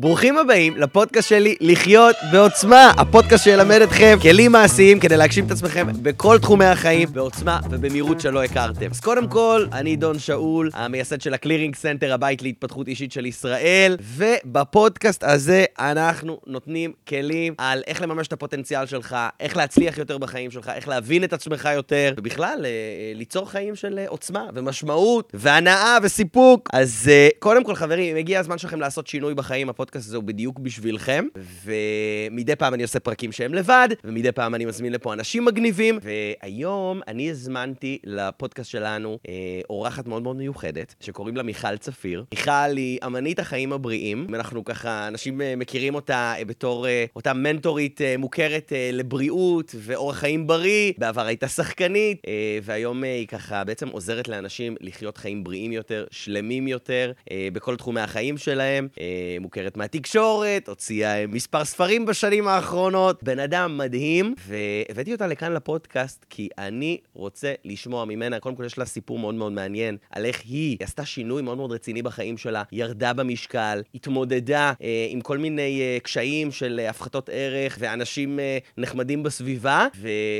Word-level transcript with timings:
ברוכים 0.00 0.38
הבאים 0.38 0.76
לפודקאסט 0.76 1.28
שלי 1.28 1.54
לחיות 1.60 2.16
בעוצמה, 2.32 2.92
הפודקאסט 2.98 3.44
שילמד 3.44 3.80
אתכם 3.82 4.16
כלים 4.22 4.52
מעשיים 4.52 5.00
כדי 5.00 5.16
להגשים 5.16 5.46
את 5.46 5.50
עצמכם 5.50 5.86
בכל 6.02 6.38
תחומי 6.38 6.64
החיים 6.64 7.08
בעוצמה 7.12 7.60
ובמהירות 7.70 8.20
שלא 8.20 8.44
הכרתם. 8.44 8.90
אז 8.90 9.00
קודם 9.00 9.28
כל, 9.28 9.66
אני 9.72 9.96
דון 9.96 10.18
שאול, 10.18 10.70
המייסד 10.74 11.20
של 11.20 11.34
ה 11.34 11.39
Clearing 11.39 11.76
Center, 11.76 12.12
הבית 12.12 12.42
להתפתחות 12.42 12.88
אישית 12.88 13.12
של 13.12 13.26
ישראל, 13.26 13.96
ובפודקאסט 14.00 15.24
הזה 15.24 15.64
אנחנו 15.78 16.40
נותנים 16.46 16.92
כלים 17.08 17.54
על 17.58 17.82
איך 17.86 18.02
לממש 18.02 18.26
את 18.26 18.32
הפוטנציאל 18.32 18.86
שלך, 18.86 19.16
איך 19.40 19.56
להצליח 19.56 19.98
יותר 19.98 20.18
בחיים 20.18 20.50
שלך, 20.50 20.70
איך 20.74 20.88
להבין 20.88 21.24
את 21.24 21.32
עצמך 21.32 21.68
יותר, 21.74 22.14
ובכלל, 22.16 22.60
אה, 22.64 22.70
אה, 22.70 23.12
ליצור 23.14 23.50
חיים 23.50 23.76
של 23.76 23.98
אה, 23.98 24.04
עוצמה 24.08 24.44
ומשמעות 24.54 25.32
והנאה 25.34 25.98
וסיפוק. 26.02 26.68
אז 26.72 27.10
קודם 27.38 27.64
כל, 27.64 27.74
חברים, 27.74 28.16
הגיע 28.16 28.40
הזמן 28.40 28.58
שלכם 28.58 28.80
לעשות 28.80 29.06
שינוי 29.06 29.34
בחיים. 29.34 29.68
הפודקאסט 29.68 29.89
הזה 30.06 30.16
הוא 30.16 30.24
בדיוק 30.24 30.58
בשבילכם, 30.58 31.24
ומדי 31.64 32.56
פעם 32.56 32.74
אני 32.74 32.82
עושה 32.82 33.00
פרקים 33.00 33.32
שהם 33.32 33.54
לבד, 33.54 33.88
ומדי 34.04 34.32
פעם 34.32 34.54
אני 34.54 34.64
מזמין 34.64 34.92
לפה 34.92 35.12
אנשים 35.12 35.44
מגניבים, 35.44 35.98
והיום 36.02 37.00
אני 37.08 37.30
הזמנתי 37.30 37.98
לפודקאסט 38.04 38.70
שלנו 38.70 39.18
אה, 39.28 39.60
אורחת 39.70 40.08
מאוד 40.08 40.22
מאוד 40.22 40.36
מיוחדת, 40.36 40.94
שקוראים 41.00 41.36
לה 41.36 41.42
מיכל 41.42 41.76
צפיר. 41.76 42.24
מיכל 42.34 42.76
היא 42.76 42.98
אמנית 43.06 43.38
החיים 43.38 43.72
הבריאים, 43.72 44.26
אנחנו 44.34 44.64
ככה, 44.64 45.08
אנשים 45.08 45.40
אה, 45.40 45.56
מכירים 45.56 45.94
אותה 45.94 46.34
אה, 46.38 46.44
בתור 46.44 46.86
אה, 46.88 47.04
אותה 47.16 47.32
מנטורית 47.32 48.00
אה, 48.00 48.14
מוכרת 48.18 48.72
אה, 48.72 48.90
לבריאות 48.92 49.74
ואורח 49.78 50.16
חיים 50.16 50.46
בריא, 50.46 50.92
בעבר 50.98 51.26
הייתה 51.26 51.48
שחקנית, 51.48 52.22
אה, 52.26 52.58
והיום 52.62 53.04
אה, 53.04 53.14
היא 53.14 53.26
ככה 53.26 53.64
בעצם 53.64 53.88
עוזרת 53.88 54.28
לאנשים 54.28 54.76
לחיות 54.80 55.16
חיים 55.16 55.44
בריאים 55.44 55.72
יותר, 55.72 56.04
שלמים 56.10 56.68
יותר, 56.68 57.12
אה, 57.30 57.48
בכל 57.52 57.76
תחומי 57.76 58.00
החיים 58.00 58.38
שלהם. 58.38 58.88
אה, 59.00 59.06
מוכרת 59.40 59.76
מהתקשורת, 59.80 60.68
הוציאה 60.68 61.20
אה, 61.20 61.26
מספר 61.26 61.64
ספרים 61.64 62.06
בשנים 62.06 62.48
האחרונות. 62.48 63.22
בן 63.22 63.38
אדם 63.38 63.78
מדהים, 63.78 64.34
והבאתי 64.46 65.12
אותה 65.12 65.26
לכאן 65.26 65.52
לפודקאסט, 65.52 66.26
כי 66.30 66.48
אני 66.58 66.98
רוצה 67.12 67.52
לשמוע 67.64 68.04
ממנה, 68.04 68.40
קודם 68.40 68.56
כל 68.56 68.64
יש 68.64 68.78
לה 68.78 68.84
סיפור 68.84 69.18
מאוד 69.18 69.34
מאוד 69.34 69.52
מעניין, 69.52 69.96
על 70.10 70.24
איך 70.24 70.42
היא 70.44 70.76
עשתה 70.80 71.04
שינוי 71.04 71.42
מאוד 71.42 71.56
מאוד 71.56 71.72
רציני 71.72 72.02
בחיים 72.02 72.38
שלה, 72.38 72.62
ירדה 72.72 73.12
במשקל, 73.12 73.82
התמודדה 73.94 74.72
אה, 74.82 75.06
עם 75.08 75.20
כל 75.20 75.38
מיני 75.38 75.80
אה, 75.80 75.98
קשיים 76.02 76.50
של 76.50 76.80
אה, 76.82 76.90
הפחתות 76.90 77.30
ערך 77.32 77.76
ואנשים 77.80 78.40
אה, 78.40 78.58
נחמדים 78.78 79.22
בסביבה, 79.22 79.86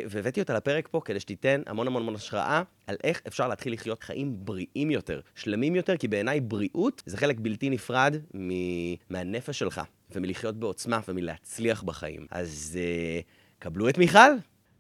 והבאתי 0.09 0.41
אותה 0.41 0.55
לפרק 0.55 0.89
פה 0.91 1.01
כדי 1.05 1.21
שתיתן 1.21 1.63
המון 1.67 1.87
המון 1.87 2.03
המון 2.03 2.15
השראה. 2.15 2.63
על 2.91 2.97
איך 3.05 3.23
אפשר 3.27 3.49
להתחיל 3.49 3.73
לחיות 3.73 4.03
חיים 4.03 4.37
בריאים 4.39 4.91
יותר, 4.91 5.21
שלמים 5.35 5.77
יותר, 5.77 5.97
כי 5.97 6.09
בעיניי 6.09 6.41
בריאות 6.41 7.03
זה 7.07 7.17
חלק 7.17 7.37
בלתי 7.41 7.71
נפרד 7.71 8.17
מ- 8.37 8.95
מהנפש 9.11 9.59
שלך, 9.59 9.81
ומלחיות 10.13 10.57
בעוצמה 10.57 11.01
ומלהצליח 11.09 11.83
בחיים. 11.83 12.27
אז 12.31 12.79
uh, 12.79 13.25
קבלו 13.59 13.89
את 13.89 13.99
מיכל. 13.99 14.19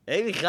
היי, 0.06 0.22
מיכל! 0.22 0.48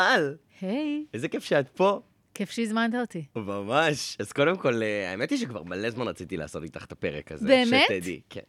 היי, 0.61 1.05
איזה 1.13 1.27
כיף 1.27 1.43
שאת 1.43 1.69
פה. 1.69 2.01
כיף 2.33 2.51
שהזמנת 2.51 2.93
אותי. 3.01 3.23
ממש. 3.35 4.17
אז 4.19 4.31
קודם 4.31 4.57
כל, 4.57 4.83
אה, 4.83 5.11
האמת 5.11 5.29
היא 5.29 5.39
שכבר 5.39 5.63
מלא 5.63 5.89
זמן 5.89 6.07
רציתי 6.07 6.37
לעשות 6.37 6.63
איתך 6.63 6.85
את 6.85 6.91
הפרק 6.91 7.31
הזה. 7.31 7.47
באמת? 7.47 7.83
שתדעי, 7.85 8.21
כן. 8.29 8.41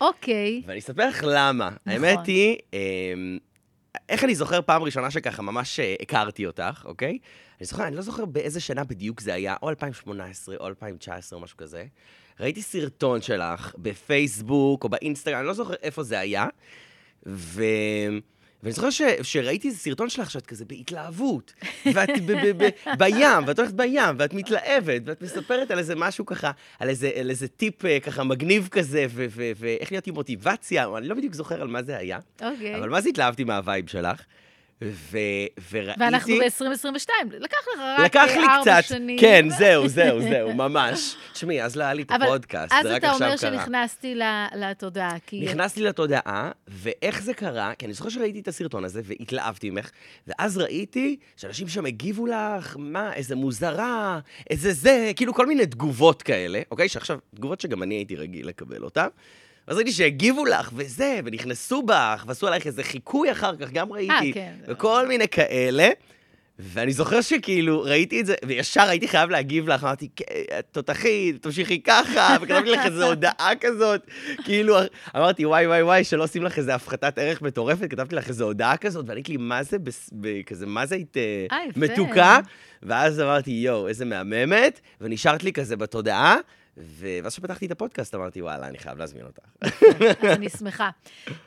אוקיי, 0.00 0.62
ואני 0.66 0.78
אספר 0.78 1.08
לך 1.08 1.24
למה. 1.28 1.68
נכון. 1.68 2.04
האמת 2.04 2.26
היא, 2.26 2.56
אמ, 2.72 3.38
איך 4.08 4.24
אני 4.24 4.34
זוכר 4.34 4.62
פעם 4.62 4.82
ראשונה 4.82 5.10
שככה 5.10 5.42
ממש 5.42 5.80
אה, 5.80 5.94
הכרתי 6.02 6.46
אותך, 6.46 6.82
אוקיי? 6.84 7.18
אני 7.60 7.66
זוכר, 7.66 7.86
אני 7.86 7.96
לא 7.96 8.02
זוכר 8.02 8.24
באיזה 8.24 8.60
שנה 8.60 8.84
בדיוק 8.84 9.20
זה 9.20 9.34
היה, 9.34 9.56
או 9.62 9.68
2018 9.70 10.56
או 10.60 10.66
2019 10.66 11.38
או 11.38 11.44
משהו 11.44 11.56
כזה. 11.56 11.84
ראיתי 12.40 12.62
סרטון 12.62 13.22
שלך 13.22 13.74
בפייסבוק 13.78 14.84
או 14.84 14.88
באינסטגרם, 14.88 15.38
אני 15.38 15.46
לא 15.46 15.52
זוכר 15.52 15.74
איפה 15.82 16.02
זה 16.02 16.18
היה. 16.18 16.46
ו... 17.26 17.62
ואני 18.62 18.72
זוכר 18.72 18.90
ש... 18.90 19.02
שראיתי 19.22 19.68
איזה 19.68 19.78
סרטון 19.78 20.08
שלך 20.08 20.30
שאת 20.30 20.46
כזה 20.46 20.64
בהתלהבות, 20.64 21.52
ואת 21.94 22.10
ב- 22.26 22.32
ב- 22.32 22.64
ב- 22.64 22.98
בים, 22.98 23.46
ואת 23.46 23.58
הולכת 23.58 23.74
בים, 23.74 24.14
ואת 24.18 24.34
מתלהבת, 24.34 25.02
ואת 25.04 25.22
מספרת 25.22 25.70
על 25.70 25.78
איזה 25.78 25.94
משהו 25.96 26.26
ככה, 26.26 26.50
על 26.78 26.88
איזה, 26.88 27.10
על 27.20 27.30
איזה 27.30 27.48
טיפ 27.48 27.84
אה, 27.84 28.00
ככה 28.00 28.24
מגניב 28.24 28.68
כזה, 28.70 29.06
ו- 29.10 29.26
ו- 29.30 29.50
ואיך 29.56 29.92
להיות 29.92 30.06
עם 30.06 30.14
מוטיבציה, 30.14 30.86
אני 30.96 31.08
לא 31.08 31.14
בדיוק 31.14 31.34
זוכר 31.34 31.62
על 31.62 31.68
מה 31.68 31.82
זה 31.82 31.96
היה, 31.96 32.18
אוקיי. 32.42 32.76
אבל 32.76 32.88
מה 32.88 33.00
זה 33.00 33.08
התלהבתי 33.08 33.44
מהווייב 33.44 33.88
שלך? 33.88 34.22
ו... 34.82 35.18
וראיתי... 35.70 36.00
ואנחנו 36.00 36.34
ב-2022, 36.34 37.10
לקח 37.40 37.56
לך 37.74 37.80
רק 37.80 38.04
לקח 38.04 38.28
לי 38.36 38.46
אה, 38.46 38.56
ארבע 38.56 38.82
קצת, 38.82 38.88
שנים. 38.88 39.18
כן, 39.18 39.46
זהו, 39.58 39.88
זהו, 39.88 40.22
זהו, 40.22 40.54
ממש. 40.54 41.16
תשמעי, 41.32 41.62
אז 41.62 41.76
לא 41.76 41.84
היה 41.84 41.94
לי 41.94 42.02
את 42.02 42.10
הפודקאסט, 42.10 42.72
אז 42.72 42.82
זה 42.86 42.92
רק 42.92 42.98
אתה 42.98 43.10
עכשיו 43.10 43.26
אומר 43.28 43.38
קרה. 43.38 43.50
שנכנסתי 43.52 44.14
ל- 44.14 44.46
לתודעה, 44.56 45.16
כי... 45.26 45.40
נכנסתי 45.40 45.82
לתודעה, 45.82 46.50
ואיך 46.68 47.22
זה 47.22 47.34
קרה? 47.34 47.72
כי 47.78 47.86
אני 47.86 47.92
זוכר 47.92 48.08
שראיתי 48.08 48.40
את 48.40 48.48
הסרטון 48.48 48.84
הזה 48.84 49.00
והתלהבתי 49.04 49.70
ממך, 49.70 49.90
ואז 50.26 50.58
ראיתי 50.58 51.16
שאנשים 51.36 51.68
שם 51.68 51.86
הגיבו 51.86 52.26
לך, 52.26 52.76
מה, 52.78 53.14
איזה 53.14 53.36
מוזרה, 53.36 54.18
איזה 54.50 54.72
זה, 54.72 55.12
כאילו 55.16 55.34
כל 55.34 55.46
מיני 55.46 55.66
תגובות 55.66 56.22
כאלה, 56.22 56.60
אוקיי? 56.70 56.88
שעכשיו, 56.88 57.18
תגובות 57.34 57.60
שגם 57.60 57.82
אני 57.82 57.94
הייתי 57.94 58.16
רגיל 58.16 58.48
לקבל 58.48 58.84
אותן. 58.84 59.06
ואז 59.68 59.76
ראיתי 59.76 59.92
שהגיבו 59.92 60.44
לך, 60.44 60.70
וזה, 60.74 61.20
ונכנסו 61.24 61.82
בך, 61.82 62.24
ועשו 62.26 62.46
עלייך 62.46 62.66
איזה 62.66 62.82
חיקוי 62.82 63.32
אחר 63.32 63.56
כך, 63.56 63.70
גם 63.70 63.92
ראיתי, 63.92 64.32
כן. 64.32 64.54
וכל 64.68 65.08
מיני 65.08 65.28
כאלה. 65.28 65.88
ואני 66.58 66.92
זוכר 66.92 67.20
שכאילו 67.20 67.82
ראיתי 67.82 68.20
את 68.20 68.26
זה, 68.26 68.34
וישר 68.46 68.82
הייתי 68.88 69.08
חייב 69.08 69.30
להגיב 69.30 69.68
לך, 69.68 69.84
אמרתי, 69.84 70.08
"כן, 70.16 70.24
תותחית, 70.72 71.42
תמשיכי 71.42 71.82
ככה, 71.82 72.36
וכתבתי 72.40 72.70
לך 72.70 72.86
איזו 72.86 73.06
הודעה 73.06 73.52
כזאת, 73.60 74.06
כאילו, 74.44 74.76
אמרתי, 75.16 75.46
וואי, 75.46 75.66
וואי, 75.66 75.82
וואי, 75.82 76.04
שלא 76.04 76.24
עושים 76.24 76.42
לך 76.42 76.58
איזה 76.58 76.74
הפחתת 76.74 77.18
ערך 77.18 77.42
מטורפת, 77.42 77.90
כתבתי 77.90 78.14
לך 78.14 78.28
איזו 78.28 78.44
הודעה 78.44 78.76
כזאת, 78.76 79.04
וענית 79.08 79.28
לי, 79.28 79.36
מה 79.36 79.62
זה, 79.62 79.76
כזה, 80.46 80.66
מה 80.66 80.86
זה 80.86 80.94
היית 80.94 81.16
אה, 81.16 81.46
אה. 81.52 81.58
מתוקה? 81.76 82.38
ואז 82.82 83.20
אמרתי, 83.20 83.50
יואו, 83.50 83.88
איזה 83.88 84.04
מהממת, 84.04 84.80
ונשארת 85.00 85.44
לי 85.44 85.52
כזה 85.52 85.76
בתודעה, 85.76 86.36
ואז 86.78 87.32
כשפתחתי 87.32 87.66
את 87.66 87.70
הפודקאסט, 87.70 88.14
אמרתי, 88.14 88.42
וואלה, 88.42 88.68
אני 88.68 88.78
חייב 88.78 88.98
להזמין 88.98 89.24
אותך. 89.26 89.42
אני 90.36 90.48
שמחה. 90.48 90.90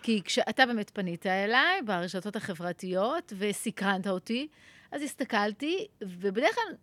כי 0.04 0.22
כשאתה 0.26 0.66
באמת 0.66 0.90
פנית 0.90 1.26
אליי 1.26 1.82
ברשתות 1.86 2.36
החברתיות 2.36 3.34
וסקרנת 3.38 4.08
אותי, 4.08 4.48
אז 4.92 5.02
הסתכלתי, 5.02 5.88
ובדרך 6.02 6.56
כלל 6.56 6.76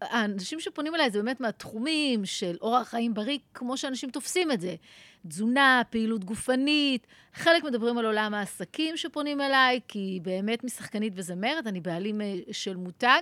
האנשים 0.00 0.60
שפונים 0.60 0.94
אליי 0.94 1.10
זה 1.10 1.18
באמת 1.18 1.40
מהתחומים 1.40 2.24
של 2.24 2.56
אורח 2.60 2.88
חיים 2.88 3.14
בריא, 3.14 3.38
כמו 3.54 3.76
שאנשים 3.76 4.10
תופסים 4.10 4.52
את 4.52 4.60
זה. 4.60 4.74
תזונה, 5.28 5.82
פעילות 5.90 6.24
גופנית, 6.24 7.06
חלק 7.34 7.64
מדברים 7.64 7.98
על 7.98 8.06
עולם 8.06 8.34
העסקים 8.34 8.96
שפונים 8.96 9.40
אליי, 9.40 9.80
כי 9.88 10.20
באמת 10.22 10.64
משחקנית 10.64 11.12
וזמרת, 11.16 11.66
אני 11.66 11.80
בעלים 11.80 12.20
אה, 12.20 12.34
של 12.52 12.76
מותג. 12.76 13.20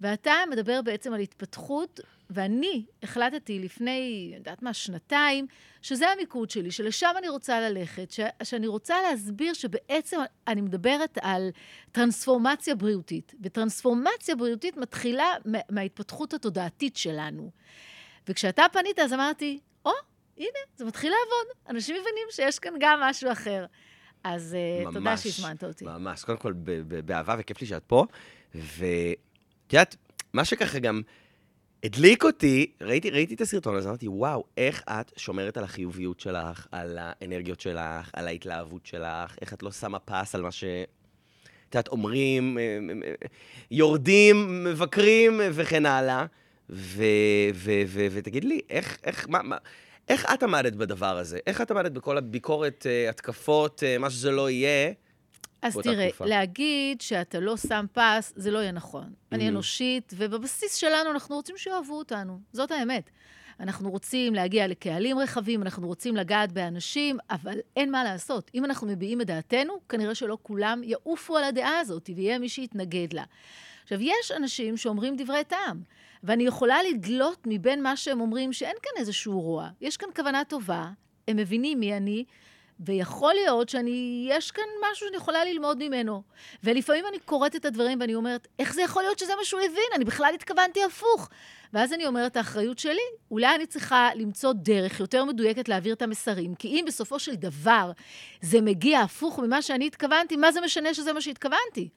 ואתה 0.00 0.32
מדבר 0.50 0.82
בעצם 0.82 1.12
על 1.12 1.20
התפתחות, 1.20 2.00
ואני 2.30 2.84
החלטתי 3.02 3.58
לפני, 3.58 4.30
יודעת 4.36 4.62
מה, 4.62 4.74
שנתיים, 4.74 5.46
שזה 5.82 6.08
המיקוד 6.08 6.50
שלי, 6.50 6.70
שלשם 6.70 7.10
אני 7.18 7.28
רוצה 7.28 7.60
ללכת, 7.60 8.10
ש, 8.10 8.20
שאני 8.42 8.66
רוצה 8.66 8.94
להסביר 9.02 9.52
שבעצם 9.54 10.16
אני 10.48 10.60
מדברת 10.60 11.18
על 11.22 11.48
טרנספורמציה 11.92 12.74
בריאותית, 12.74 13.34
וטרנספורמציה 13.42 14.36
בריאותית 14.36 14.76
מתחילה 14.76 15.26
מה- 15.44 15.58
מההתפתחות 15.70 16.34
התודעתית 16.34 16.96
שלנו. 16.96 17.50
וכשאתה 18.28 18.62
פנית, 18.72 18.98
אז 18.98 19.12
אמרתי, 19.12 19.58
או, 19.84 19.90
הנה, 20.38 20.48
זה 20.76 20.84
מתחיל 20.84 21.10
לעבוד. 21.12 21.70
אנשים 21.76 21.94
מבינים 22.00 22.26
שיש 22.30 22.58
כאן 22.58 22.74
גם 22.80 23.00
משהו 23.00 23.32
אחר. 23.32 23.66
אז 24.24 24.56
תודה 24.84 25.00
ממש, 25.00 25.22
שהזמנת 25.26 25.64
אותי. 25.64 25.84
ממש, 25.84 26.24
קודם 26.24 26.38
כל, 26.38 26.52
באהבה 27.04 27.36
וכיף 27.38 27.60
לי 27.60 27.66
שאת 27.66 27.82
פה. 27.86 28.04
ואת 28.54 29.72
יודעת, 29.72 29.96
מה 30.32 30.44
שככה 30.44 30.78
גם 30.78 31.02
הדליק 31.86 32.24
אותי, 32.24 32.70
ראיתי, 32.80 33.10
ראיתי 33.10 33.34
את 33.34 33.40
הסרטון 33.40 33.76
הזה, 33.76 33.88
אמרתי, 33.88 34.08
וואו, 34.08 34.44
איך 34.56 34.82
את 34.88 35.12
שומרת 35.16 35.56
על 35.56 35.64
החיוביות 35.64 36.20
שלך, 36.20 36.66
על 36.72 36.98
האנרגיות 37.00 37.60
שלך, 37.60 38.10
על 38.12 38.28
ההתלהבות 38.28 38.86
שלך, 38.86 39.36
איך 39.40 39.52
את 39.52 39.62
לא 39.62 39.72
שמה 39.72 39.98
פס 39.98 40.34
על 40.34 40.42
מה 40.42 40.52
ש... 40.52 40.64
את 41.68 41.74
יודעת, 41.74 41.88
אומרים, 41.88 42.58
אה, 42.58 42.62
אה, 42.62 43.08
אה, 43.08 43.14
יורדים, 43.70 44.64
מבקרים 44.64 45.40
וכן 45.52 45.86
הלאה. 45.86 46.26
ותגיד 48.12 48.44
לי, 48.44 48.60
איך, 48.70 48.98
איך, 49.04 49.28
מה, 49.28 49.42
מה, 49.42 49.56
איך 50.08 50.26
את 50.34 50.42
עמדת 50.42 50.72
בדבר 50.72 51.18
הזה? 51.18 51.38
איך 51.46 51.60
את 51.60 51.70
עמדת 51.70 51.92
בכל 51.92 52.18
הביקורת, 52.18 52.86
התקפות, 53.08 53.82
מה 53.98 54.10
שזה 54.10 54.30
לא 54.30 54.50
יהיה? 54.50 54.92
אז 55.62 55.76
תראה, 55.82 56.08
תקופה. 56.08 56.26
להגיד 56.26 57.00
שאתה 57.00 57.40
לא 57.40 57.56
שם 57.56 57.86
פס, 57.92 58.32
זה 58.36 58.50
לא 58.50 58.58
יהיה 58.58 58.72
נכון. 58.72 59.12
אני 59.32 59.46
Mhm. 59.46 59.48
אנושית, 59.50 60.12
ובבסיס 60.16 60.74
שלנו 60.74 61.10
אנחנו 61.10 61.36
רוצים 61.36 61.56
שיאהבו 61.58 61.98
אותנו. 61.98 62.40
זאת 62.52 62.70
האמת. 62.70 63.10
אנחנו 63.60 63.90
רוצים 63.90 64.34
להגיע 64.34 64.66
לקהלים 64.66 65.18
רחבים, 65.18 65.62
אנחנו 65.62 65.86
רוצים 65.86 66.16
לגעת 66.16 66.52
באנשים, 66.52 67.18
אבל 67.30 67.58
אין 67.76 67.90
מה 67.90 68.04
לעשות. 68.04 68.50
אם 68.54 68.64
אנחנו 68.64 68.86
מביעים 68.86 69.20
את 69.20 69.26
דעתנו, 69.26 69.74
כנראה 69.88 70.14
שלא 70.14 70.38
כולם 70.42 70.80
יעופו 70.84 71.36
על 71.36 71.44
הדעה 71.44 71.78
הזאת, 71.78 72.10
ויהיה 72.16 72.38
מי 72.38 72.48
שיתנגד 72.48 73.12
לה. 73.12 73.24
עכשיו, 73.82 73.98
יש 74.02 74.32
אנשים 74.36 74.76
שאומרים 74.76 75.16
דברי 75.16 75.44
טעם, 75.44 75.80
ואני 76.24 76.46
יכולה 76.46 76.76
לדלות 76.90 77.42
מבין 77.46 77.82
מה 77.82 77.96
שהם 77.96 78.20
אומרים 78.20 78.52
שאין 78.52 78.76
כאן 78.82 78.92
איזשהו 79.00 79.40
רוע. 79.40 79.68
יש 79.80 79.96
כאן 79.96 80.08
כוונה 80.16 80.44
טובה, 80.44 80.90
הם 81.28 81.36
מבינים 81.36 81.80
מי 81.80 81.96
אני, 81.96 82.24
ויכול 82.80 83.34
להיות 83.34 83.68
שאני, 83.68 84.26
יש 84.30 84.50
כאן 84.50 84.64
משהו 84.82 85.06
שאני 85.06 85.16
יכולה 85.16 85.44
ללמוד 85.44 85.78
ממנו. 85.78 86.22
ולפעמים 86.64 87.04
אני 87.08 87.18
קוראת 87.18 87.56
את 87.56 87.64
הדברים 87.64 88.00
ואני 88.00 88.14
אומרת, 88.14 88.48
איך 88.58 88.74
זה 88.74 88.82
יכול 88.82 89.02
להיות 89.02 89.18
שזה 89.18 89.32
מה 89.38 89.44
שהוא 89.44 89.60
הבין? 89.60 89.90
אני 89.94 90.04
בכלל 90.04 90.30
התכוונתי 90.34 90.84
הפוך. 90.84 91.28
ואז 91.72 91.92
אני 91.92 92.06
אומרת, 92.06 92.36
האחריות 92.36 92.78
שלי, 92.78 93.00
אולי 93.30 93.54
אני 93.54 93.66
צריכה 93.66 94.08
למצוא 94.14 94.52
דרך 94.52 95.00
יותר 95.00 95.24
מדויקת 95.24 95.68
להעביר 95.68 95.94
את 95.94 96.02
המסרים, 96.02 96.54
כי 96.54 96.68
אם 96.68 96.84
בסופו 96.86 97.18
של 97.18 97.34
דבר 97.34 97.92
זה 98.40 98.60
מגיע 98.60 99.00
הפוך 99.00 99.38
ממה 99.38 99.62
שאני 99.62 99.86
התכוונתי, 99.86 100.36
מה 100.36 100.52
זה 100.52 100.60
משנה 100.60 100.94
שזה 100.94 101.12
מה 101.12 101.20
שהתכוונתי? 101.20 101.88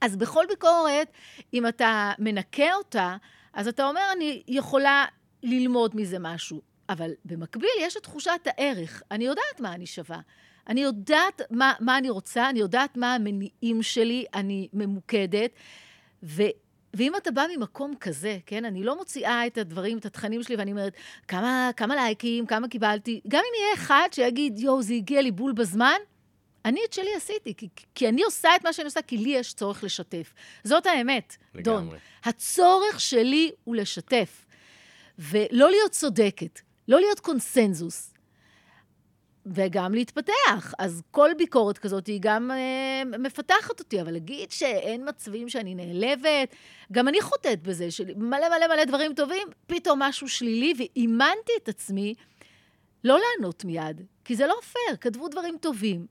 אז 0.00 0.16
בכל 0.16 0.44
ביקורת, 0.48 1.12
אם 1.54 1.66
אתה 1.66 2.12
מנקה 2.18 2.74
אותה, 2.74 3.16
אז 3.52 3.68
אתה 3.68 3.88
אומר, 3.88 4.02
אני 4.16 4.42
יכולה 4.48 5.04
ללמוד 5.42 5.96
מזה 5.96 6.18
משהו. 6.18 6.71
אבל 6.92 7.10
במקביל 7.24 7.70
יש 7.80 7.96
את 7.96 8.02
תחושת 8.02 8.40
הערך. 8.46 9.02
אני 9.10 9.24
יודעת 9.24 9.60
מה 9.60 9.74
אני 9.74 9.86
שווה. 9.86 10.20
אני 10.68 10.80
יודעת 10.80 11.42
מה, 11.50 11.72
מה 11.80 11.98
אני 11.98 12.10
רוצה, 12.10 12.50
אני 12.50 12.58
יודעת 12.60 12.96
מה 12.96 13.14
המניעים 13.14 13.82
שלי, 13.82 14.24
אני 14.34 14.68
ממוקדת. 14.72 15.50
ו, 16.22 16.42
ואם 16.94 17.16
אתה 17.16 17.30
בא 17.30 17.44
ממקום 17.56 17.94
כזה, 18.00 18.38
כן, 18.46 18.64
אני 18.64 18.84
לא 18.84 18.96
מוציאה 18.96 19.46
את 19.46 19.58
הדברים, 19.58 19.98
את 19.98 20.06
התכנים 20.06 20.42
שלי, 20.42 20.56
ואני 20.56 20.70
אומרת, 20.70 20.92
כמה, 21.28 21.70
כמה 21.76 21.94
לייקים, 21.94 22.46
כמה 22.46 22.68
קיבלתי, 22.68 23.20
גם 23.28 23.42
אם 23.48 23.62
יהיה 23.62 23.74
אחד 23.74 24.08
שיגיד, 24.12 24.58
יואו, 24.58 24.82
זה 24.82 24.94
הגיע 24.94 25.22
לי 25.22 25.30
בול 25.30 25.52
בזמן, 25.52 25.96
אני 26.64 26.80
את 26.88 26.92
שלי 26.92 27.14
עשיתי, 27.16 27.54
כי, 27.56 27.68
כי 27.94 28.08
אני 28.08 28.22
עושה 28.22 28.56
את 28.56 28.64
מה 28.64 28.72
שאני 28.72 28.84
עושה, 28.84 29.02
כי 29.02 29.16
לי 29.16 29.30
יש 29.30 29.54
צורך 29.54 29.84
לשתף. 29.84 30.34
זאת 30.64 30.86
האמת, 30.86 31.36
לגמרי. 31.54 31.88
דון. 31.88 31.98
הצורך 32.24 33.00
שלי 33.00 33.50
הוא 33.64 33.76
לשתף. 33.76 34.46
ולא 35.18 35.70
להיות 35.70 35.90
צודקת, 35.90 36.60
לא 36.88 37.00
להיות 37.00 37.20
קונסנזוס, 37.20 38.12
וגם 39.46 39.94
להתפתח. 39.94 40.74
אז 40.78 41.02
כל 41.10 41.30
ביקורת 41.38 41.78
כזאת 41.78 42.06
היא 42.06 42.18
גם 42.22 42.50
אה, 42.50 43.18
מפתחת 43.18 43.80
אותי, 43.80 44.00
אבל 44.00 44.12
להגיד 44.12 44.50
שאין 44.50 45.08
מצבים 45.08 45.48
שאני 45.48 45.74
נעלבת, 45.74 46.54
גם 46.92 47.08
אני 47.08 47.20
חוטאת 47.20 47.62
בזה, 47.62 47.90
שמלא 47.90 48.48
מלא 48.48 48.68
מלא 48.68 48.84
דברים 48.84 49.14
טובים, 49.14 49.48
פתאום 49.66 50.02
משהו 50.02 50.28
שלילי, 50.28 50.74
ואימנתי 50.78 51.52
את 51.62 51.68
עצמי 51.68 52.14
לא 53.04 53.18
לענות 53.18 53.64
מיד, 53.64 54.02
כי 54.24 54.36
זה 54.36 54.46
לא 54.46 54.54
פייר, 54.72 54.96
כתבו 55.00 55.28
דברים 55.28 55.56
טובים. 55.60 56.06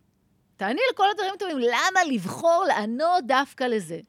תעני 0.58 0.82
לכל 0.92 1.06
הדברים 1.12 1.34
טובים, 1.40 1.58
למה 1.58 2.04
לבחור 2.12 2.66
לענות 2.68 3.28
דווקא 3.28 3.64
לזה? 3.64 4.00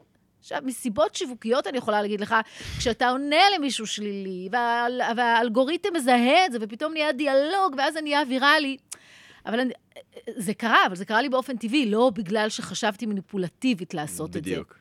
עכשיו, 0.43 0.59
מסיבות 0.65 1.15
שיווקיות 1.15 1.67
אני 1.67 1.79
יכולה 1.79 2.03
להגיד 2.03 2.21
לך, 2.21 2.35
כשאתה 2.79 3.09
עונה 3.09 3.45
למישהו 3.57 3.87
שלילי, 3.87 4.49
והאל, 4.53 5.01
והאלגוריתם 5.17 5.89
מזהה 5.95 6.47
את 6.47 6.53
זה, 6.53 6.59
ופתאום 6.61 6.93
נהיה 6.93 7.13
דיאלוג, 7.13 7.75
ואז 7.79 7.95
זה 7.95 8.01
נהיה 8.01 8.23
ויראלי. 8.29 8.77
אבל 9.47 9.61
אני, 9.61 9.73
זה 10.37 10.55
קרה, 10.55 10.87
אבל 10.87 10.95
זה 10.97 11.05
קרה 11.05 11.23
לי 11.23 11.29
באופן 11.29 11.57
טבעי, 11.57 11.91
לא 11.91 12.11
בגלל 12.15 12.49
שחשבתי 12.49 13.07
מניפולטיבית 13.07 13.95
לעשות 13.95 14.31
בדיוק. 14.31 14.39
את 14.39 14.45
זה. 14.45 14.51
בדיוק. 14.51 14.79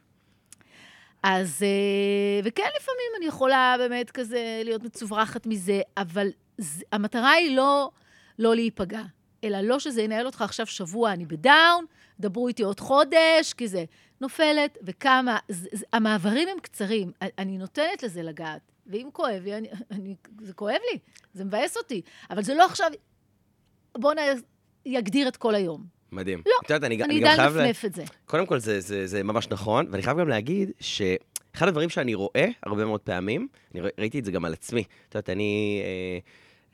אז, 1.24 1.64
אה, 1.64 2.40
וכן, 2.44 2.70
לפעמים 2.82 3.12
אני 3.18 3.26
יכולה 3.26 3.76
באמת 3.80 4.12
כזה 4.12 4.62
להיות 4.64 4.84
מצוברחת 4.84 5.46
מזה, 5.46 5.82
אבל 5.98 6.28
זה, 6.58 6.84
המטרה 6.92 7.32
היא 7.32 7.56
לא, 7.56 7.92
לא 8.40 8.56
להיפגע, 8.56 9.02
אלא 9.44 9.62
לא 9.62 9.80
שזה 9.80 10.02
ינהל 10.02 10.26
אותך 10.26 10.42
עכשיו 10.42 10.66
שבוע, 10.66 11.12
אני 11.12 11.26
בדאון, 11.26 11.86
דברו 12.20 12.48
איתי 12.48 12.64
עוד 12.64 12.80
חודש, 12.80 13.54
כי 13.58 13.68
זה 13.68 13.86
נופלת, 14.22 14.78
וכמה, 14.84 15.38
זה, 15.48 15.70
זה, 15.72 15.86
המעברים 15.94 16.48
הם 16.48 16.60
קצרים, 16.60 17.12
אני 17.22 17.58
נותנת 17.58 18.04
לזה 18.04 18.24
לגעת. 18.24 18.62
ואם 18.88 19.10
כואב 19.14 19.44
לי, 19.44 19.58
אני, 19.58 19.68
אני, 19.92 20.16
זה 20.42 20.54
כואב 20.54 20.80
לי, 20.92 21.00
זה 21.34 21.46
מבאס 21.46 21.78
אותי, 21.78 22.02
אבל 22.30 22.44
זה 22.44 22.54
לא 22.54 22.66
עכשיו, 22.66 22.92
בואו 23.98 24.16
יגדיר 24.86 25.28
את 25.28 25.38
כל 25.38 25.56
היום. 25.56 25.86
מדהים. 26.12 26.44
לא, 26.46 26.54
יודעת, 26.64 26.84
אני, 26.84 27.04
אני 27.04 27.20
אדע 27.20 27.50
לנפנף 27.50 27.86
את 27.86 27.96
זה. 27.96 28.04
קודם 28.26 28.46
כל, 28.46 28.60
זה, 28.60 28.80
זה, 28.80 29.08
זה 29.08 29.24
ממש 29.24 29.48
נכון, 29.50 29.88
ואני 29.92 30.04
חייב 30.04 30.20
גם 30.20 30.30
להגיד 30.30 30.72
שאחד 30.80 31.68
הדברים 31.68 31.90
שאני 31.90 32.14
רואה 32.14 32.48
הרבה 32.64 32.86
מאוד 32.86 33.00
פעמים, 33.00 33.48
אני 33.74 33.82
ראיתי 34.00 34.20
את 34.20 34.26
זה 34.26 34.32
גם 34.32 34.46
על 34.46 34.54
עצמי. 34.54 34.84
את 35.10 35.16
יודעת, 35.16 35.30
אני... 35.30 35.82
אה, 35.84 36.20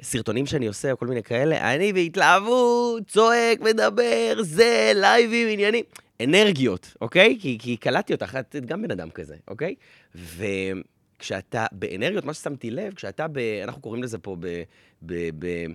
סרטונים 0.02 0.46
שאני 0.46 0.68
עושה, 0.68 0.92
או 0.92 0.98
כל 0.98 1.08
מיני 1.08 1.24
כאלה, 1.24 1.74
אני 1.74 1.94
בהתלהבות, 1.94 3.08
צועק, 3.08 3.60
מדבר, 3.62 4.36
זה, 4.42 4.92
לייבים, 4.96 5.48
עניינים. 5.52 5.84
אנרגיות, 6.24 6.94
אוקיי? 7.02 7.38
כי, 7.42 7.58
כי 7.62 7.78
קלטתי 7.78 8.14
אותך, 8.14 8.36
את 8.36 8.56
גם 8.66 8.82
בן 8.82 8.92
אדם 8.92 9.10
כזה, 9.10 9.36
אוקיי? 9.48 9.76
וכשאתה 10.16 11.66
באנרגיות, 11.72 12.26
מה 12.26 12.34
ששמתי 12.34 12.72
לב, 12.72 12.94
כשאתה 12.94 13.28
ב... 13.28 13.38
אנחנו 13.64 13.82
קוראים 13.82 14.04
לזה 14.04 14.18
פה 14.18 14.36
ב... 14.40 14.64
ב, 15.02 15.30
ב 15.40 15.66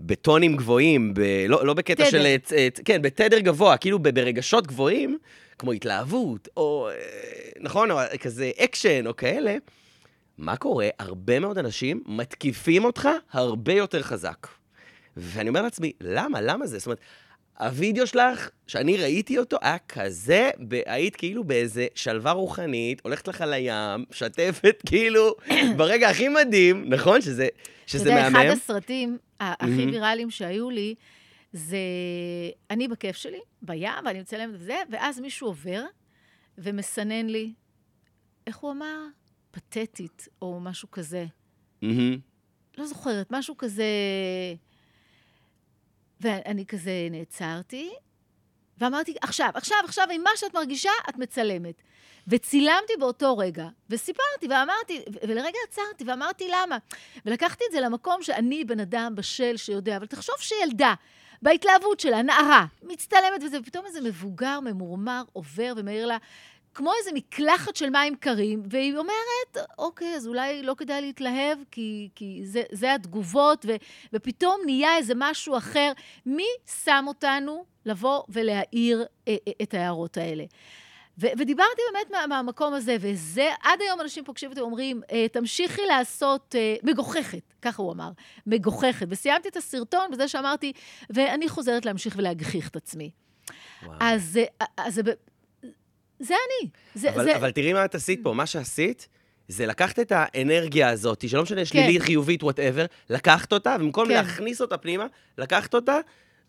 בטונים 0.00 0.56
גבוהים, 0.56 1.14
ב, 1.14 1.20
לא, 1.48 1.66
לא 1.66 1.74
בקטע 1.74 2.10
תדר. 2.10 2.10
של... 2.10 2.36
כן, 2.84 3.02
בתדר 3.02 3.38
גבוה, 3.38 3.76
כאילו 3.76 3.98
ברגשות 3.98 4.66
גבוהים, 4.66 5.18
כמו 5.58 5.72
התלהבות, 5.72 6.48
או... 6.56 6.88
אה, 6.88 6.94
נכון, 7.60 7.90
או 7.90 7.98
כזה 8.20 8.50
אקשן, 8.58 9.06
או 9.06 9.16
כאלה. 9.16 9.56
מה 10.38 10.56
קורה? 10.56 10.88
הרבה 10.98 11.38
מאוד 11.38 11.58
אנשים 11.58 12.02
מתקיפים 12.06 12.84
אותך 12.84 13.08
הרבה 13.32 13.72
יותר 13.72 14.02
חזק. 14.02 14.46
ואני 15.16 15.48
אומר 15.48 15.62
לעצמי, 15.62 15.92
למה? 16.00 16.40
למה 16.40 16.66
זה? 16.66 16.78
זאת 16.78 16.86
אומרת, 16.86 17.00
הווידאו 17.60 18.06
שלך, 18.06 18.50
שאני 18.66 18.96
ראיתי 18.96 19.38
אותו, 19.38 19.56
היה 19.62 19.78
כזה, 19.78 20.50
היית 20.86 21.16
כאילו 21.16 21.44
באיזה 21.44 21.86
שלווה 21.94 22.32
רוחנית, 22.32 23.00
הולכת 23.04 23.28
לך 23.28 23.40
לים, 23.40 24.04
שתפת 24.10 24.82
כאילו, 24.88 25.34
ברגע 25.76 26.08
הכי 26.08 26.28
מדהים, 26.28 26.84
נכון? 26.88 27.20
שזה, 27.20 27.48
שזה 27.86 28.14
מהמם. 28.14 28.20
אתה 28.20 28.38
יודע, 28.38 28.52
אחד 28.52 28.56
הסרטים 28.56 29.18
הכי 29.40 29.86
ויראליים 29.86 30.30
שהיו 30.30 30.70
לי, 30.70 30.94
זה 31.52 31.78
אני 32.70 32.88
בכיף 32.88 33.16
שלי, 33.16 33.40
בים, 33.62 33.88
ואני 34.04 34.20
מצלמת 34.20 34.54
וזה, 34.54 34.76
ואז 34.90 35.20
מישהו 35.20 35.46
עובר 35.46 35.82
ומסנן 36.58 37.26
לי, 37.26 37.52
איך 38.46 38.56
הוא 38.56 38.70
אמר? 38.70 39.06
פתטית, 39.50 40.28
או 40.42 40.60
משהו 40.60 40.90
כזה. 40.90 41.26
לא 42.78 42.86
זוכרת, 42.86 43.26
משהו 43.30 43.56
כזה... 43.56 43.84
ואני 46.20 46.66
כזה 46.66 47.08
נעצרתי, 47.10 47.90
ואמרתי, 48.78 49.14
עכשיו, 49.22 49.50
עכשיו, 49.54 49.78
עכשיו, 49.84 50.06
עם 50.12 50.22
מה 50.22 50.30
שאת 50.36 50.54
מרגישה, 50.54 50.90
את 51.08 51.16
מצלמת. 51.16 51.82
וצילמתי 52.28 52.92
באותו 52.98 53.38
רגע, 53.38 53.68
וסיפרתי, 53.90 54.48
ואמרתי, 54.50 55.02
ולרגע 55.28 55.58
עצרתי, 55.68 56.04
ואמרתי 56.06 56.48
למה. 56.48 56.78
ולקחתי 57.24 57.64
את 57.68 57.72
זה 57.72 57.80
למקום 57.80 58.22
שאני 58.22 58.64
בן 58.64 58.80
אדם 58.80 59.12
בשל 59.16 59.56
שיודע, 59.56 59.96
אבל 59.96 60.06
תחשוב 60.06 60.34
שילדה, 60.38 60.94
בהתלהבות 61.42 62.00
שלה, 62.00 62.22
נערה, 62.22 62.66
מצטלמת 62.82 63.42
וזה, 63.42 63.58
ופתאום 63.60 63.86
איזה 63.86 64.00
מבוגר 64.00 64.60
ממורמר 64.60 65.22
עובר 65.32 65.72
ומעיר 65.76 66.06
לה, 66.06 66.16
כמו 66.74 66.92
איזה 66.98 67.10
מקלחת 67.14 67.76
של 67.76 67.90
מים 67.90 68.16
קרים, 68.16 68.62
והיא 68.70 68.96
אומרת, 68.96 69.68
אוקיי, 69.78 70.14
אז 70.14 70.26
אולי 70.26 70.62
לא 70.62 70.74
כדאי 70.78 71.00
להתלהב, 71.00 71.58
כי, 71.70 72.08
כי 72.14 72.40
זה, 72.44 72.62
זה 72.72 72.94
התגובות, 72.94 73.64
ו, 73.68 73.74
ופתאום 74.12 74.60
נהיה 74.64 74.96
איזה 74.96 75.14
משהו 75.16 75.56
אחר. 75.56 75.92
מי 76.26 76.46
שם 76.84 77.04
אותנו 77.08 77.64
לבוא 77.86 78.22
ולהעיר 78.28 79.04
אה, 79.28 79.36
אה, 79.48 79.52
את 79.62 79.74
ההערות 79.74 80.16
האלה? 80.16 80.44
ו- 81.18 81.26
ודיברתי 81.38 81.82
באמת 81.92 82.10
מה, 82.10 82.26
מהמקום 82.26 82.74
הזה, 82.74 82.96
וזה, 83.00 83.50
עד 83.62 83.80
היום 83.80 84.00
אנשים 84.00 84.24
פוגשים 84.24 84.50
אותי 84.50 84.60
ואומרים, 84.60 85.00
אה, 85.12 85.26
תמשיכי 85.28 85.82
לעשות 85.88 86.54
מגוחכת, 86.82 87.54
ככה 87.62 87.82
הוא 87.82 87.92
אמר, 87.92 88.10
מגוחכת. 88.46 89.06
וסיימתי 89.10 89.48
את 89.48 89.56
הסרטון 89.56 90.10
בזה 90.10 90.28
שאמרתי, 90.28 90.72
ואני 91.10 91.48
חוזרת 91.48 91.86
להמשיך 91.86 92.14
ולהגחיך 92.18 92.68
את 92.68 92.76
עצמי. 92.76 93.10
וואו. 93.82 93.96
אז, 94.00 94.38
אה, 94.60 94.66
אז 94.76 95.00
זה 96.20 96.34
אני. 96.34 96.70
זה, 96.94 97.10
אבל, 97.10 97.24
זה... 97.24 97.36
אבל 97.36 97.50
תראי 97.50 97.72
מה 97.72 97.84
את 97.84 97.94
עשית 97.94 98.20
פה, 98.22 98.32
מה 98.32 98.46
שעשית... 98.46 99.08
זה 99.50 99.66
לקחת 99.66 99.98
את 99.98 100.12
האנרגיה 100.14 100.88
הזאת, 100.88 101.28
שלא 101.28 101.42
משנה, 101.42 101.64
שלילית, 101.64 102.00
כן. 102.00 102.06
חיובית, 102.06 102.42
whatever, 102.42 102.84
לקחת 103.10 103.52
אותה, 103.52 103.76
ובמקום 103.80 104.04
כן. 104.04 104.14
להכניס 104.14 104.60
אותה 104.60 104.76
פנימה, 104.76 105.06
לקחת 105.38 105.74
אותה 105.74 105.98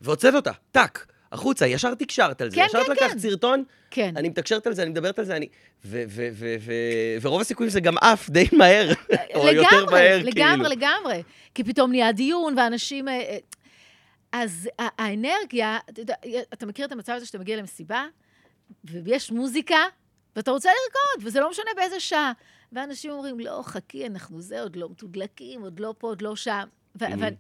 והוצאת 0.02 0.34
אותה, 0.34 0.52
טאק, 0.72 1.06
החוצה, 1.32 1.68
ישר 1.68 1.96
תקשרת 1.96 2.42
על 2.42 2.50
זה, 2.50 2.56
כן, 2.56 2.66
ישר 2.66 2.84
כן, 2.84 2.92
לקחת 2.92 3.12
כן. 3.12 3.20
סרטון, 3.20 3.64
כן. 3.92 4.14
אני 4.18 4.30
מתקשרת 4.30 4.68
על 4.68 4.74
זה, 4.74 4.82
אני 4.82 4.90
מדברת 4.90 5.20
על 5.20 5.26
זה, 5.26 5.36
אני... 5.36 5.48
ו- 5.86 6.04
ו- 6.08 6.30
ו- 6.34 6.56
ו- 6.60 7.18
ורוב 7.22 7.42
הסיכויים 7.42 7.70
זה 7.70 7.80
גם 7.80 7.98
עף 7.98 8.30
די 8.30 8.48
מהר, 8.52 8.90
או 9.36 9.48
לגמרי, 9.48 9.52
יותר 9.52 9.86
מהר, 9.86 10.18
לגמרי, 10.18 10.32
כאילו. 10.32 10.46
לגמרי, 10.46 10.70
לגמרי. 10.70 11.24
כי 11.56 11.64
פתאום 11.64 11.92
נהיה 11.92 12.12
דיון, 12.12 12.58
ואנשים... 12.58 13.08
אה, 13.08 13.14
אה, 13.14 13.38
אז 14.32 14.70
האנרגיה, 14.80 15.80
אתה 16.54 16.66
מכיר 16.66 16.86
את 16.86 16.92
המצב 16.92 17.14
הזה 17.14 17.26
שאתה 17.26 17.40
מגיע 17.40 17.58
למסיבה, 17.58 18.06
ויש 18.84 19.32
מוזיקה, 19.32 19.78
ואתה 20.36 20.52
רוצה 20.52 20.70
לרקוד, 20.70 21.28
וזה 21.28 21.40
לא 21.40 21.50
משנה 21.50 21.72
באיזה 21.76 22.00
שעה. 22.00 22.32
ואנשים 22.72 23.12
אומרים, 23.12 23.40
לא, 23.40 23.62
חכי, 23.64 24.08
אנחנו 24.08 24.42
זה, 24.42 24.62
עוד 24.62 24.76
לא 24.76 24.90
מתודלקים, 24.90 25.62
עוד 25.62 25.80
לא 25.80 25.94
פה, 25.98 26.08
עוד 26.08 26.22
לא 26.22 26.36
שם. 26.36 26.68
ו- 26.96 27.06
mm-hmm. 27.06 27.36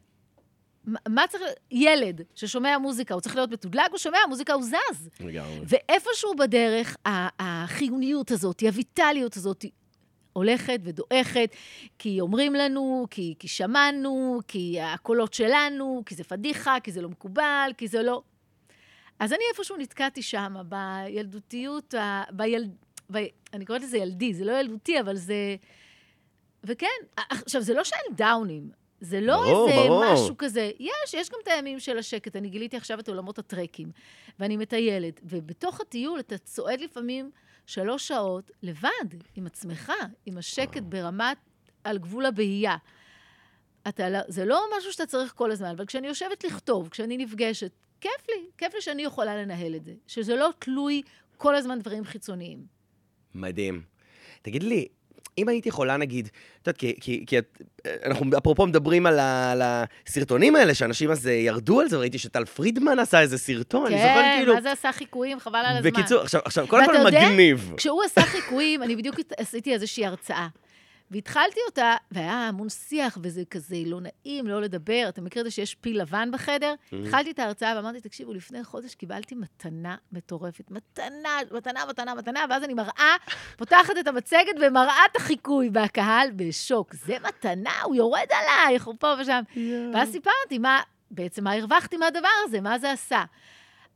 מה 0.86 1.28
צריך, 1.30 1.44
ילד 1.72 2.22
ששומע 2.36 2.78
מוזיקה, 2.78 3.14
הוא 3.14 3.22
צריך 3.22 3.36
להיות 3.36 3.52
מתודלק, 3.52 3.92
הוא 3.92 3.98
שומע 3.98 4.18
מוזיקה, 4.30 4.54
הוא 4.54 4.64
זז. 4.64 5.10
לגמרי. 5.20 5.60
ואיפשהו 5.66 6.36
בדרך, 6.36 6.98
החיוניות 7.40 8.32
הזאת, 8.32 8.62
הויטליות 8.62 9.38
הזאת, 9.38 9.66
הולכת 10.34 10.80
ודועכת, 10.84 11.50
כי 12.00 12.22
אומרים 12.22 12.54
לנו, 12.54 13.08
כי, 13.10 13.36
כי 13.40 13.48
שמענו, 13.48 14.40
כי 14.48 14.82
הקולות 14.82 15.34
שלנו, 15.34 16.04
כי 16.06 16.16
זה 16.16 16.24
פדיחה, 16.24 16.78
כי 16.84 16.92
זה 16.92 17.02
לא 17.02 17.10
מקובל, 17.10 17.72
כי 17.78 17.88
זה 17.88 18.04
לא... 18.04 18.22
אז 19.22 19.34
אני 19.34 19.44
איפשהו 19.54 19.78
נתקעתי 19.78 20.22
שם, 20.22 20.56
בילדותיות, 20.70 21.94
ה... 21.94 22.24
ביל... 22.32 22.70
ב... 23.12 23.18
אני 23.54 23.66
קוראת 23.66 23.82
לזה 23.82 23.98
ילדי, 23.98 24.34
זה 24.34 24.46
לא 24.46 24.52
ילדותי, 24.60 25.00
אבל 25.00 25.16
זה... 25.16 25.56
וכן, 26.64 26.88
עכשיו, 27.18 27.62
זה 27.62 27.74
לא 27.74 27.84
שאין 27.84 28.16
דאונים, 28.16 28.70
זה 29.02 29.22
לא 29.22 29.38
ברור, 29.38 29.70
איזה 29.70 29.80
ברור. 29.80 30.14
משהו 30.14 30.38
כזה. 30.38 30.72
יש, 30.80 31.14
יש 31.14 31.30
גם 31.30 31.38
את 31.44 31.48
הימים 31.48 31.80
של 31.80 31.98
השקט. 31.98 32.36
אני 32.36 32.50
גיליתי 32.50 32.78
עכשיו 32.78 33.00
את 33.00 33.10
עולמות 33.10 33.40
הטרקים, 33.40 33.92
ואני 34.40 34.58
מטיילת, 34.58 35.20
ובתוך 35.24 35.82
הטיול 35.82 36.20
אתה 36.20 36.38
צועד 36.38 36.82
לפעמים 36.82 37.32
שלוש 37.66 38.08
שעות 38.08 38.52
לבד, 38.64 38.90
עם 39.36 39.46
עצמך, 39.46 39.92
עם 40.26 40.38
השקט 40.38 40.82
ברמת, 40.82 41.38
על 41.84 41.98
גבול 41.98 42.26
הבהייה. 42.26 42.76
אתה, 43.88 44.10
לא- 44.10 44.20
זה 44.28 44.46
לא 44.46 44.64
משהו 44.78 44.92
שאתה 44.92 45.06
צריך 45.06 45.34
כל 45.36 45.52
הזמן, 45.52 45.70
אבל 45.70 45.86
כשאני 45.86 46.08
יושבת 46.08 46.44
לכתוב, 46.44 46.90
כשאני 46.90 47.18
נפגשת, 47.18 47.72
כיף 48.02 48.30
לי, 48.30 48.46
כיף 48.58 48.74
לי 48.74 48.82
שאני 48.82 49.04
יכולה 49.04 49.36
לנהל 49.36 49.76
את 49.76 49.86
זה. 49.86 49.94
שזה 50.08 50.36
לא 50.36 50.50
תלוי 50.60 51.02
כל 51.38 51.56
הזמן 51.56 51.80
דברים 51.80 52.06
חיצוניים. 52.06 52.60
מדהים. 53.36 53.82
תגיד 54.42 54.64
לי, 54.64 54.88
אם 55.38 55.50
היית 55.50 55.66
יכולה, 55.66 55.98
נגיד, 55.98 56.26
את 56.26 56.68
יודעת, 56.68 56.78
כי, 56.78 56.94
כי, 57.02 57.24
כי 57.28 57.38
את, 57.38 57.62
אנחנו 58.06 58.26
אפרופו 58.38 58.68
מדברים 58.68 59.06
על, 59.06 59.20
ה, 59.20 59.52
על 59.52 59.62
הסרטונים 59.64 60.56
האלה, 60.56 60.74
שאנשים 60.74 61.12
אז 61.12 61.28
אה, 61.28 61.34
ירדו 61.34 61.80
על 61.80 61.90
זה, 61.90 61.98
ראיתי 61.98 62.18
שטל 62.18 62.46
פרידמן 62.46 63.00
עשה 63.00 63.22
איזה 63.22 63.38
סרטון, 63.38 63.86
אני 63.86 63.96
זוכר 63.96 64.22
כן, 64.22 64.36
כאילו... 64.38 64.54
מה 64.54 64.62
זה 64.62 64.72
עשה 64.72 64.92
חיקויים? 64.92 65.40
חבל 65.40 65.60
על 65.60 65.78
הזמן. 65.78 65.92
בקיצור, 65.92 66.22
עכשיו, 66.22 66.42
עכשיו 66.46 66.68
קודם 66.68 66.82
ואתה 66.82 66.94
כל 66.94 67.06
יודע, 67.06 67.30
מגניב. 67.30 67.74
כשהוא 67.78 68.04
עשה 68.04 68.22
חיקויים, 68.22 68.84
אני 68.84 68.96
בדיוק 68.96 69.16
עשיתי 69.38 69.74
איזושהי 69.74 70.06
הרצאה. 70.06 70.48
והתחלתי 71.12 71.60
אותה, 71.68 71.96
והיה 72.12 72.48
המון 72.48 72.70
שיח, 72.70 73.18
וזה 73.22 73.44
כזה 73.50 73.76
לא 73.86 74.00
נעים, 74.02 74.48
לא 74.48 74.62
לדבר. 74.62 75.06
אתה 75.10 75.22
מכיר 75.22 75.42
את 75.42 75.46
זה 75.46 75.52
שיש 75.52 75.76
פיל 75.76 76.02
לבן 76.02 76.30
בחדר? 76.34 76.74
התחלתי 77.06 77.32
את 77.32 77.40
ההרצאה 77.40 77.74
ואמרתי, 77.76 78.02
תקשיבו, 78.02 78.34
לפני 78.34 78.64
חודש 78.64 78.96
קיבלתי 78.96 79.36
מתנה 79.36 79.96
מטורפת. 80.12 80.72
מתנה, 80.72 81.38
מתנה, 81.52 81.86
מתנה, 81.90 82.16
מתנה, 82.16 82.46
ואז 82.50 82.64
אני 82.64 82.74
מראה, 82.74 83.16
פותחת 83.58 83.94
את 84.00 84.08
המצגת 84.08 84.56
ומראה 84.62 85.06
את 85.12 85.16
החיקוי, 85.16 85.70
והקהל 85.74 86.30
בשוק. 86.36 86.94
זה 86.94 87.18
מתנה, 87.28 87.82
הוא 87.84 87.96
יורד 87.96 88.28
עלייך, 88.30 88.86
הוא 88.86 88.96
פה 89.00 89.14
ושם. 89.22 89.42
ואז 89.94 90.12
סיפרתי 90.12 90.58
מה, 90.58 90.82
בעצם 91.12 91.44
מה 91.44 91.54
הרווחתי 91.54 91.98
מהדבר 91.98 92.28
הזה, 92.46 92.62
מה 92.62 92.80
זה 92.80 92.92
עשה. 92.92 93.24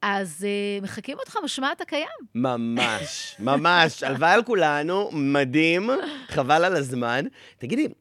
אז 0.02 0.46
uh, 0.80 0.84
מחקים 0.84 1.18
אותך 1.20 1.38
משמע 1.44 1.72
אתה 1.72 1.86
קיים. 1.86 2.08
ממש, 2.36 3.36
ממש. 3.40 4.04
הלוואי 4.04 4.32
על 4.32 4.44
כולנו, 4.44 5.10
מדהים, 5.14 5.90
חבל 6.28 6.64
על 6.66 6.76
הזמן. 6.76 7.26
תגידי, 7.58 7.86
את 7.86 7.94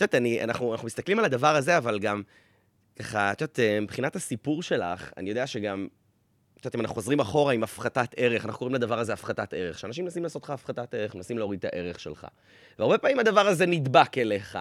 יודעת, 0.00 0.14
אני- 0.14 0.44
אנחנו 0.44 0.72
אנחנו 0.72 0.86
מסתכלים 0.86 1.18
על 1.18 1.24
הדבר 1.24 1.56
הזה, 1.56 1.76
אבל 1.78 1.98
גם, 1.98 2.22
ככה, 2.98 3.32
את 3.32 3.40
יודעת, 3.40 3.60
אה, 3.60 3.80
מבחינת 3.80 4.16
הסיפור 4.16 4.62
שלך, 4.62 5.10
אני 5.16 5.28
יודע 5.30 5.46
שגם, 5.46 5.88
את 6.60 6.64
יודעת, 6.64 6.74
אם 6.74 6.80
אנחנו 6.80 6.94
חוזרים 6.94 7.20
אחורה 7.20 7.52
עם 7.52 7.62
הפחתת 7.62 8.14
ערך, 8.16 8.44
אנחנו 8.44 8.58
קוראים 8.58 8.74
לדבר 8.74 8.98
הזה 8.98 9.12
הפחתת 9.12 9.54
ערך. 9.54 9.78
שאנשים 9.78 10.04
מנסים 10.04 10.22
לעשות 10.22 10.42
לך 10.44 10.50
הפחתת 10.50 10.94
ערך, 10.94 11.14
מנסים 11.14 11.38
להוריד 11.38 11.58
את 11.58 11.74
הערך 11.74 12.00
שלך. 12.00 12.26
והרבה 12.78 12.98
פעמים 12.98 13.18
הדבר 13.18 13.46
הזה 13.46 13.66
נדבק 13.66 14.18
אליך. 14.18 14.58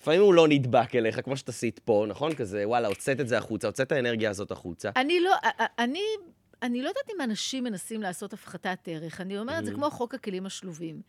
לפעמים 0.00 0.20
הוא 0.20 0.34
לא 0.34 0.48
נדבק 0.48 0.94
אליך, 0.94 1.20
כמו 1.24 1.36
שאת 1.36 1.48
עשית 1.48 1.78
פה, 1.78 2.04
נכון? 2.08 2.34
כזה, 2.34 2.68
וואלה, 2.68 2.88
הוצאת 2.88 3.20
את 3.20 3.28
זה 3.28 3.38
החוצה, 3.38 3.66
הוצאת 3.66 3.86
את 3.86 3.92
האנרגיה 3.92 4.30
הזאת 4.30 4.50
החוצה. 4.50 4.90
אני 4.96 5.20
לא, 5.20 5.34
אני, 5.78 6.02
אני 6.62 6.82
לא 6.82 6.88
יודעת 6.88 7.10
אם 7.16 7.20
אנשים 7.20 7.64
מנסים 7.64 8.02
לעשות 8.02 8.32
הפחתת 8.32 8.78
ערך. 8.86 9.20
אני 9.20 9.38
אומרת, 9.38 9.64
זה 9.64 9.70
Mhm. 9.72 9.74
כמו 9.74 9.90
חוק 9.90 10.14
הכלים 10.14 10.46
השלובים. 10.46 11.00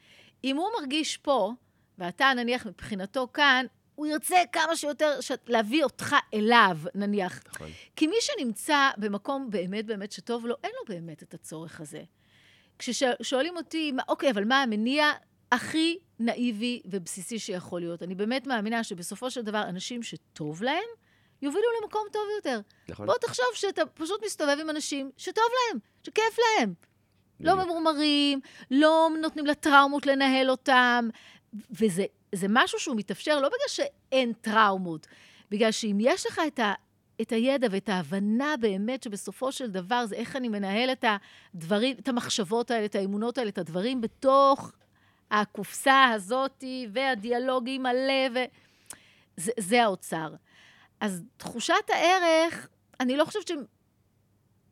אם 0.43 0.57
הוא 0.57 0.67
מרגיש 0.79 1.17
פה, 1.17 1.51
ואתה 1.97 2.31
נניח 2.35 2.65
מבחינתו 2.65 3.27
כאן, 3.33 3.65
הוא 3.95 4.07
ירצה 4.07 4.35
כמה 4.51 4.75
שיותר 4.75 5.21
ש... 5.21 5.31
להביא 5.47 5.83
אותך 5.83 6.15
אליו, 6.33 6.77
נניח. 6.95 7.43
נכון. 7.53 7.69
כי 7.95 8.07
מי 8.07 8.15
שנמצא 8.19 8.89
במקום 8.97 9.49
באמת 9.49 9.85
באמת 9.85 10.11
שטוב 10.11 10.45
לו, 10.45 10.55
אין 10.63 10.71
לו 10.79 10.95
באמת 10.95 11.23
את 11.23 11.33
הצורך 11.33 11.81
הזה. 11.81 12.03
כששואלים 12.79 13.57
אותי, 13.57 13.91
"מה- 13.91 14.03
אוקיי, 14.07 14.31
אבל 14.31 14.43
מה 14.45 14.61
המניע 14.63 15.11
הכי 15.51 15.97
נאיבי 16.21 16.81
ובסיסי 16.85 17.39
שיכול 17.39 17.81
להיות? 17.81 18.03
אני 18.03 18.15
באמת 18.15 18.47
מאמינה 18.47 18.83
שבסופו 18.83 19.31
של 19.31 19.41
דבר, 19.41 19.63
אנשים 19.69 20.03
שטוב 20.03 20.63
להם, 20.63 20.89
יובילו 21.41 21.65
למקום 21.81 22.03
טוב 22.11 22.23
יותר. 22.35 22.59
נכון? 22.89 23.05
בוא 23.05 23.15
תחשוב 23.21 23.45
שאתה 23.53 23.85
פשוט 23.85 24.25
מסתובב 24.25 24.57
עם 24.61 24.69
אנשים 24.69 25.11
שטוב 25.17 25.43
להם, 25.69 25.79
שכיף 26.03 26.37
להם. 26.39 26.73
לא. 27.39 27.55
ממורמרים, 27.55 28.39
לא 28.71 29.09
נותנים 29.21 29.45
לטראומות 29.45 30.05
לנהל 30.05 30.49
אותם, 30.49 31.09
וזה 31.71 32.05
זה 32.35 32.47
משהו 32.49 32.79
שהוא 32.79 32.95
מתאפשר 32.95 33.39
לא 33.39 33.47
בגלל 33.47 33.67
שאין 33.67 34.33
טראומות, 34.33 35.07
בגלל 35.51 35.71
שאם 35.71 35.97
יש 35.99 36.25
לך 36.25 36.41
את, 36.47 36.59
ה, 36.59 36.73
את 37.21 37.31
הידע 37.31 37.67
ואת 37.71 37.89
ההבנה 37.89 38.55
באמת 38.59 39.03
שבסופו 39.03 39.51
של 39.51 39.71
דבר 39.71 40.05
זה 40.05 40.15
איך 40.15 40.35
אני 40.35 40.49
מנהל 40.49 40.91
את 40.91 41.05
הדברים, 41.53 41.95
את 41.99 42.07
המחשבות 42.07 42.71
האלה, 42.71 42.85
את 42.85 42.95
האמונות 42.95 43.37
האלה, 43.37 43.49
את 43.49 43.57
הדברים 43.57 44.01
בתוך 44.01 44.71
הקופסה 45.31 46.09
הזאת, 46.09 46.63
והדיאלוג 46.93 47.63
עם 47.67 47.85
הלב, 47.85 48.31
ו... 48.35 48.39
זה, 49.37 49.51
זה 49.59 49.83
האוצר. 49.83 50.33
אז 50.99 51.23
תחושת 51.37 51.89
הערך, 51.89 52.67
אני 52.99 53.17
לא 53.17 53.25
חושבת 53.25 53.47
ש... 53.47 53.51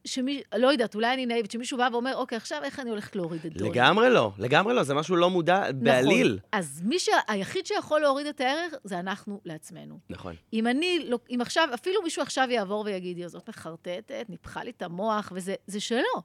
שמי, 0.06 0.42
לא 0.56 0.68
יודעת, 0.68 0.96
אולי 0.96 1.14
אני 1.14 1.26
נאיבית, 1.26 1.52
שמישהו 1.52 1.78
בא 1.78 1.90
ואומר, 1.92 2.16
אוקיי, 2.16 2.36
עכשיו 2.36 2.64
איך 2.64 2.80
אני 2.80 2.90
הולכת 2.90 3.16
להוריד 3.16 3.46
את 3.46 3.54
דולי? 3.54 3.70
לגמרי 3.70 4.10
לא, 4.10 4.32
לגמרי 4.38 4.74
לא, 4.74 4.84
זה 4.84 4.94
משהו 4.94 5.16
לא 5.16 5.30
מודע 5.30 5.72
בעליל. 5.72 6.28
נכון. 6.28 6.50
אז 6.52 6.82
מי 6.86 7.00
שה... 7.00 7.12
היחיד 7.28 7.66
שיכול 7.66 8.02
להוריד 8.02 8.28
את 8.28 8.42
הערך, 8.42 8.74
זה 8.84 9.00
אנחנו 9.00 9.42
לעצמנו. 9.46 10.00
נכון. 10.10 10.36
אם 10.54 10.68
אני, 10.68 11.06
לא, 11.08 11.20
אם 11.30 11.42
עכשיו, 11.42 11.70
אפילו 11.74 12.02
מישהו 12.02 12.22
עכשיו 12.22 12.48
יעבור 12.52 12.84
ויגיד, 12.86 13.18
"יא, 13.18 13.28
זאת 13.28 13.50
מחרטטת, 13.50 14.26
ניפחה 14.30 14.64
לי 14.64 14.72
את 14.72 14.82
המוח, 14.82 15.32
וזה 15.36 15.56
זה 15.68 15.80
שלו. 15.80 16.22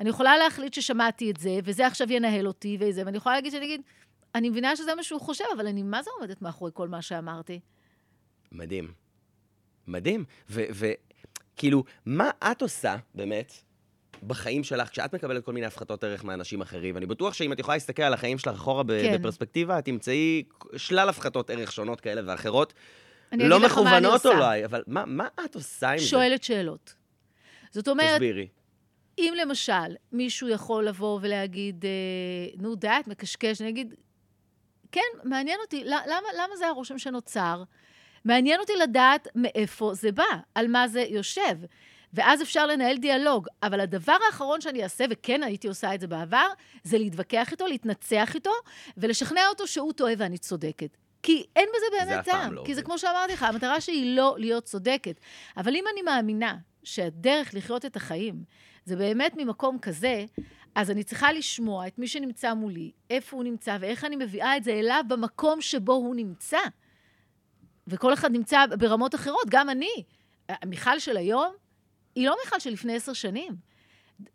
אני 0.00 0.08
יכולה 0.08 0.36
להחליט 0.36 0.74
ששמעתי 0.74 1.30
את 1.30 1.36
זה, 1.36 1.58
וזה 1.64 1.86
עכשיו 1.86 2.12
ינהל 2.12 2.46
אותי 2.46 2.76
וזה, 2.80 3.02
ואני 3.06 3.16
יכולה 3.16 3.34
להגיד 3.34 3.52
שאני 3.52 3.64
אגיד, 3.64 3.80
אני 4.34 4.50
מבינה 4.50 4.76
שזה 4.76 4.94
מה 4.94 5.02
שהוא 5.02 5.20
חושב, 5.20 5.44
אבל 5.56 5.66
אני 5.66 5.82
מה 5.82 6.02
זה 6.02 6.10
עומדת 6.18 6.42
מאחורי 6.42 6.70
כל 6.74 6.88
מה 6.88 7.02
שאמרתי? 7.02 7.60
מדהים. 8.52 8.92
מדהים. 9.86 10.24
וכאילו, 10.50 11.84
מה 12.06 12.30
את 12.52 12.62
עושה, 12.62 12.96
באמת, 13.14 13.52
בחיים 14.26 14.64
שלך, 14.64 14.88
כשאת 14.88 15.14
מקבלת 15.14 15.44
כל 15.44 15.52
מיני 15.52 15.66
הפחתות 15.66 16.04
ערך 16.04 16.24
מאנשים 16.24 16.60
אחרים? 16.60 16.94
ואני 16.94 17.06
בטוח 17.06 17.34
שאם 17.34 17.52
את 17.52 17.58
יכולה 17.58 17.76
להסתכל 17.76 18.02
על 18.02 18.14
החיים 18.14 18.38
שלך 18.38 18.54
אחורה 18.54 18.82
ב- 18.82 19.02
כן. 19.02 19.18
בפרספקטיבה, 19.18 19.78
את 19.78 19.84
תמצאי 19.84 20.42
שלל 20.76 21.08
הפחתות 21.08 21.50
ערך 21.50 21.72
שונות 21.72 22.00
כאלה 22.00 22.22
ואחרות. 22.26 22.72
לא 23.32 23.60
מכוונות. 23.60 24.26
אולי, 24.26 24.64
אבל 24.64 24.82
מה, 24.86 25.04
מה 25.06 25.28
את 25.44 25.54
עושה 25.54 25.90
עם 25.90 25.98
שואלת 25.98 26.42
שאלות. 26.42 26.94
זאת 27.70 27.84
זה? 27.84 27.90
אומרת, 27.90 28.14
תסבירי. 28.14 28.48
אם 29.18 29.34
למשל 29.36 29.96
מישהו 30.12 30.48
יכול 30.48 30.88
לבוא 30.88 31.18
ולהגיד, 31.22 31.84
אה, 31.84 32.60
נו, 32.62 32.74
די, 32.74 32.88
את 33.00 33.08
מקשקש, 33.08 33.60
אני 33.60 33.70
אגיד, 33.70 33.94
כן, 34.92 35.00
מעניין 35.24 35.58
אותי, 35.64 35.82
למה, 35.84 36.28
למה 36.38 36.56
זה 36.56 36.66
הרושם 36.66 36.98
שנוצר? 36.98 37.62
מעניין 38.24 38.60
אותי 38.60 38.72
לדעת 38.82 39.28
מאיפה 39.34 39.94
זה 39.94 40.12
בא, 40.12 40.24
על 40.54 40.68
מה 40.68 40.88
זה 40.88 41.00
יושב. 41.08 41.56
ואז 42.12 42.42
אפשר 42.42 42.66
לנהל 42.66 42.96
דיאלוג. 42.96 43.48
אבל 43.62 43.80
הדבר 43.80 44.16
האחרון 44.26 44.60
שאני 44.60 44.82
אעשה, 44.82 45.04
וכן 45.10 45.42
הייתי 45.42 45.68
עושה 45.68 45.94
את 45.94 46.00
זה 46.00 46.06
בעבר, 46.06 46.46
זה 46.82 46.98
להתווכח 46.98 47.52
איתו, 47.52 47.66
להתנצח 47.66 48.34
איתו, 48.34 48.50
ולשכנע 48.96 49.40
אותו 49.48 49.66
שהוא 49.66 49.92
טועה 49.92 50.12
ואני 50.18 50.38
צודקת. 50.38 50.96
כי 51.22 51.44
אין 51.56 51.68
בזה 51.68 51.86
זה 51.90 52.06
באמת 52.06 52.24
טעם. 52.24 52.52
לא 52.52 52.62
כי 52.66 52.74
זה. 52.74 52.82
כמו 52.82 52.98
שאמרתי 52.98 53.32
לך, 53.32 53.42
המטרה 53.42 53.80
שלי 53.80 53.94
היא 53.94 54.16
לא 54.16 54.34
להיות 54.38 54.64
צודקת. 54.64 55.20
אבל 55.56 55.76
אם 55.76 55.84
אני 55.92 56.02
מאמינה 56.02 56.56
שהדרך 56.84 57.54
לחיות 57.54 57.84
את 57.84 57.96
החיים 57.96 58.44
זה 58.86 58.96
באמת 58.96 59.32
ממקום 59.36 59.78
כזה, 59.78 60.24
אז 60.74 60.90
אני 60.90 61.04
צריכה 61.04 61.32
לשמוע 61.32 61.86
את 61.86 61.98
מי 61.98 62.08
שנמצא 62.08 62.54
מולי, 62.54 62.90
איפה 63.10 63.36
הוא 63.36 63.44
נמצא 63.44 63.76
ואיך 63.80 64.04
אני 64.04 64.16
מביאה 64.16 64.56
את 64.56 64.64
זה 64.64 64.72
אליו 64.72 65.04
במקום 65.08 65.60
שבו 65.60 65.92
הוא 65.92 66.14
נמצא. 66.14 66.58
וכל 67.86 68.14
אחד 68.14 68.32
נמצא 68.32 68.66
ברמות 68.78 69.14
אחרות, 69.14 69.44
גם 69.48 69.70
אני. 69.70 70.04
מיכל 70.66 70.98
של 70.98 71.16
היום 71.16 71.54
היא 72.14 72.26
לא 72.26 72.36
מיכל 72.44 72.60
של 72.60 72.70
לפני 72.70 72.96
עשר 72.96 73.12
שנים. 73.12 73.56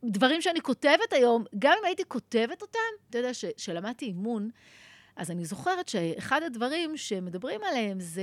דברים 0.04 0.42
שאני 0.42 0.62
כותבת 0.62 1.14
היום, 1.14 1.44
גם 1.60 1.74
אם 1.80 1.86
הייתי 1.86 2.04
כותבת 2.08 2.62
אותם, 2.62 2.80
אתה 3.10 3.18
יודע, 3.18 3.34
ש- 3.34 3.46
שלמדתי 3.58 4.06
אימון, 4.06 4.50
אז 5.16 5.32
אני 5.32 5.46
זוכרת 5.46 5.88
שאחד 5.88 6.44
הדברים 6.44 6.98
שמדברים 6.98 7.62
עליהם 7.64 8.00
זה 8.00 8.22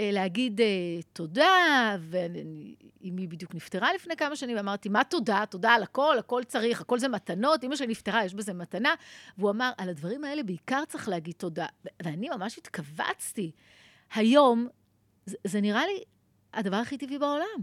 להגיד 0.00 0.60
אה, 0.60 0.66
תודה, 1.12 1.96
ואמי 2.00 3.26
בדיוק 3.26 3.54
נפטרה 3.54 3.94
לפני 3.94 4.16
כמה 4.16 4.36
שנים, 4.36 4.56
ואמרתי, 4.56 4.88
מה 4.88 5.04
תודה? 5.04 5.44
תודה 5.50 5.70
על 5.70 5.82
הכל, 5.82 6.16
הכל 6.18 6.42
צריך, 6.44 6.80
הכל 6.80 6.98
זה 6.98 7.08
מתנות, 7.08 7.64
אמא 7.64 7.76
שלי 7.76 7.86
נפטרה, 7.86 8.24
יש 8.24 8.34
בזה 8.34 8.52
מתנה. 8.52 8.94
והוא 9.38 9.50
אמר, 9.50 9.72
על 9.78 9.88
הדברים 9.88 10.24
האלה 10.24 10.42
בעיקר 10.42 10.82
צריך 10.88 11.08
להגיד 11.08 11.34
תודה. 11.34 11.66
ואני 12.02 12.28
ממש 12.28 12.58
התכווצתי. 12.58 13.50
היום, 14.14 14.68
זה, 15.26 15.36
זה 15.44 15.60
נראה 15.60 15.86
לי 15.86 16.02
הדבר 16.54 16.76
הכי 16.76 16.98
טבעי 16.98 17.18
בעולם. 17.18 17.60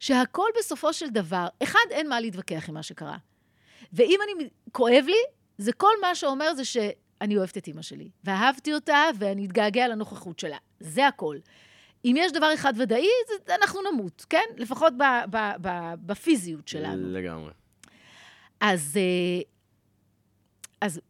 שהכל 0.00 0.46
בסופו 0.58 0.92
של 0.92 1.10
דבר, 1.10 1.46
אחד, 1.62 1.78
אין 1.90 2.08
מה 2.08 2.20
להתווכח 2.20 2.68
עם 2.68 2.74
מה 2.74 2.82
שקרה. 2.82 3.16
ואם 3.92 4.18
אני, 4.24 4.48
כואב 4.72 5.04
לי, 5.06 5.22
זה 5.58 5.72
כל 5.72 5.92
מה 6.00 6.14
שאומר 6.14 6.54
זה 6.54 6.62
אני 7.20 7.36
אוהבת 7.36 7.56
את 7.56 7.66
אימא 7.66 7.82
שלי, 7.82 8.10
ואהבתי 8.24 8.74
אותה, 8.74 9.04
ואני 9.18 9.46
אתגעגע 9.46 9.88
לנוכחות 9.88 10.38
שלה. 10.38 10.56
זה 10.80 11.06
הכל. 11.06 11.36
אם 12.04 12.14
יש 12.18 12.32
דבר 12.32 12.54
אחד 12.54 12.74
ודאי, 12.76 13.06
אנחנו 13.60 13.80
נמות, 13.92 14.26
כן? 14.28 14.44
לפחות 14.56 14.92
ב, 14.98 15.02
ב, 15.30 15.36
ב, 15.60 15.94
בפיזיות 16.06 16.68
שלנו. 16.68 17.12
לגמרי. 17.12 17.52
אז, 18.60 18.96
אה, 18.96 19.42
אז 20.80 21.00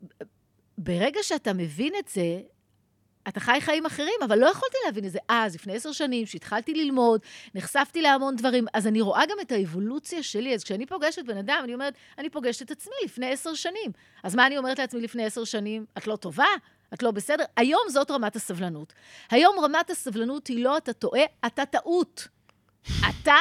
ברגע 0.79 1.21
שאתה 1.23 1.53
מבין 1.53 1.93
את 1.99 2.09
זה, 2.09 2.41
אתה 3.29 3.41
חי 3.41 3.59
חיים 3.61 3.87
אחרים, 3.87 4.15
אבל 4.25 4.39
לא 4.39 4.47
יכולתי 4.47 4.77
להבין 4.87 5.05
את 5.05 5.11
זה 5.11 5.19
אז, 5.29 5.55
לפני 5.55 5.77
עשר 5.77 5.93
שנים, 5.93 6.27
שהתחלתי 6.27 6.75
ללמוד, 6.75 7.21
נחשפתי 7.55 8.03
להמון 8.03 8.37
דברים, 8.37 8.67
אז 8.75 8.87
אני 8.87 9.01
רואה 9.01 9.27
גם 9.27 9.37
את 9.41 9.53
האבולוציה 9.53 10.23
שלי. 10.23 10.55
אז 10.55 10.65
כשאני 10.65 10.87
פוגשת 10.87 11.25
בן 11.25 11.37
אדם, 11.37 11.61
אני 11.65 11.75
אומרת, 11.75 11.95
אני 12.19 12.31
פוגשת 12.31 12.63
את 12.63 12.71
עצמי 12.71 12.95
לפני 13.05 13.33
עשר 13.33 13.55
שנים. 13.55 13.93
אז 14.23 14.35
מה 14.35 14.47
אני 14.47 14.59
אומרת 14.59 14.79
לעצמי 14.79 15.01
לפני 15.01 15.25
עשר 15.25 15.45
שנים? 15.45 15.85
את 15.99 16.07
לא 16.07 16.17
טובה? 16.17 16.47
את 16.95 17.03
לא 17.03 17.11
בסדר? 17.11 17.45
היום 17.57 17.83
זאת 17.89 18.11
רמת 18.11 18.37
הסבלנות. 18.37 18.93
היום 19.31 19.57
רמת 19.65 19.91
הסבלנות 19.91 20.47
היא 20.47 20.65
לא 20.65 20.77
אתה 20.77 20.93
טועה, 20.93 21.23
אתה 21.47 21.67
טעות. 21.67 22.29
אתה, 23.09 23.37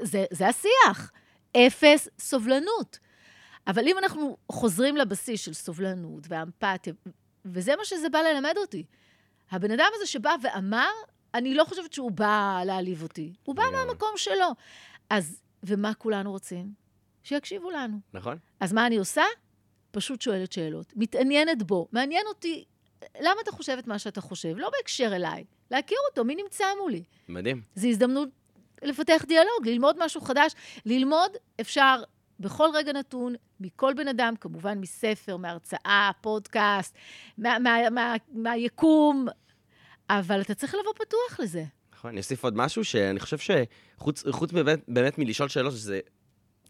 זה, 0.00 0.24
זה 0.30 0.48
השיח. 0.48 1.12
אפס 1.56 2.08
סובלנות. 2.18 2.98
אבל 3.66 3.88
אם 3.88 3.98
אנחנו 3.98 4.36
חוזרים 4.52 4.96
לבסיס 4.96 5.40
של 5.40 5.54
סובלנות 5.54 6.26
ואמפתיה, 6.28 6.92
וזה 7.44 7.76
מה 7.76 7.84
שזה 7.84 8.08
בא 8.08 8.18
ללמד 8.18 8.54
אותי. 8.56 8.84
הבן 9.50 9.70
אדם 9.70 9.86
הזה 9.94 10.06
שבא 10.06 10.34
ואמר, 10.42 10.90
אני 11.34 11.54
לא 11.54 11.64
חושבת 11.64 11.92
שהוא 11.92 12.10
בא 12.10 12.62
להעליב 12.66 13.02
אותי. 13.02 13.32
הוא 13.44 13.54
בא 13.54 13.62
מהמקום 13.72 14.12
שלו. 14.16 14.46
אז, 15.10 15.40
ומה 15.62 15.94
כולנו 15.94 16.30
רוצים? 16.30 16.72
שיקשיבו 17.22 17.70
לנו. 17.70 18.00
נכון. 18.14 18.38
אז 18.60 18.72
מה 18.72 18.86
אני 18.86 18.96
עושה? 18.96 19.22
פשוט 19.90 20.20
שואלת 20.22 20.52
שאלות. 20.52 20.92
מתעניינת 20.96 21.62
בו. 21.62 21.88
מעניין 21.92 22.26
אותי, 22.26 22.64
למה 23.20 23.40
אתה 23.42 23.52
חושב 23.52 23.76
את 23.78 23.86
מה 23.86 23.98
שאתה 23.98 24.20
חושב? 24.20 24.56
לא 24.56 24.70
בהקשר 24.76 25.16
אליי. 25.16 25.44
להכיר 25.70 25.98
אותו, 26.10 26.24
מי 26.24 26.34
נמצא 26.34 26.64
מולי. 26.82 27.02
מדהים. 27.28 27.62
זו 27.74 27.88
הזדמנות 27.88 28.28
לפתח 28.82 29.24
דיאלוג, 29.28 29.66
ללמוד 29.68 30.04
משהו 30.04 30.20
חדש. 30.20 30.52
ללמוד 30.86 31.30
אפשר 31.60 32.02
בכל 32.40 32.68
רגע 32.74 32.92
נתון, 32.92 33.34
מכל 33.60 33.92
בן 33.96 34.08
אדם, 34.08 34.34
כמובן 34.40 34.78
מספר, 34.78 35.36
מהרצאה, 35.36 36.10
פודקאסט, 36.20 36.94
מה, 37.38 37.58
מה, 37.58 37.90
מה, 37.90 38.14
מהיקום, 38.32 39.26
אבל 40.10 40.40
אתה 40.40 40.54
צריך 40.54 40.74
לבוא 40.74 40.92
פתוח 40.94 41.40
לזה. 41.40 41.64
נכון, 41.94 42.10
אני 42.10 42.18
אוסיף 42.18 42.44
עוד 42.44 42.56
משהו 42.56 42.84
שאני 42.84 43.20
חושב 43.20 43.38
שחוץ 43.38 44.52
באמת, 44.52 44.80
באמת 44.88 45.18
מלשאול 45.18 45.48
שאלות, 45.48 45.72
שזה 45.72 46.00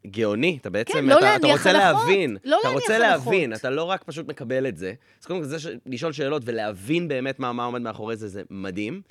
גאוני, 0.06 0.58
אתה 0.60 0.70
בעצם, 0.70 0.92
כן, 0.92 1.04
לא 1.04 1.18
אתה, 1.18 1.36
אתה 1.36 1.46
רוצה 1.46 1.70
הנחות. 1.70 2.08
להבין, 2.08 2.36
לא 2.44 2.58
אתה 2.60 2.68
רוצה 2.68 2.96
הנחות. 2.96 3.26
להבין, 3.26 3.54
אתה 3.54 3.70
לא 3.70 3.84
רק 3.84 4.04
פשוט 4.04 4.28
מקבל 4.28 4.66
את 4.66 4.76
זה. 4.76 4.94
אז 5.20 5.26
קודם 5.26 5.40
כל, 5.40 5.44
זה 5.44 5.58
ש... 5.58 5.66
לשאול 5.86 6.12
שאלות 6.12 6.42
ולהבין 6.44 7.08
באמת 7.08 7.38
מה, 7.38 7.52
מה 7.52 7.64
עומד 7.64 7.80
מאחורי 7.80 8.16
זה, 8.16 8.28
זה 8.28 8.42
מדהים. 8.50 9.02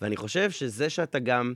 ואני 0.00 0.16
חושב 0.16 0.50
שזה 0.50 0.90
שאתה 0.90 1.18
גם 1.18 1.54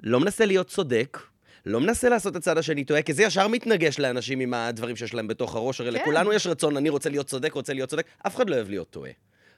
לא 0.00 0.20
מנסה 0.20 0.46
להיות 0.46 0.66
צודק, 0.66 1.18
לא 1.66 1.80
מנסה 1.80 2.08
לעשות 2.08 2.32
את 2.32 2.36
הצד 2.36 2.58
השני 2.58 2.84
טועה, 2.84 3.02
כי 3.02 3.12
זה 3.12 3.22
ישר 3.22 3.48
מתנגש 3.48 3.98
לאנשים 3.98 4.40
עם 4.40 4.54
הדברים 4.54 4.96
שיש 4.96 5.14
להם 5.14 5.28
בתוך 5.28 5.56
הראש, 5.56 5.80
הרי 5.80 5.92
כן. 5.92 6.00
לכולנו 6.02 6.32
יש 6.32 6.46
רצון, 6.46 6.76
אני 6.76 6.88
רוצה 6.88 7.10
להיות 7.10 7.26
צודק, 7.26 7.52
רוצה 7.52 7.72
להיות 7.72 7.90
צודק, 7.90 8.06
אף 8.26 8.36
אחד 8.36 8.50
לא 8.50 8.54
אוהב 8.56 8.68
להיות 8.70 8.90
טועה. 8.90 9.10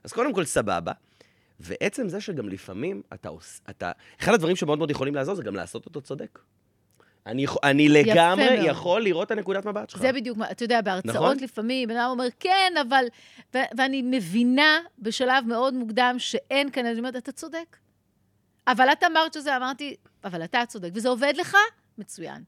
אז 0.05 0.13
קודם 0.13 0.33
כל, 0.35 0.45
סבבה. 0.45 0.93
ועצם 1.61 2.09
זה 2.09 2.21
שגם 2.21 2.49
לפעמים 2.49 3.03
אתה 3.15 3.29
עושה, 3.29 3.63
אתה, 3.71 3.93
אחד 4.21 4.35
הדברים 4.35 4.57
שמאוד 4.57 4.79
מאוד 4.79 4.91
יכולים 4.91 5.15
לעזור 5.15 5.35
זה 5.35 5.43
גם 5.43 5.57
לעשות 5.57 5.87
אותו 5.87 6.01
צודק. 6.01 6.39
אני, 7.27 7.47
אני 7.63 7.89
לגמרי 7.89 8.57
מאוד. 8.57 8.67
יכול 8.67 9.03
לראות 9.03 9.27
את 9.27 9.31
הנקודת 9.31 9.65
מבט 9.67 9.91
שלך. 9.91 10.01
זה 10.01 10.13
בדיוק, 10.13 10.39
מה- 10.39 10.51
אתה 10.51 10.65
יודע, 10.65 10.81
בהרצאות 10.81 11.15
נכון. 11.15 11.37
לפעמים, 11.41 11.89
בן 11.89 11.97
אדם 11.97 12.11
אומר, 12.11 12.27
כן, 12.41 12.73
אבל... 12.89 13.05
ו- 13.55 13.59
ואני 13.79 14.03
מבינה 14.03 14.79
בשלב 14.99 15.45
מאוד 15.47 15.75
מוקדם 15.75 16.15
שאין 16.19 16.71
כאן, 16.71 16.87
אני 16.87 16.99
אומרת, 16.99 17.17
אתה 17.17 17.33
צודק. 17.33 17.77
אבל 18.67 18.89
את 18.93 19.05
אמרת 19.05 19.33
שזה, 19.33 19.57
אמרתי, 19.57 19.97
אבל 20.25 20.45
אתה 20.45 20.63
צודק, 20.69 20.91
וזה 20.95 21.09
עובד 21.09 21.33
לך? 21.37 21.57
מצוין. 21.99 22.43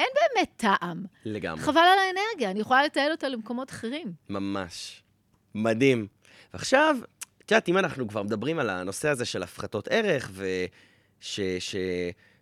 אין 0.00 0.08
באמת 0.14 0.48
טעם. 0.56 1.04
לגמרי. 1.24 1.62
חבל 1.62 1.80
על 1.80 1.98
האנרגיה, 1.98 2.50
אני 2.50 2.60
יכולה 2.60 2.82
לתעל 2.82 3.10
אותה 3.10 3.28
למקומות 3.28 3.70
אחרים. 3.70 4.12
ממש. 4.28 5.02
מדהים. 5.54 6.06
ועכשיו, 6.54 6.96
את 7.38 7.50
יודעת, 7.50 7.68
אם 7.68 7.78
אנחנו 7.78 8.08
כבר 8.08 8.22
מדברים 8.22 8.58
על 8.58 8.70
הנושא 8.70 9.08
הזה 9.08 9.24
של 9.24 9.42
הפחתות 9.42 9.88
ערך, 9.88 10.30
וש... 10.34 11.40
ש... 11.58 11.76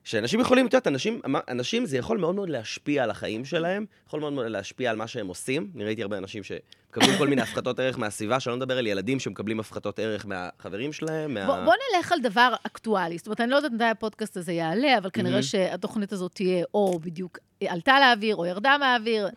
שאנשים 0.08 0.40
יכולים, 0.40 0.66
את 0.66 0.74
יודעת, 0.74 0.86
אנשים, 0.86 1.20
אנשים 1.48 1.86
זה 1.86 1.96
יכול 1.96 2.18
מאוד 2.18 2.34
מאוד 2.34 2.48
להשפיע 2.48 3.04
על 3.04 3.10
החיים 3.10 3.44
שלהם, 3.44 3.86
יכול 4.06 4.20
מאוד 4.20 4.32
מאוד 4.32 4.46
להשפיע 4.46 4.90
על 4.90 4.96
מה 4.96 5.06
שהם 5.06 5.26
עושים. 5.26 5.70
אני 5.76 5.84
ראיתי 5.84 6.02
הרבה 6.02 6.18
אנשים 6.18 6.42
שמקבלים 6.42 7.18
כל 7.18 7.28
מיני 7.28 7.42
הפחתות 7.42 7.78
ערך 7.78 7.98
מהסביבה, 7.98 8.40
שלא 8.40 8.56
נדבר 8.56 8.78
על 8.78 8.86
ילדים 8.86 9.20
שמקבלים 9.20 9.60
הפחתות 9.60 9.98
ערך 9.98 10.26
מהחברים 10.26 10.92
שלהם, 10.92 11.34
מה... 11.34 11.46
בוא, 11.46 11.64
בוא 11.64 11.74
נלך 11.96 12.12
על 12.12 12.20
דבר 12.20 12.54
אקטואלי. 12.66 13.18
זאת 13.18 13.26
אומרת, 13.26 13.40
אני 13.40 13.50
לא 13.50 13.56
יודעת 13.56 13.72
מתי 13.72 13.84
הפודקאסט 13.84 14.36
הזה 14.36 14.52
יעלה, 14.52 14.98
אבל 14.98 15.10
כנראה 15.10 15.30
מהמם. 15.30 15.42
שהתוכנית 15.42 16.12
הזאת 16.12 16.32
תהיה 16.34 16.64
או 16.74 16.98
בדיוק 16.98 17.38
עלתה 17.68 18.00
לאוויר 18.00 18.36
או 18.36 18.46
ירדה 18.46 18.76
מהאוויר. 18.78 19.28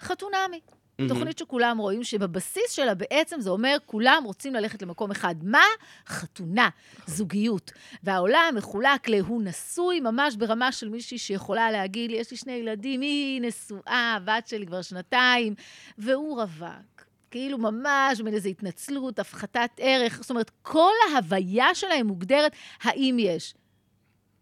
חתונמי. 0.00 0.60
מהמם. 0.98 1.14
תוכנית 1.14 1.38
שכולם 1.38 1.78
רואים 1.78 2.04
שבבסיס 2.04 2.70
שלה 2.70 2.94
בעצם 2.94 3.40
זה 3.40 3.50
אומר, 3.50 3.76
כולם 3.86 4.22
רוצים 4.24 4.54
ללכת 4.54 4.82
למקום 4.82 5.10
אחד. 5.10 5.34
מה? 5.42 5.64
חתונה, 6.06 6.68
זוגיות. 7.06 7.72
והעולם 8.02 8.54
מחולק 8.56 9.08
להוא 9.08 9.42
נשוי, 9.42 10.00
ממש 10.00 10.36
ברמה 10.36 10.72
של 10.72 10.88
מישהי 10.88 11.18
שיכולה 11.18 11.70
להגיד 11.70 12.10
לי, 12.10 12.16
יש 12.16 12.30
לי 12.30 12.36
שני 12.36 12.52
ילדים, 12.52 13.00
היא 13.00 13.40
נשואה, 13.40 14.14
הבת 14.16 14.48
שלי 14.48 14.66
כבר 14.66 14.82
שנתיים, 14.82 15.54
והוא 15.98 16.40
רווק. 16.42 17.06
כאילו 17.30 17.58
ממש 17.58 18.20
בין 18.20 18.34
איזו 18.34 18.48
התנצלות, 18.48 19.18
הפחתת 19.18 19.70
ערך. 19.78 20.18
זאת 20.20 20.30
אומרת, 20.30 20.50
כל 20.62 20.92
ההוויה 21.12 21.74
שלהם 21.74 22.06
מוגדרת 22.06 22.52
האם 22.82 23.16
יש. 23.20 23.54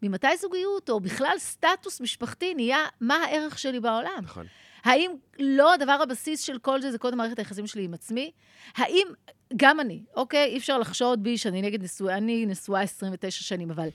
ממתי 0.01 0.37
זוגיות, 0.37 0.89
או 0.89 0.99
בכלל 0.99 1.35
סטטוס 1.37 2.01
משפחתי, 2.01 2.53
נהיה 2.53 2.85
מה 3.01 3.15
הערך 3.15 3.59
שלי 3.59 3.79
בעולם? 3.79 4.19
נכון. 4.23 4.45
האם 4.85 5.11
לא 5.39 5.73
הדבר 5.73 5.97
הבסיס 6.03 6.41
של 6.41 6.59
כל 6.59 6.81
זה, 6.81 6.91
זה 6.91 6.97
קודם 6.97 7.17
מערכת 7.17 7.39
היחסים 7.39 7.67
שלי 7.67 7.83
עם 7.83 7.93
עצמי? 7.93 8.31
האם, 8.75 9.07
גם 9.55 9.79
אני, 9.79 10.03
אוקיי? 10.15 10.45
אי 10.45 10.57
אפשר 10.57 10.77
לחשוד 10.77 11.23
בי 11.23 11.37
שאני 11.37 11.61
נגד 11.61 11.83
נשואה, 11.83 12.17
אני 12.17 12.45
נשואה 12.45 12.81
29 12.81 13.43
שנים, 13.43 13.71
אבל 13.71 13.87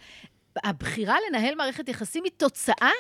הבחירה 0.64 1.16
לנהל 1.29 1.55
מערכת 1.55 1.88
יחסים 1.88 2.24
היא 2.24 2.33
תוצאה. 2.37 2.90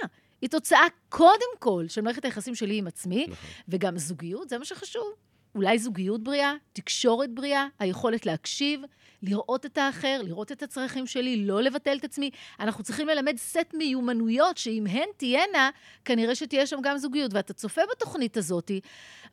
היא 0.40 0.50
תוצאה 0.50 0.86
קודם 1.08 1.56
כל 1.58 1.84
של 1.88 2.00
מערכת 2.00 2.24
היחסים 2.24 2.54
שלי 2.54 2.78
עם 2.78 2.86
עצמי, 2.86 3.26
נכון. 3.28 3.50
וגם 3.68 3.98
זוגיות, 3.98 4.48
זה 4.48 4.58
מה 4.58 4.64
שחשוב. 4.64 5.12
אולי 5.54 5.78
זוגיות 5.78 6.22
בריאה, 6.24 6.54
תקשורת 6.72 7.30
בריאה, 7.34 7.66
היכולת 7.78 8.26
להקשיב, 8.26 8.80
לראות 9.22 9.66
את 9.66 9.78
האחר, 9.78 10.20
לראות 10.24 10.52
את 10.52 10.62
הצרכים 10.62 11.06
שלי, 11.06 11.44
לא 11.46 11.62
לבטל 11.62 11.96
את 11.96 12.04
עצמי. 12.04 12.30
אנחנו 12.60 12.84
צריכים 12.84 13.08
ללמד 13.08 13.36
סט 13.36 13.74
מיומנויות, 13.74 14.56
שאם 14.56 14.86
הן 14.90 15.08
תהיינה, 15.16 15.70
כנראה 16.04 16.34
שתהיה 16.34 16.66
שם 16.66 16.76
גם 16.82 16.98
זוגיות. 16.98 17.34
ואתה 17.34 17.52
צופה 17.52 17.82
בתוכנית 17.92 18.36
הזאת, 18.36 18.70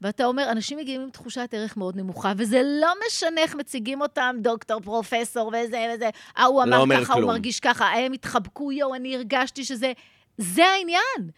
ואתה 0.02 0.26
אומר, 0.26 0.52
אנשים 0.52 0.78
מגיעים 0.78 1.02
עם 1.02 1.10
תחושת 1.10 1.50
ערך 1.52 1.78
מאוד 1.78 1.95
נמוכה, 1.95 2.34
וזה 2.38 2.62
לא 2.82 2.93
משנה 3.08 3.41
איך 3.41 3.56
מציגים 3.56 4.02
אותם, 4.02 4.36
דוקטור, 4.41 4.82
פרופסור 4.82 5.47
וזה 5.47 5.93
וזה. 5.95 6.10
אה, 6.38 6.43
הוא 6.43 6.63
לא 6.63 6.63
אמר 6.63 6.78
אומר 6.78 7.04
ככה, 7.04 7.13
הוא 7.13 7.19
כלום. 7.19 7.32
מרגיש 7.32 7.60
ככה, 7.60 7.86
הם 7.93 8.13
התחבקו, 8.13 8.71
יואו, 8.71 8.95
אני 8.95 9.15
הרגשתי 9.15 9.65
שזה... 9.65 9.91
זה 10.38 10.65
העניין. 10.65 11.30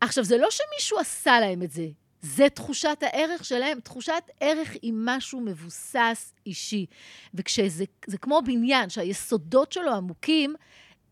עכשיו, 0.00 0.24
זה 0.24 0.38
לא 0.38 0.48
שמישהו 0.50 0.98
עשה 0.98 1.40
להם 1.40 1.62
את 1.62 1.70
זה, 1.70 1.86
זה 2.22 2.48
תחושת 2.48 2.98
הערך 3.02 3.44
שלהם. 3.44 3.80
תחושת 3.80 4.22
ערך 4.40 4.76
היא 4.82 4.92
משהו 4.96 5.40
מבוסס 5.40 6.32
אישי. 6.46 6.86
וכשזה 7.34 7.84
זה 8.06 8.18
כמו 8.18 8.40
בניין, 8.46 8.88
שהיסודות 8.88 9.72
שלו 9.72 9.92
עמוקים, 9.92 10.54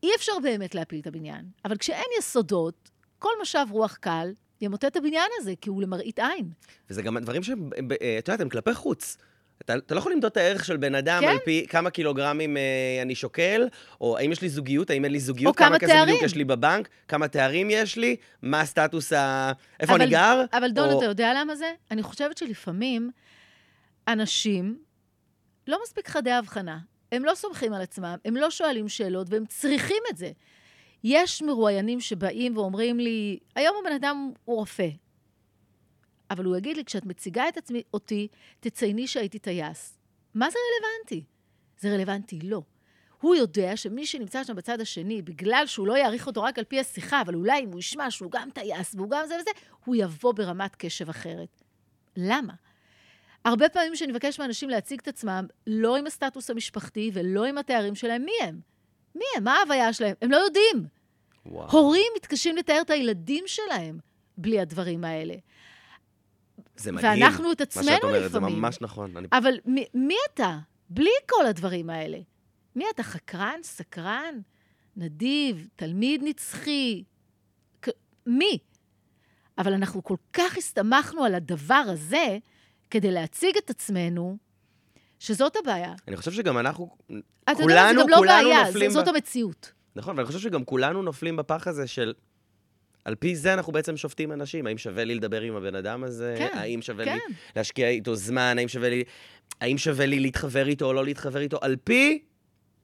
אי 0.02 0.08
אפשר 0.16 0.32
באמת 0.42 0.74
להפיל 0.74 1.00
את 1.00 1.06
הבניין. 1.06 1.44
אבל 1.64 1.76
כשאין 1.76 2.06
יסודות, 2.18 2.90
כל 3.18 3.32
משב 3.42 3.66
רוח 3.70 3.96
קל 3.96 4.32
ימוטט 4.60 4.84
את 4.84 4.96
הבניין 4.96 5.30
הזה, 5.40 5.54
כי 5.60 5.70
הוא 5.70 5.82
למראית 5.82 6.18
עין. 6.18 6.50
וזה 6.90 7.02
גם 7.02 7.18
דברים 7.18 7.42
שהם, 7.42 7.70
אה, 8.02 8.18
את 8.18 8.28
יודעת, 8.28 8.40
הם 8.40 8.48
כלפי 8.48 8.74
חוץ. 8.74 9.16
אתה, 9.64 9.76
אתה 9.76 9.94
לא 9.94 9.98
יכול 9.98 10.12
למדוד 10.12 10.30
את 10.30 10.36
הערך 10.36 10.64
של 10.64 10.76
בן 10.76 10.94
אדם 10.94 11.20
כן. 11.20 11.28
על 11.28 11.38
פי 11.44 11.66
כמה 11.68 11.90
קילוגרמים 11.90 12.56
אה, 12.56 12.62
אני 13.02 13.14
שוקל, 13.14 13.68
או 14.00 14.18
האם 14.18 14.32
יש 14.32 14.42
לי 14.42 14.48
זוגיות, 14.48 14.90
האם 14.90 15.04
אין 15.04 15.12
לי 15.12 15.20
זוגיות, 15.20 15.54
או 15.54 15.64
כמה 15.64 15.78
כסף 15.78 15.94
בדיוק. 16.02 16.22
יש 16.22 16.34
לי 16.34 16.44
בבנק, 16.44 16.88
כמה 17.08 17.28
תארים 17.28 17.68
יש 17.70 17.96
לי, 17.96 18.16
מה 18.42 18.60
הסטטוס 18.60 19.12
ה... 19.12 19.52
איפה 19.80 19.92
אבל- 19.92 20.02
אני 20.02 20.10
גר. 20.10 20.44
אבל 20.52 20.70
דון, 20.70 20.90
או... 20.90 20.98
אתה 20.98 21.06
יודע 21.06 21.32
למה 21.36 21.56
זה? 21.56 21.72
אני 21.90 22.02
חושבת 22.02 22.38
שלפעמים 22.38 23.10
אנשים 24.08 24.78
לא 25.66 25.78
מספיק 25.82 26.08
חדי 26.08 26.30
הבחנה. 26.32 26.78
הם 27.12 27.24
לא 27.24 27.34
סומכים 27.34 27.72
על 27.72 27.82
עצמם, 27.82 28.16
הם 28.24 28.36
לא 28.36 28.50
שואלים 28.50 28.88
שאלות, 28.88 29.26
והם 29.30 29.46
צריכים 29.46 30.02
את 30.10 30.16
זה. 30.16 30.30
יש 31.04 31.42
מרואיינים 31.42 32.00
שבאים 32.00 32.56
ואומרים 32.56 32.98
לי, 32.98 33.38
היום 33.54 33.76
הבן 33.80 33.94
אדם 33.94 34.30
הוא 34.44 34.56
רופא. 34.56 34.88
אבל 36.30 36.44
הוא 36.44 36.56
יגיד 36.56 36.76
לי, 36.76 36.84
כשאת 36.84 37.06
מציגה 37.06 37.48
את 37.48 37.56
עצמי, 37.56 37.82
אותי, 37.94 38.28
תצייני 38.60 39.06
שהייתי 39.06 39.38
טייס. 39.38 39.98
מה 40.34 40.50
זה 40.50 40.58
רלוונטי? 40.58 41.24
זה 41.78 41.94
רלוונטי 41.94 42.38
לא. 42.42 42.62
הוא 43.20 43.34
יודע 43.34 43.76
שמי 43.76 44.06
שנמצא 44.06 44.44
שם 44.44 44.56
בצד 44.56 44.80
השני, 44.80 45.22
בגלל 45.22 45.64
שהוא 45.66 45.86
לא 45.86 45.98
יעריך 45.98 46.26
אותו 46.26 46.42
רק 46.42 46.58
על 46.58 46.64
פי 46.64 46.80
השיחה, 46.80 47.20
אבל 47.20 47.34
אולי 47.34 47.64
אם 47.64 47.72
הוא 47.72 47.78
ישמע 47.78 48.10
שהוא 48.10 48.30
גם 48.30 48.50
טייס 48.50 48.94
והוא 48.94 49.10
גם 49.10 49.26
זה 49.26 49.36
וזה, 49.40 49.50
הוא 49.84 49.96
יבוא 49.96 50.32
ברמת 50.32 50.76
קשב 50.76 51.08
אחרת. 51.08 51.62
למה? 52.16 52.52
הרבה 53.44 53.68
פעמים 53.68 53.92
כשאני 53.92 54.12
מבקש 54.12 54.38
מאנשים 54.40 54.70
להציג 54.70 55.00
את 55.00 55.08
עצמם, 55.08 55.46
לא 55.66 55.96
עם 55.96 56.06
הסטטוס 56.06 56.50
המשפחתי 56.50 57.10
ולא 57.14 57.44
עם 57.44 57.58
התארים 57.58 57.94
שלהם, 57.94 58.24
מי 58.24 58.32
הם? 58.42 58.60
מי 59.14 59.24
הם? 59.36 59.44
מה 59.44 59.54
ההוויה 59.54 59.92
שלהם? 59.92 60.14
הם 60.22 60.30
לא 60.30 60.36
יודעים. 60.36 60.86
וואו. 61.46 61.70
הורים 61.70 62.12
מתקשים 62.16 62.56
לתאר 62.56 62.80
את 62.80 62.90
הילדים 62.90 63.44
שלהם 63.46 63.98
בלי 64.38 64.60
הדברים 64.60 65.04
האלה. 65.04 65.34
זה 66.76 66.92
מדהים. 66.92 67.22
ואנחנו 67.22 67.52
את 67.52 67.60
מה 67.60 67.62
עצמנו 67.62 67.86
שאת 67.86 68.04
אומרת, 68.04 68.30
זה 68.30 68.38
לפעמים. 68.38 68.58
ממש 68.60 68.78
נכון. 68.80 69.16
אני... 69.16 69.28
אבל 69.32 69.54
מי, 69.64 69.84
מי 69.94 70.16
אתה? 70.34 70.58
בלי 70.90 71.10
כל 71.28 71.46
הדברים 71.46 71.90
האלה. 71.90 72.18
מי 72.76 72.84
אתה? 72.94 73.02
חקרן? 73.02 73.60
סקרן? 73.62 74.34
נדיב? 74.96 75.68
תלמיד 75.76 76.22
נצחי? 76.24 77.04
כ- 77.82 77.88
מי? 78.26 78.58
אבל 79.58 79.72
אנחנו 79.72 80.04
כל 80.04 80.16
כך 80.32 80.56
הסתמכנו 80.56 81.24
על 81.24 81.34
הדבר 81.34 81.84
הזה 81.86 82.38
כדי 82.90 83.10
להציג 83.10 83.56
את 83.56 83.70
עצמנו, 83.70 84.36
שזאת 85.18 85.56
הבעיה. 85.56 85.94
אני 86.08 86.16
חושב 86.16 86.32
שגם 86.32 86.58
אנחנו, 86.58 86.96
אתה 87.06 87.12
יודע, 87.12 87.22
מה, 87.46 87.54
זה 87.54 87.62
כולנו, 87.62 88.02
גם 88.02 88.08
לא 88.08 88.16
כולנו 88.16 88.48
בעיה, 88.48 88.64
נופלים 88.66 88.90
זאת 88.90 89.04
ב- 89.04 89.08
המציאות. 89.08 89.72
נכון, 89.96 90.16
ואני 90.16 90.26
חושב 90.26 90.38
שגם 90.38 90.64
כולנו 90.64 91.02
נופלים 91.02 91.36
בפח 91.36 91.66
הזה 91.66 91.86
של... 91.86 92.14
על 93.06 93.14
פי 93.14 93.36
זה 93.36 93.54
אנחנו 93.54 93.72
בעצם 93.72 93.96
שופטים 93.96 94.32
אנשים. 94.32 94.66
האם 94.66 94.78
שווה 94.78 95.04
לי 95.04 95.14
לדבר 95.14 95.40
עם 95.40 95.56
הבן 95.56 95.74
אדם 95.74 96.04
הזה? 96.04 96.34
כן, 96.38 96.58
האם 96.58 96.82
שווה 96.82 97.04
כן. 97.04 97.18
לי 97.28 97.34
להשקיע 97.56 97.88
איתו 97.88 98.14
זמן? 98.14 98.54
האם 98.58 98.68
שווה 98.68 98.88
לי... 98.88 99.04
האם 99.60 99.78
שווה 99.78 100.06
לי 100.06 100.20
להתחבר 100.20 100.68
איתו 100.68 100.86
או 100.86 100.92
לא 100.92 101.04
להתחבר 101.04 101.40
איתו? 101.40 101.58
על 101.60 101.76
פי 101.84 102.22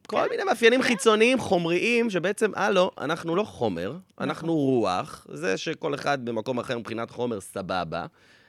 כל 0.06 0.16
כן, 0.16 0.28
מיני 0.30 0.44
מאפיינים 0.44 0.82
חיצוניים, 0.82 1.38
חומריים, 1.38 2.10
שבעצם, 2.10 2.50
הלו, 2.54 2.90
אנחנו 2.98 3.36
לא 3.36 3.42
חומר, 3.42 3.88
נכון. 3.90 4.02
אנחנו 4.20 4.54
רוח. 4.54 5.26
זה 5.32 5.56
שכל 5.56 5.94
אחד 5.94 6.24
במקום 6.24 6.58
אחר 6.58 6.78
מבחינת 6.78 7.10
חומר, 7.10 7.40
סבבה. 7.40 8.06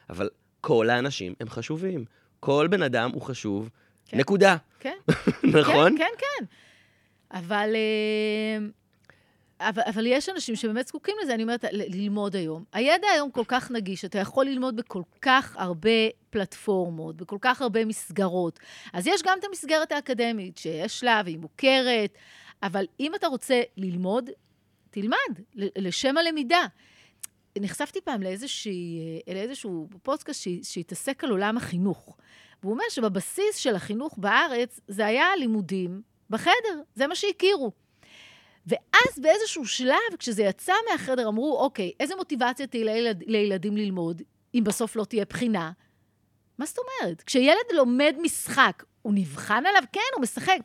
אבל 0.09 0.29
כל 0.61 0.89
האנשים 0.89 1.33
הם 1.39 1.49
חשובים. 1.49 2.05
כל 2.39 2.67
בן 2.69 2.81
אדם 2.81 3.11
הוא 3.13 3.21
חשוב. 3.21 3.69
כן. 4.05 4.17
נקודה. 4.17 4.55
כן. 4.79 4.97
נכון? 5.59 5.97
כן, 5.97 6.05
כן, 6.17 6.25
כן. 6.39 6.45
אבל, 7.37 7.69
אה, 7.75 8.65
אבל, 9.69 9.81
אבל 9.85 10.05
יש 10.07 10.29
אנשים 10.29 10.55
שבאמת 10.55 10.87
זקוקים 10.87 11.15
לזה, 11.23 11.33
אני 11.33 11.43
אומרת, 11.43 11.65
ללמוד 11.71 12.35
היום. 12.35 12.63
הידע 12.73 13.07
היום 13.07 13.31
כל 13.31 13.43
כך 13.47 13.71
נגיש, 13.71 14.05
אתה 14.05 14.19
יכול 14.19 14.45
ללמוד 14.45 14.75
בכל 14.75 15.01
כך 15.21 15.55
הרבה 15.59 15.89
פלטפורמות, 16.29 17.15
בכל 17.17 17.37
כך 17.41 17.61
הרבה 17.61 17.85
מסגרות. 17.85 18.59
אז 18.93 19.07
יש 19.07 19.21
גם 19.23 19.37
את 19.39 19.43
המסגרת 19.43 19.91
האקדמית, 19.91 20.57
שיש 20.57 21.03
לה 21.03 21.21
והיא 21.25 21.37
מוכרת, 21.37 22.17
אבל 22.63 22.85
אם 22.99 23.15
אתה 23.15 23.27
רוצה 23.27 23.61
ללמוד, 23.77 24.29
תלמד, 24.91 25.39
לשם 25.55 26.17
הלמידה. 26.17 26.65
נחשפתי 27.59 28.01
פעם 28.01 28.23
אה, 28.23 28.33
לאיזשהו 29.33 29.87
פודקאסט 30.03 30.43
שה- 30.43 30.63
שהתעסק 30.63 31.23
על 31.23 31.29
עולם 31.31 31.57
החינוך. 31.57 32.17
והוא 32.63 32.73
אומר 32.73 32.83
שבבסיס 32.89 33.55
של 33.55 33.75
החינוך 33.75 34.17
בארץ 34.17 34.79
זה 34.87 35.05
היה 35.05 35.27
לימודים 35.39 36.01
בחדר, 36.29 36.81
זה 36.95 37.07
מה 37.07 37.15
שהכירו. 37.15 37.71
ואז 38.67 39.19
באיזשהו 39.21 39.65
שלב, 39.65 39.97
כשזה 40.19 40.43
יצא 40.43 40.73
מהחדר, 40.91 41.27
אמרו, 41.27 41.59
אוקיי, 41.59 41.91
איזה 41.99 42.15
מוטיבציה 42.15 42.67
תהיה 42.67 42.85
לילד, 42.85 43.23
לילדים 43.27 43.77
ללמוד, 43.77 44.21
אם 44.55 44.63
בסוף 44.63 44.95
לא 44.95 45.05
תהיה 45.05 45.25
בחינה? 45.25 45.71
מה 46.57 46.65
זאת 46.65 46.77
אומרת? 46.77 47.23
כשילד 47.23 47.65
לומד 47.73 48.15
משחק, 48.21 48.83
הוא 49.01 49.13
נבחן 49.15 49.65
עליו? 49.65 49.83
כן, 49.91 50.01
הוא 50.15 50.21
משחק. 50.21 50.57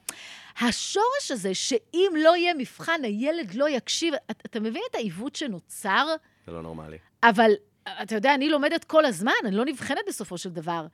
השורש 0.60 1.30
הזה, 1.30 1.54
שאם 1.54 2.12
לא 2.16 2.36
יהיה 2.36 2.54
מבחן, 2.54 3.00
הילד 3.04 3.54
לא 3.54 3.68
יקשיב, 3.68 4.14
אתה, 4.14 4.32
אתה 4.46 4.60
מבין 4.60 4.82
את 4.90 4.94
העיוות 4.94 5.36
שנוצר? 5.36 6.06
זה 6.46 6.52
לא 6.52 6.62
נורמלי. 6.62 6.98
אבל, 7.22 7.50
אתה 8.02 8.14
יודע, 8.14 8.34
אני 8.34 8.48
לומדת 8.48 8.84
כל 8.84 9.04
הזמן, 9.04 9.32
אני 9.44 9.56
לא 9.56 9.64
נבחנת 9.64 10.00
בסופו 10.08 10.38
של 10.38 10.50
דבר. 10.50 10.86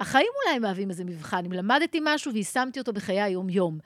החיים 0.00 0.28
אולי 0.44 0.58
מהווים 0.58 0.90
איזה 0.90 1.04
מבחן, 1.04 1.44
אם 1.44 1.52
למדתי 1.52 1.98
משהו 2.02 2.32
ויישמתי 2.32 2.78
אותו 2.78 2.92
בחיי 2.92 3.20
היום-יום. 3.20 3.78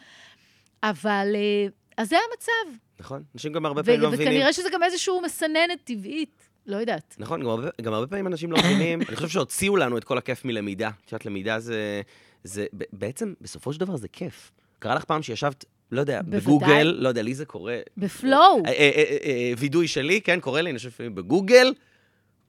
אבל, 0.82 1.32
אה, 1.34 1.66
אז 2.00 2.08
זה 2.08 2.16
המצב. 2.30 2.78
נכון? 3.00 3.22
אנשים 3.34 3.52
גם 3.52 3.66
הרבה 3.66 3.82
פעמים 3.82 4.00
לא 4.00 4.10
מבינים. 4.10 4.28
וכנראה 4.28 4.52
שזה 4.52 4.68
גם 4.72 4.82
איזשהו 4.82 5.20
מסננת 5.22 5.78
טבעית, 5.84 6.48
לא 6.66 6.76
יודעת. 6.76 7.16
נכון, 7.18 7.40
גם 7.40 7.48
הרבה, 7.48 7.68
גם 7.82 7.92
הרבה 7.92 8.06
פעמים 8.06 8.26
אנשים 8.26 8.52
לא 8.52 8.58
מבינים, 8.58 9.02
אני 9.08 9.16
חושב 9.16 9.28
שהוציאו 9.28 9.76
לנו 9.76 9.98
את 9.98 10.04
כל 10.04 10.18
הכיף 10.18 10.44
מלמידה. 10.44 10.90
את 11.04 11.12
יודעת, 11.12 11.26
למידה 11.26 11.60
זה, 11.60 12.02
זה, 12.44 12.66
בעצם, 12.92 13.34
בסופו 13.40 13.72
של 13.72 13.80
דבר 13.80 13.96
זה 13.96 14.08
כיף. 14.08 14.52
קרה 14.78 14.94
לך 14.94 15.04
פעם 15.04 15.22
שישבת, 15.22 15.64
לא 15.92 16.00
יודע, 16.00 16.22
בוודאי. 16.22 16.40
בגוגל, 16.40 16.96
לא 16.98 17.08
יודע, 17.08 17.22
לי 17.22 17.34
זה 17.34 17.44
קורה, 17.44 17.78
בפלואו. 17.96 18.62
אה, 18.66 18.72
אה, 18.72 19.16
אה, 19.24 19.52
וידוי 19.58 19.88
שלי, 19.88 20.20
כן, 20.20 20.40
קורה 20.40 20.62
לי, 20.62 20.70
אני 20.70 20.78
חושב 20.78 21.14
בגוגל, 21.14 21.72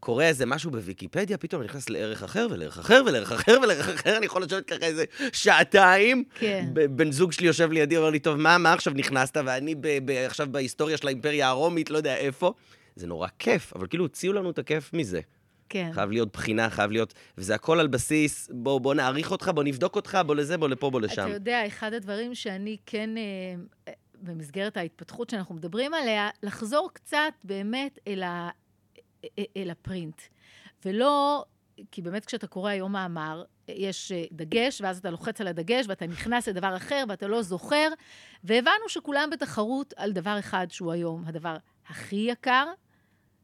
קורה 0.02 0.28
איזה 0.28 0.46
משהו 0.46 0.72
בוויקיפדיה, 0.72 1.38
פתאום 1.38 1.62
אני 1.62 1.70
נכנס 1.70 1.90
לערך 1.90 2.24
אחר 2.24 2.48
ולערך 2.52 2.78
אחר 2.78 3.02
ולערך 3.06 3.32
אחר 3.32 3.58
ולערך 3.64 3.90
אחר, 3.90 4.18
אני 4.18 4.26
יכול 4.26 4.44
לשבת 4.44 4.66
ככה 4.66 4.86
איזה 4.86 5.04
שעתיים. 5.34 6.24
כן. 6.36 6.66
בן 6.74 7.12
זוג 7.12 7.32
שלי 7.32 7.48
יושב 7.48 7.72
לידי, 7.72 7.98
אומר 7.98 8.10
לי, 8.10 8.20
טוב, 8.20 8.36
מה, 8.36 8.58
מה 8.58 8.74
עכשיו 8.74 8.94
נכנסת? 8.94 9.38
ואני 9.46 9.76
ב- 9.76 9.88
ב- 10.06 10.26
עכשיו 10.26 10.48
בהיסטוריה 10.52 10.98
של 10.98 11.08
האימפריה 11.08 11.48
הרומית, 11.48 11.90
לא 11.90 11.98
יודע 11.98 12.16
איפה. 12.16 12.54
זה 12.96 13.08
נורא 13.08 13.28
כיף, 13.40 13.74
אבל 13.76 13.88
כאילו 13.88 14.04
הוציאו 14.06 14.34
לנו 14.34 14.52
את 14.52 14.60
הכיף 14.60 14.94
מזה. 14.94 15.22
כן. 15.70 15.90
חייב 15.94 16.12
להיות 16.12 16.34
בחינה, 16.34 16.70
חייב 16.70 16.92
להיות... 16.92 17.14
וזה 17.38 17.56
הכל 17.56 17.80
על 17.80 17.88
בסיס, 17.88 18.50
בוא, 18.54 18.82
בוא 18.82 18.94
נעריך 18.94 19.32
אותך, 19.32 19.52
בוא 19.56 19.64
נבדוק 19.64 19.96
אותך, 19.96 20.18
בוא 20.26 20.36
לזה, 20.36 20.58
בוא 20.58 20.70
לפה, 20.70 20.90
בוא 20.90 21.02
לשם. 21.02 21.26
אתה 21.26 21.34
יודע, 21.34 21.68
אחד 21.68 21.94
הדברים 21.94 22.36
שאני 22.36 22.78
כן, 22.86 23.10
אה, 23.18 23.24
אה, 23.88 23.94
במסגרת 24.22 24.78
ההתפתחות 24.78 25.30
שאנחנו 25.30 25.56
מדברים 25.56 25.94
עליה, 25.94 26.30
לחזור 26.44 26.90
קצת 26.94 27.34
באמת 27.44 28.00
אל, 28.08 28.24
ה, 28.24 28.50
אל 29.58 29.70
הפרינט. 29.70 30.22
ולא, 30.86 31.46
כי 31.92 32.02
באמת 32.02 32.26
כשאתה 32.26 32.48
קורא 32.48 32.72
היום 32.72 32.92
מאמר, 32.92 33.44
יש 33.68 34.12
אה, 34.12 34.24
דגש, 34.32 34.82
ואז 34.82 34.98
אתה 34.98 35.10
לוחץ 35.10 35.42
על 35.42 35.48
הדגש, 35.48 35.86
ואתה 35.90 36.08
נכנס 36.08 36.48
לדבר 36.48 36.76
אחר, 36.78 37.04
ואתה 37.10 37.28
לא 37.28 37.42
זוכר, 37.42 37.88
והבנו 38.44 38.90
שכולם 38.90 39.30
בתחרות 39.32 39.94
על 39.98 40.12
דבר 40.12 40.40
אחד 40.40 40.68
שהוא 40.70 40.92
היום 40.92 41.24
הדבר 41.28 41.58
הכי 41.88 42.16
יקר, 42.16 42.66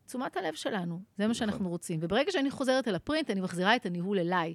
תשומת 0.05 0.37
הלב 0.37 0.53
שלנו. 0.53 1.01
זה 1.17 1.27
מה 1.27 1.33
שאנחנו 1.33 1.69
רוצים. 1.69 1.99
וברגע 2.01 2.31
שאני 2.31 2.51
חוזרת 2.51 2.87
אל 2.87 2.95
הפרינט, 2.95 3.29
אני 3.29 3.41
מחזירה 3.41 3.75
את 3.75 3.85
הניהול 3.85 4.19
אליי. 4.19 4.53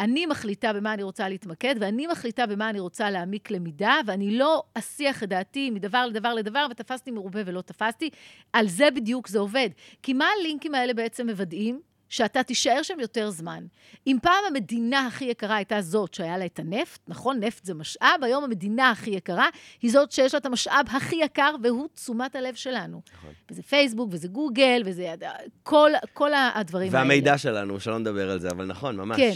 אני 0.00 0.26
מחליטה 0.26 0.72
במה 0.72 0.94
אני 0.94 1.02
רוצה 1.02 1.28
להתמקד, 1.28 1.74
ואני 1.80 2.06
מחליטה 2.06 2.46
במה 2.46 2.70
אני 2.70 2.80
רוצה 2.80 3.10
להעמיק 3.10 3.50
למידה, 3.50 3.94
ואני 4.06 4.38
לא 4.38 4.62
אסיח 4.74 5.22
את 5.22 5.28
דעתי 5.28 5.70
מדבר 5.70 6.06
לדבר 6.06 6.34
לדבר, 6.34 6.66
ותפסתי 6.70 7.10
מרובה 7.10 7.40
ולא 7.46 7.60
תפסתי. 7.60 8.10
על 8.52 8.68
זה 8.68 8.90
בדיוק 8.90 9.28
זה 9.28 9.38
עובד. 9.38 9.68
כי 10.02 10.12
מה 10.12 10.28
הלינקים 10.38 10.74
האלה 10.74 10.94
בעצם 10.94 11.26
מוודאים? 11.26 11.80
שאתה 12.08 12.42
תישאר 12.42 12.82
שם 12.82 13.00
יותר 13.00 13.30
זמן. 13.30 13.64
אם 14.06 14.16
פעם 14.22 14.44
המדינה 14.48 15.06
הכי 15.06 15.24
יקרה 15.24 15.56
הייתה 15.56 15.80
זאת 15.80 16.14
שהיה 16.14 16.38
לה 16.38 16.46
את 16.46 16.58
הנפט, 16.58 17.00
נכון? 17.08 17.40
נפט 17.40 17.64
זה 17.64 17.74
משאב, 17.74 18.20
היום 18.22 18.44
המדינה 18.44 18.90
הכי 18.90 19.10
יקרה 19.10 19.48
היא 19.82 19.92
זאת 19.92 20.12
שיש 20.12 20.34
לה 20.34 20.38
את 20.38 20.46
המשאב 20.46 20.86
הכי 20.88 21.16
יקר, 21.16 21.54
והוא 21.62 21.88
תשומת 21.94 22.36
הלב 22.36 22.54
שלנו. 22.54 23.00
נכון. 23.18 23.30
וזה 23.50 23.62
פייסבוק, 23.62 24.08
וזה 24.12 24.28
גוגל, 24.28 24.82
וזה 24.84 25.14
כל, 25.62 25.90
כל 26.12 26.30
הדברים 26.54 26.94
האלה. 26.94 26.98
והמידע 26.98 27.38
שלנו, 27.38 27.80
שלא 27.80 27.98
נדבר 27.98 28.30
על 28.30 28.38
זה, 28.38 28.48
אבל 28.48 28.64
נכון, 28.64 28.96
ממש. 28.96 29.16
כן. 29.16 29.32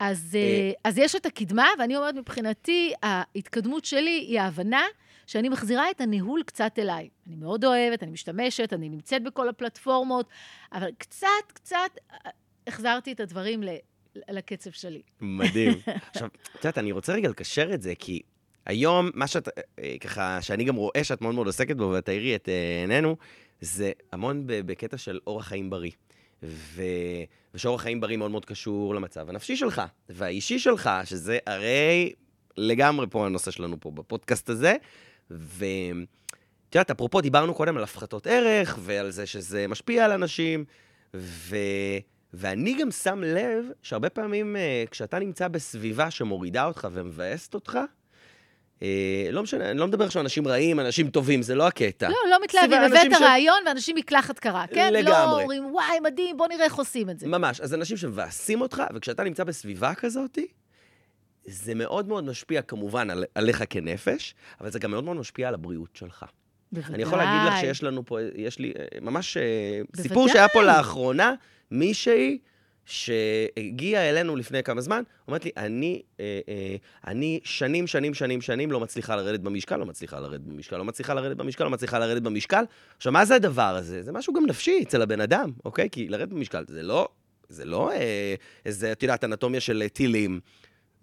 אז, 0.00 0.36
אה, 0.40 0.72
אז 0.84 0.98
יש 0.98 1.16
את 1.16 1.26
הקדמה, 1.26 1.66
ואני 1.78 1.96
אומרת, 1.96 2.14
מבחינתי, 2.14 2.92
ההתקדמות 3.02 3.84
שלי 3.84 4.24
היא 4.28 4.40
ההבנה 4.40 4.82
שאני 5.26 5.48
מחזירה 5.48 5.90
את 5.90 6.00
הניהול 6.00 6.42
קצת 6.42 6.78
אליי. 6.78 7.08
אני 7.26 7.36
מאוד 7.36 7.64
אוהבת, 7.64 8.02
אני 8.02 8.10
משתמשת, 8.10 8.72
אני 8.72 8.88
נמצאת 8.88 9.22
בכל 9.22 9.48
הפלטפורמות, 9.48 10.28
אבל 10.72 10.88
קצת, 10.98 11.26
קצת 11.52 11.76
אה, 12.12 12.30
החזרתי 12.66 13.12
את 13.12 13.20
הדברים 13.20 13.62
ל- 13.62 13.76
לקצב 14.30 14.70
שלי. 14.70 15.02
מדהים. 15.20 15.72
עכשיו, 16.10 16.28
את 16.52 16.64
יודעת, 16.64 16.78
אני 16.78 16.92
רוצה 16.92 17.12
רגע 17.12 17.28
לקשר 17.28 17.74
את 17.74 17.82
זה, 17.82 17.94
כי 17.98 18.22
היום, 18.66 19.10
מה 19.14 19.26
שאת, 19.26 19.48
אה, 19.78 19.94
ככה, 20.00 20.42
שאני 20.42 20.64
גם 20.64 20.76
רואה 20.76 21.04
שאת 21.04 21.20
מאוד 21.22 21.34
מאוד 21.34 21.46
עוסקת 21.46 21.76
בו, 21.76 21.90
ואת 21.90 22.04
תאירי 22.04 22.36
את 22.36 22.48
אה, 22.48 22.80
עינינו, 22.80 23.16
זה 23.60 23.92
המון 24.12 24.42
בקטע 24.46 24.98
של 24.98 25.18
אורח 25.26 25.46
חיים 25.46 25.70
בריא. 25.70 25.90
ו... 26.42 26.82
ושאורח 27.54 27.82
חיים 27.82 28.00
בריא 28.00 28.16
מאוד 28.16 28.30
מאוד 28.30 28.44
קשור 28.44 28.94
למצב 28.94 29.30
הנפשי 29.30 29.56
שלך, 29.56 29.82
והאישי 30.08 30.58
שלך, 30.58 30.90
שזה 31.04 31.38
הרי 31.46 32.12
לגמרי 32.56 33.06
פה 33.10 33.26
הנושא 33.26 33.50
שלנו 33.50 33.80
פה 33.80 33.90
בפודקאסט 33.90 34.50
הזה. 34.50 34.76
ואת 35.30 36.74
יודעת, 36.74 36.90
אפרופו, 36.90 37.20
דיברנו 37.20 37.54
קודם 37.54 37.76
על 37.76 37.82
הפחתות 37.82 38.26
ערך, 38.26 38.78
ועל 38.80 39.10
זה 39.10 39.26
שזה 39.26 39.68
משפיע 39.68 40.04
על 40.04 40.12
אנשים, 40.12 40.64
ו... 41.14 41.56
ואני 42.34 42.76
גם 42.80 42.90
שם 42.90 43.22
לב 43.24 43.64
שהרבה 43.82 44.08
פעמים 44.08 44.56
אה, 44.56 44.84
כשאתה 44.90 45.18
נמצא 45.18 45.48
בסביבה 45.48 46.10
שמורידה 46.10 46.64
אותך 46.64 46.88
ומבאסת 46.92 47.54
אותך, 47.54 47.78
לא 49.32 49.42
משנה, 49.42 49.70
אני 49.70 49.78
לא 49.78 49.86
מדבר 49.86 50.04
עכשיו 50.04 50.20
על 50.20 50.24
אנשים 50.24 50.48
רעים, 50.48 50.80
אנשים 50.80 51.10
טובים, 51.10 51.42
זה 51.42 51.54
לא 51.54 51.66
הקטע. 51.66 52.08
לא, 52.08 52.16
לא 52.30 52.36
מתלהבים, 52.44 52.78
הבאת 52.82 53.18
ש- 53.18 53.22
רעיון 53.22 53.58
ואנשים 53.66 53.96
מקלחת 53.96 54.38
קרה, 54.38 54.64
כן? 54.74 54.92
לא 54.92 54.98
לגמרי. 55.00 55.42
אומרים, 55.42 55.74
וואי, 55.74 56.00
מדהים, 56.00 56.36
בוא 56.36 56.48
נראה 56.48 56.64
איך 56.64 56.74
עושים 56.74 57.10
את 57.10 57.18
זה. 57.20 57.26
ממש. 57.26 57.60
אז 57.60 57.74
אנשים 57.74 57.96
שמבאסים 57.96 58.60
אותך, 58.60 58.82
וכשאתה 58.94 59.24
נמצא 59.24 59.44
בסביבה 59.44 59.94
כזאת, 59.94 60.38
זה 61.44 61.74
מאוד 61.74 62.08
מאוד 62.08 62.24
משפיע 62.24 62.62
כמובן 62.62 63.10
על, 63.10 63.24
עליך 63.34 63.62
כנפש, 63.70 64.34
אבל 64.60 64.70
זה 64.70 64.78
גם 64.78 64.90
מאוד 64.90 65.04
מאוד 65.04 65.16
משפיע 65.16 65.48
על 65.48 65.54
הבריאות 65.54 65.90
שלך. 65.94 66.24
בוודאי. 66.72 66.94
אני 66.94 67.02
יכול 67.02 67.18
להגיד 67.18 67.52
לך 67.52 67.60
שיש 67.60 67.82
לנו 67.82 68.06
פה, 68.06 68.18
יש 68.34 68.58
לי 68.58 68.72
אה, 68.78 69.00
ממש 69.00 69.36
אה, 69.36 69.42
בוודאי. 69.90 70.02
סיפור 70.08 70.28
שהיה 70.28 70.48
פה 70.48 70.62
לאחרונה, 70.62 71.34
מישהי 71.70 72.38
שהגיעה 72.90 74.10
אלינו 74.10 74.36
לפני 74.36 74.62
כמה 74.62 74.80
זמן, 74.80 75.02
אומרת 75.28 75.44
לי, 75.44 75.50
אני, 75.56 76.02
אה, 76.20 76.40
אה, 76.48 76.76
אני 77.06 77.40
שנים, 77.44 77.86
שנים, 77.86 78.14
שנים, 78.14 78.40
שנים 78.40 78.72
לא 78.72 78.80
מצליחה 78.80 79.16
לרדת 79.16 79.40
במשקל, 79.40 79.76
לא 79.76 79.86
מצליחה 79.86 80.20
לרדת 80.20 80.40
במשקל, 80.40 80.76
לא 80.76 80.84
מצליחה 80.84 81.14
לרדת 81.14 81.36
במשקל, 81.36 81.64
לא 81.64 81.70
מצליחה 81.70 81.98
לרדת 81.98 82.22
במשקל. 82.22 82.64
עכשיו, 82.96 83.12
מה 83.12 83.24
זה 83.24 83.34
הדבר 83.34 83.76
הזה? 83.76 84.02
זה 84.02 84.12
משהו 84.12 84.34
גם 84.34 84.46
נפשי 84.46 84.80
אצל 84.82 85.02
הבן 85.02 85.20
אדם, 85.20 85.50
אוקיי? 85.64 85.88
כי 85.92 86.08
לרדת 86.08 86.28
במשקל 86.28 86.64
זה 86.68 86.82
לא, 86.82 87.08
זה 87.48 87.64
לא 87.64 87.92
אה, 87.92 88.34
איזה, 88.66 88.92
את 88.92 89.02
יודעת, 89.02 89.24
אנטומיה 89.24 89.60
של 89.60 89.84
טילים. 89.92 90.40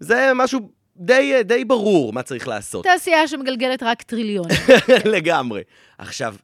זה 0.00 0.30
משהו 0.34 0.70
די, 0.96 1.42
די 1.44 1.64
ברור 1.64 2.12
מה 2.12 2.22
צריך 2.22 2.48
לעשות. 2.48 2.84
תעשייה 2.84 3.28
שמגלגלת 3.28 3.82
רק 3.82 4.02
טריליון. 4.02 4.46
לגמרי. 5.14 5.62
עכשיו, 5.98 6.34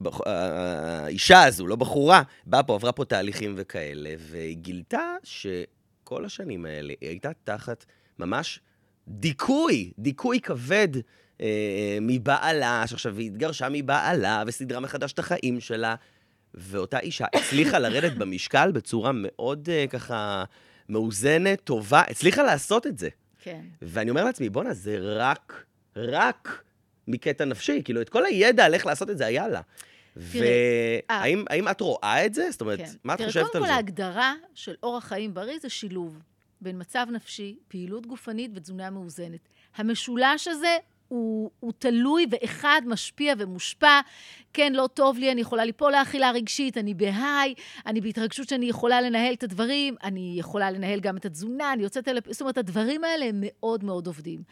בח... 0.00 0.20
האישה 0.26 1.44
הזו, 1.44 1.66
לא 1.66 1.76
בחורה, 1.76 2.22
באה 2.46 2.62
פה, 2.62 2.74
עברה 2.74 2.92
פה 2.92 3.04
תהליכים 3.04 3.54
וכאלה, 3.56 4.14
והיא 4.18 4.56
גילתה 4.56 5.14
שכל 5.22 6.24
השנים 6.24 6.66
האלה 6.66 6.94
היא 7.00 7.08
הייתה 7.08 7.30
תחת 7.44 7.84
ממש 8.18 8.60
דיכוי, 9.08 9.92
דיכוי 9.98 10.40
כבד 10.40 10.88
אה, 11.40 11.98
מבעלה, 12.00 12.86
שעכשיו 12.86 13.18
היא 13.18 13.26
התגרשה 13.26 13.68
מבעלה 13.70 14.42
וסידרה 14.46 14.80
מחדש 14.80 15.12
את 15.12 15.18
החיים 15.18 15.60
שלה, 15.60 15.94
ואותה 16.54 16.98
אישה 16.98 17.26
הצליחה 17.34 17.78
לרדת 17.78 18.16
במשקל 18.20 18.72
בצורה 18.72 19.10
מאוד 19.14 19.68
אה, 19.72 19.84
ככה 19.90 20.44
מאוזנת, 20.88 21.60
טובה, 21.64 22.00
הצליחה 22.00 22.42
לעשות 22.42 22.86
את 22.86 22.98
זה. 22.98 23.08
כן. 23.42 23.60
ואני 23.82 24.10
אומר 24.10 24.24
לעצמי, 24.24 24.48
בואנה, 24.48 24.74
זה 24.74 24.98
רק, 25.00 25.64
רק 25.96 26.62
מקטע 27.08 27.44
נפשי. 27.44 27.82
כאילו, 27.84 28.00
את 28.00 28.08
כל 28.08 28.26
הידע 28.26 28.64
על 28.64 28.74
איך 28.74 28.86
לעשות 28.86 29.10
את 29.10 29.18
זה 29.18 29.26
היה 29.26 29.48
לה. 29.48 29.60
והאם 30.16 31.44
אה. 31.66 31.70
את 31.70 31.80
רואה 31.80 32.26
את 32.26 32.34
זה? 32.34 32.50
זאת 32.50 32.60
אומרת, 32.60 32.78
כן. 32.78 32.90
מה 33.04 33.14
את 33.14 33.20
חושבת 33.20 33.36
על 33.36 33.46
זה? 33.46 33.52
קודם 33.52 33.64
כל, 33.64 33.70
ההגדרה 33.70 34.34
של 34.54 34.74
אורח 34.82 35.04
חיים 35.04 35.34
בריא 35.34 35.58
זה 35.62 35.68
שילוב 35.68 36.18
בין 36.60 36.80
מצב 36.80 37.06
נפשי, 37.12 37.56
פעילות 37.68 38.06
גופנית 38.06 38.50
ותזונה 38.54 38.90
מאוזנת. 38.90 39.48
המשולש 39.76 40.48
הזה 40.48 40.76
הוא, 41.08 41.50
הוא 41.60 41.72
תלוי 41.78 42.26
ואחד 42.30 42.82
משפיע 42.86 43.34
ומושפע. 43.38 44.00
כן, 44.52 44.72
לא 44.72 44.88
טוב 44.94 45.18
לי, 45.18 45.32
אני 45.32 45.40
יכולה 45.40 45.64
ליפול 45.64 45.92
לאכילה 45.92 46.30
רגשית, 46.30 46.78
אני 46.78 46.94
בהיי, 46.94 47.54
אני 47.86 48.00
בהתרגשות 48.00 48.48
שאני 48.48 48.66
יכולה 48.66 49.00
לנהל 49.00 49.34
את 49.34 49.42
הדברים, 49.42 49.96
אני 50.02 50.34
יכולה 50.38 50.70
לנהל 50.70 51.00
גם 51.00 51.16
את 51.16 51.24
התזונה, 51.24 51.72
אני 51.72 51.82
יוצאת 51.82 52.08
אל... 52.08 52.18
זאת 52.30 52.40
אומרת, 52.40 52.58
הדברים 52.58 53.04
האלה 53.04 53.24
הם 53.24 53.40
מאוד 53.40 53.84
מאוד 53.84 54.06
עובדים. 54.06 54.42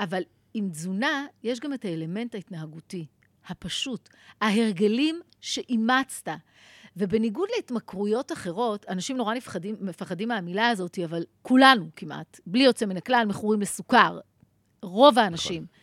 אבל 0.00 0.22
עם 0.54 0.70
תזונה, 0.70 1.26
יש 1.42 1.60
גם 1.60 1.74
את 1.74 1.84
האלמנט 1.84 2.34
ההתנהגותי, 2.34 3.06
הפשוט, 3.46 4.08
ההרגלים 4.40 5.20
שאימצת. 5.40 6.28
ובניגוד 6.96 7.48
להתמכרויות 7.56 8.32
אחרות, 8.32 8.86
אנשים 8.88 9.16
נורא 9.16 9.34
נפחדים, 9.34 9.76
מפחדים 9.80 10.28
מהמילה 10.28 10.68
הזאת, 10.68 10.98
אבל 11.04 11.24
כולנו 11.42 11.88
כמעט, 11.96 12.40
בלי 12.46 12.64
יוצא 12.64 12.86
מן 12.86 12.96
הכלל, 12.96 13.24
מכורים 13.28 13.60
לסוכר. 13.60 14.18
רוב 14.82 15.18
האנשים. 15.18 15.62
נכון. 15.62 15.80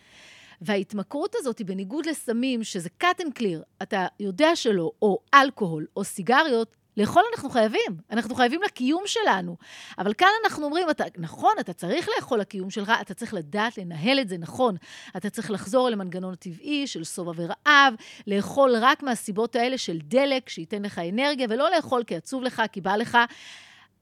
וההתמכרות 0.62 1.36
הזאת 1.36 1.62
בניגוד 1.62 2.06
לסמים, 2.06 2.64
שזה 2.64 2.90
cut 3.04 3.22
and 3.22 3.40
clear, 3.40 3.64
אתה 3.82 4.08
יודע 4.20 4.56
שלא, 4.56 4.92
או 5.02 5.20
אלכוהול, 5.34 5.88
או 5.96 6.04
סיגריות, 6.04 6.76
לאכול 6.98 7.24
אנחנו 7.36 7.50
חייבים, 7.50 7.98
אנחנו 8.12 8.36
חייבים 8.36 8.62
לקיום 8.62 9.04
שלנו. 9.06 9.58
אבל 9.98 10.14
כאן 10.14 10.28
אנחנו 10.44 10.66
אומרים, 10.66 10.90
אתה, 10.90 11.04
נכון, 11.18 11.54
אתה 11.60 11.74
צריך 11.74 12.10
לאכול 12.16 12.40
לקיום 12.40 12.70
שלך, 12.70 12.92
אתה 13.02 13.14
צריך 13.14 13.34
לדעת 13.34 13.78
לנהל 13.78 14.20
את 14.20 14.30
זה 14.30 14.38
נכון. 14.38 14.76
אתה 15.18 15.30
צריך 15.30 15.52
לחזור 15.52 15.90
למנגנון 15.90 16.34
הטבעי 16.34 16.88
של 16.88 17.04
שובע 17.04 17.32
ורעב, 17.36 17.94
לאכול 18.28 18.76
רק 18.82 19.04
מהסיבות 19.04 19.56
האלה 19.56 19.78
של 19.78 20.00
דלק, 20.04 20.50
שייתן 20.50 20.82
לך 20.82 21.00
אנרגיה, 21.00 21.48
ולא 21.50 21.72
לאכול 21.72 22.04
כי 22.04 22.16
עצוב 22.16 22.44
לך, 22.44 22.62
כי 22.72 22.82
בא 22.82 22.96
לך. 22.96 23.18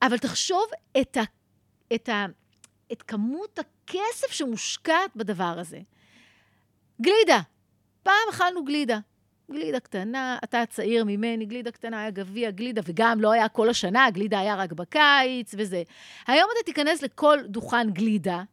אבל 0.02 0.18
תחשוב 0.18 0.66
את, 1.02 1.18
ה, 1.18 1.24
את, 1.96 2.10
ה, 2.10 2.26
את 2.92 3.02
כמות 3.02 3.60
הכסף 3.60 4.32
שמושקעת 4.32 5.16
בדבר 5.16 5.56
הזה. 5.60 5.80
גלידה. 7.02 7.42
פעם 8.04 8.30
אכלנו 8.30 8.66
גלידה. 8.66 9.00
גלידה 9.52 9.80
קטנה, 9.80 10.38
אתה 10.44 10.66
צעיר 10.70 11.04
ממני, 11.04 11.46
גלידה 11.46 11.72
קטנה 11.72 12.00
היה 12.02 12.10
גביע, 12.10 12.52
גלידה, 12.52 12.82
וגם 12.86 13.22
לא 13.22 13.32
היה 13.32 13.50
כל 13.50 13.70
השנה, 13.70 14.10
גלידה 14.10 14.40
היה 14.40 14.56
רק 14.56 14.72
בקיץ 14.72 15.56
וזה. 15.58 15.84
היום 16.28 16.50
אתה 16.54 16.66
תיכנס 16.66 17.02
לכל 17.02 17.40
דוכן 17.46 17.90
גלידה, 17.90 18.44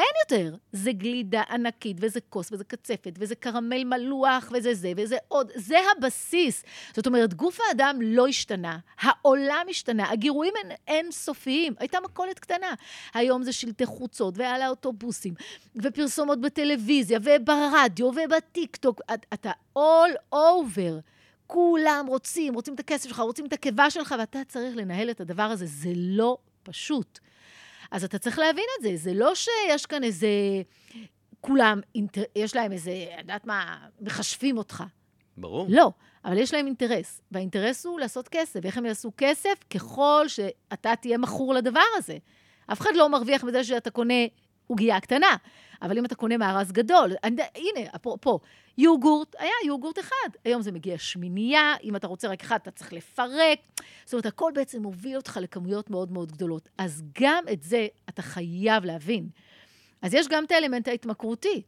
אין 0.00 0.38
יותר. 0.40 0.56
זה 0.72 0.92
גלידה 0.92 1.42
ענקית, 1.50 1.96
וזה 2.00 2.20
כוס, 2.20 2.52
וזה 2.52 2.64
קצפת, 2.64 3.12
וזה 3.18 3.34
קרמל 3.34 3.84
מלוח, 3.84 4.50
וזה 4.54 4.74
זה, 4.74 4.92
וזה 4.96 5.16
עוד. 5.28 5.50
זה 5.54 5.78
הבסיס. 5.96 6.64
זאת 6.96 7.06
אומרת, 7.06 7.34
גוף 7.34 7.58
האדם 7.68 7.98
לא 8.02 8.26
השתנה, 8.26 8.78
העולם 9.00 9.66
השתנה, 9.70 10.10
הגירויים 10.10 10.54
הם 10.64 10.70
אינסופיים. 10.88 11.74
הייתה 11.78 11.98
מכולת 12.00 12.38
קטנה. 12.38 12.74
היום 13.14 13.42
זה 13.42 13.52
שלטי 13.52 13.86
חוצות, 13.86 14.34
ועל 14.38 14.62
האוטובוסים, 14.62 15.34
ופרסומות 15.76 16.40
בטלוויזיה, 16.40 17.18
וברדיו, 17.22 18.06
ובטיקטוק. 18.06 19.00
אתה 19.34 19.50
all 19.78 20.34
over. 20.34 21.00
כולם 21.46 22.04
רוצים, 22.08 22.54
רוצים 22.54 22.74
את 22.74 22.80
הכסף 22.80 23.08
שלך, 23.08 23.20
רוצים 23.20 23.46
את 23.46 23.52
הקיבה 23.52 23.90
שלך, 23.90 24.14
ואתה 24.18 24.38
צריך 24.48 24.76
לנהל 24.76 25.10
את 25.10 25.20
הדבר 25.20 25.42
הזה. 25.42 25.66
זה 25.66 25.92
לא 25.94 26.38
פשוט. 26.62 27.18
אז 27.90 28.04
אתה 28.04 28.18
צריך 28.18 28.38
להבין 28.38 28.64
את 28.78 28.82
זה. 28.82 28.96
זה 28.96 29.14
לא 29.14 29.34
שיש 29.34 29.86
כאן 29.86 30.04
איזה... 30.04 30.28
כולם, 31.40 31.80
יש 32.36 32.56
להם 32.56 32.72
איזה, 32.72 33.06
יודעת 33.18 33.46
מה, 33.46 33.76
מחשבים 34.00 34.58
אותך. 34.58 34.84
ברור. 35.36 35.66
לא, 35.70 35.92
אבל 36.24 36.38
יש 36.38 36.54
להם 36.54 36.66
אינטרס, 36.66 37.20
והאינטרס 37.32 37.86
הוא 37.86 38.00
לעשות 38.00 38.28
כסף. 38.28 38.60
ואיך 38.62 38.78
הם 38.78 38.86
יעשו 38.86 39.12
כסף? 39.16 39.54
ככל 39.70 40.24
שאתה 40.28 40.96
תהיה 40.96 41.18
מכור 41.18 41.54
לדבר 41.54 41.80
הזה. 41.96 42.18
אף 42.72 42.80
אחד 42.80 42.90
לא 42.94 43.08
מרוויח 43.08 43.44
מזה 43.44 43.64
שאתה 43.64 43.90
קונה 43.90 44.14
עוגייה 44.66 45.00
קטנה. 45.00 45.36
אבל 45.82 45.98
אם 45.98 46.04
אתה 46.04 46.14
קונה 46.14 46.36
מארז 46.36 46.72
גדול, 46.72 47.12
הנה, 47.22 47.90
אפרופו, 47.96 48.40
יוגורט, 48.78 49.36
היה 49.38 49.52
יוגורט 49.66 49.98
אחד. 49.98 50.28
היום 50.44 50.62
זה 50.62 50.72
מגיע 50.72 50.98
שמינייה, 50.98 51.74
אם 51.82 51.96
אתה 51.96 52.06
רוצה 52.06 52.28
רק 52.28 52.40
אחד, 52.42 52.58
אתה 52.62 52.70
צריך 52.70 52.92
לפרק. 52.92 53.58
זאת 54.04 54.12
אומרת, 54.12 54.26
הכל 54.26 54.52
בעצם 54.54 54.82
מוביל 54.82 55.16
אותך 55.16 55.38
לכמויות 55.42 55.90
מאוד 55.90 56.12
מאוד 56.12 56.32
גדולות. 56.32 56.68
אז 56.78 57.02
גם 57.20 57.44
את 57.52 57.62
זה 57.62 57.86
אתה 58.08 58.22
חייב 58.22 58.84
להבין. 58.84 59.28
אז 60.02 60.14
יש 60.14 60.28
גם 60.28 60.44
את 60.44 60.50
האלמנט 60.50 60.88
ההתמכרותי. 60.88 61.62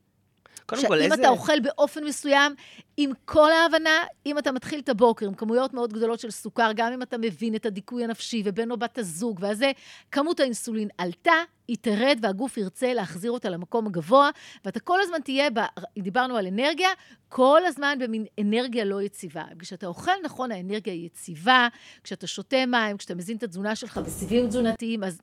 קודם 0.66 0.86
כל, 0.86 0.94
איזה... 0.94 1.14
שאם 1.14 1.20
אתה 1.20 1.28
אוכל 1.28 1.60
באופן 1.60 2.04
מסוים, 2.04 2.54
עם 2.96 3.10
כל 3.24 3.52
ההבנה, 3.52 4.04
אם 4.26 4.38
אתה 4.38 4.52
מתחיל 4.52 4.80
את 4.80 4.88
הבוקר 4.88 5.26
עם 5.26 5.34
כמויות 5.34 5.74
מאוד 5.74 5.92
גדולות 5.92 6.20
של 6.20 6.30
סוכר, 6.30 6.70
גם 6.76 6.92
אם 6.92 7.02
אתה 7.02 7.18
מבין 7.18 7.54
את 7.54 7.66
הדיכוי 7.66 8.04
הנפשי 8.04 8.42
ובן 8.44 8.70
או 8.70 8.76
בת 8.76 8.98
הזוג 8.98 9.38
והזה, 9.42 9.72
כמות 10.10 10.40
האינסולין 10.40 10.88
עלתה, 10.98 11.32
היא 11.68 11.76
תרד 11.80 12.18
והגוף 12.22 12.56
ירצה 12.56 12.94
להחזיר 12.94 13.30
אותה 13.30 13.50
למקום 13.50 13.86
הגבוה, 13.86 14.30
ואתה 14.64 14.80
כל 14.80 15.00
הזמן 15.00 15.20
תהיה, 15.20 15.50
ב... 15.50 15.60
דיברנו 15.98 16.36
על 16.36 16.46
אנרגיה, 16.46 16.88
כל 17.28 17.60
הזמן 17.66 17.98
במין 18.00 18.24
אנרגיה 18.40 18.84
לא 18.84 19.02
יציבה. 19.02 19.44
כשאתה 19.58 19.86
אוכל 19.86 20.12
נכון, 20.24 20.52
האנרגיה 20.52 20.92
היא 20.92 21.06
יציבה, 21.06 21.68
כשאתה 22.04 22.26
שותה 22.26 22.66
מים, 22.66 22.96
כשאתה 22.96 23.14
מזין 23.14 23.36
את 23.36 23.42
התזונה 23.42 23.76
שלך 23.76 23.98
בסיבים 23.98 24.48
תזונתיים, 24.48 25.04
אז... 25.04 25.20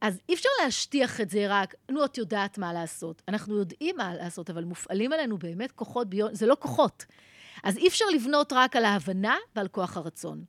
אז 0.00 0.20
אי 0.28 0.34
אפשר 0.34 0.48
להשטיח 0.64 1.20
את 1.20 1.30
זה 1.30 1.46
רק, 1.48 1.74
נו, 1.90 2.04
את 2.04 2.18
יודעת 2.18 2.58
מה 2.58 2.72
לעשות. 2.72 3.22
אנחנו 3.28 3.58
יודעים 3.58 3.96
מה 3.96 4.14
לעשות, 4.14 4.50
אבל 4.50 4.64
מופעלים 4.64 5.12
עלינו 5.12 5.38
באמת 5.38 5.72
כוחות 5.72 6.08
ביון, 6.08 6.34
זה 6.34 6.46
לא 6.46 6.56
כוחות. 6.60 7.04
אז 7.64 7.76
אי 7.76 7.88
אפשר 7.88 8.04
לבנות 8.14 8.52
רק 8.52 8.76
על 8.76 8.84
ההבנה 8.84 9.36
ועל 9.56 9.68
כוח 9.68 9.96
הרצון. 9.96 10.44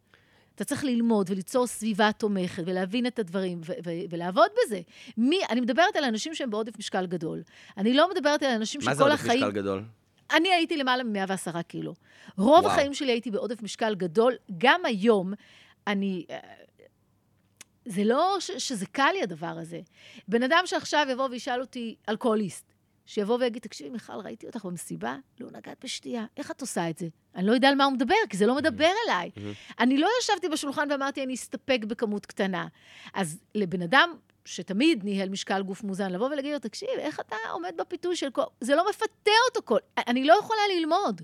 אתה 0.55 0.63
צריך 0.63 0.83
ללמוד 0.83 1.29
וליצור 1.29 1.67
סביבה 1.67 2.11
תומכת 2.11 2.63
ולהבין 2.65 3.07
את 3.07 3.19
הדברים 3.19 3.61
ו- 3.65 3.73
ו- 3.85 4.05
ולעבוד 4.09 4.49
בזה. 4.65 4.81
מי, 5.17 5.39
אני 5.49 5.61
מדברת 5.61 5.95
על 5.95 6.03
אנשים 6.03 6.35
שהם 6.35 6.49
בעודף 6.49 6.77
משקל 6.79 7.05
גדול. 7.05 7.43
אני 7.77 7.93
לא 7.93 8.09
מדברת 8.09 8.43
על 8.43 8.51
אנשים 8.51 8.81
שכל 8.81 8.91
החיים... 8.91 9.09
מה 9.09 9.15
זה 9.15 9.25
עודף 9.25 9.45
משקל 9.45 9.51
גדול? 9.61 9.83
אני 10.35 10.53
הייתי 10.53 10.77
למעלה 10.77 11.03
מ-110 11.03 11.61
קילו. 11.61 11.93
רוב 12.37 12.59
וואו. 12.59 12.67
החיים 12.67 12.93
שלי 12.93 13.11
הייתי 13.11 13.31
בעודף 13.31 13.61
משקל 13.61 13.95
גדול. 13.95 14.35
גם 14.57 14.85
היום, 14.85 15.33
אני... 15.87 16.25
זה 17.85 18.03
לא 18.03 18.37
ש, 18.39 18.51
שזה 18.51 18.85
קל 18.85 19.09
לי 19.13 19.23
הדבר 19.23 19.47
הזה. 19.47 19.81
בן 20.27 20.43
אדם 20.43 20.63
שעכשיו 20.65 21.07
יבוא 21.09 21.29
וישאל 21.31 21.61
אותי, 21.61 21.95
אלכוהוליסט, 22.09 22.73
שיבוא 23.05 23.37
ויגיד, 23.39 23.61
תקשיבי, 23.61 23.89
מיכל, 23.89 24.13
ראיתי 24.13 24.47
אותך 24.47 24.65
במסיבה, 24.65 25.17
לא 25.39 25.47
נגעת 25.51 25.77
בשתייה, 25.83 26.25
איך 26.37 26.51
את 26.51 26.61
עושה 26.61 26.89
את 26.89 26.97
זה? 26.97 27.07
אני 27.35 27.47
לא 27.47 27.53
יודע 27.53 27.69
על 27.69 27.75
מה 27.75 27.83
הוא 27.83 27.93
מדבר, 27.93 28.15
כי 28.29 28.37
זה 28.37 28.45
לא 28.45 28.55
מדבר 28.55 28.85
mm-hmm. 28.85 29.09
אליי. 29.11 29.31
Mm-hmm. 29.35 29.73
אני 29.79 29.97
לא 29.97 30.09
ישבתי 30.21 30.49
בשולחן 30.49 30.87
ואמרתי, 30.91 31.23
אני 31.23 31.33
אסתפק 31.33 31.79
בכמות 31.87 32.25
קטנה. 32.25 32.67
אז 33.13 33.39
לבן 33.55 33.81
אדם 33.81 34.15
שתמיד 34.45 35.03
ניהל 35.03 35.29
משקל 35.29 35.61
גוף 35.61 35.83
מוזן, 35.83 36.11
לבוא 36.11 36.29
ולהגיד 36.29 36.53
לו, 36.53 36.59
תקשיב, 36.59 36.89
איך 36.97 37.19
אתה 37.19 37.35
עומד 37.51 37.73
בפיתוי 37.77 38.15
של 38.15 38.29
כל... 38.29 38.43
זה 38.61 38.75
לא 38.75 38.89
מפתה 38.89 39.31
אותו 39.49 39.65
כל... 39.65 39.77
אני 40.07 40.23
לא 40.23 40.33
יכולה 40.39 40.61
ללמוד. 40.77 41.21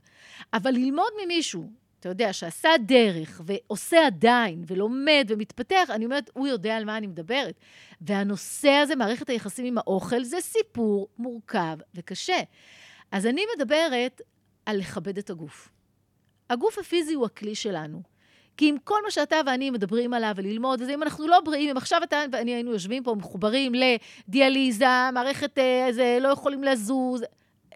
אבל 0.54 0.72
ללמוד 0.72 1.12
ממישהו 1.24 1.70
אתה 2.00 2.10
יודע, 2.10 2.34
שעשה 2.34 2.70
דרך 2.86 3.42
ועושה 3.46 4.06
עדיין 4.06 4.64
ולומד 4.68 5.28
ומתפתח, 5.30 5.90
אני 5.90 6.06
אומרת, 6.06 6.30
הוא 6.34 6.48
יודע 6.48 6.78
על 6.78 6.86
מה 6.86 6.98
אני 6.98 7.08
מדברת. 7.08 7.60
והנושא 8.02 8.70
הזה, 8.70 8.96
מערכת 8.96 9.30
היחסים 9.30 9.66
עם 9.66 9.78
האוכל, 9.78 10.24
זה 10.24 10.38
סיפור 10.42 11.08
מורכב 11.18 11.78
וקשה. 11.96 12.40
אז 13.12 13.26
אני 13.26 13.42
מדברת 13.56 14.22
על 14.66 14.78
לכבד 14.78 15.18
את 15.18 15.30
הגוף. 15.30 15.70
הגוף 16.50 16.78
הפיזי 16.78 17.14
הוא 17.14 17.26
הכלי 17.26 17.56
שלנו. 17.56 18.02
כי 18.58 18.70
אם 18.70 18.76
כל 18.84 19.00
מה 19.04 19.12
שאתה 19.12 19.36
ואני 19.46 19.70
מדברים 19.70 20.14
עליו 20.14 20.34
וללמוד, 20.36 20.82
וזה 20.82 20.94
אם 20.94 21.04
אנחנו 21.04 21.28
לא 21.28 21.40
בריאים, 21.40 21.70
אם 21.70 21.78
עכשיו 21.78 22.04
אתה 22.04 22.24
ואני 22.32 22.54
היינו 22.54 22.72
יושבים 22.72 23.04
פה 23.04 23.16
מחוברים 23.16 23.72
לדיאליזה, 23.76 24.86
מערכת 25.14 25.58
איזה, 25.58 26.18
לא 26.22 26.28
יכולים 26.28 26.64
לזוז, 26.64 27.24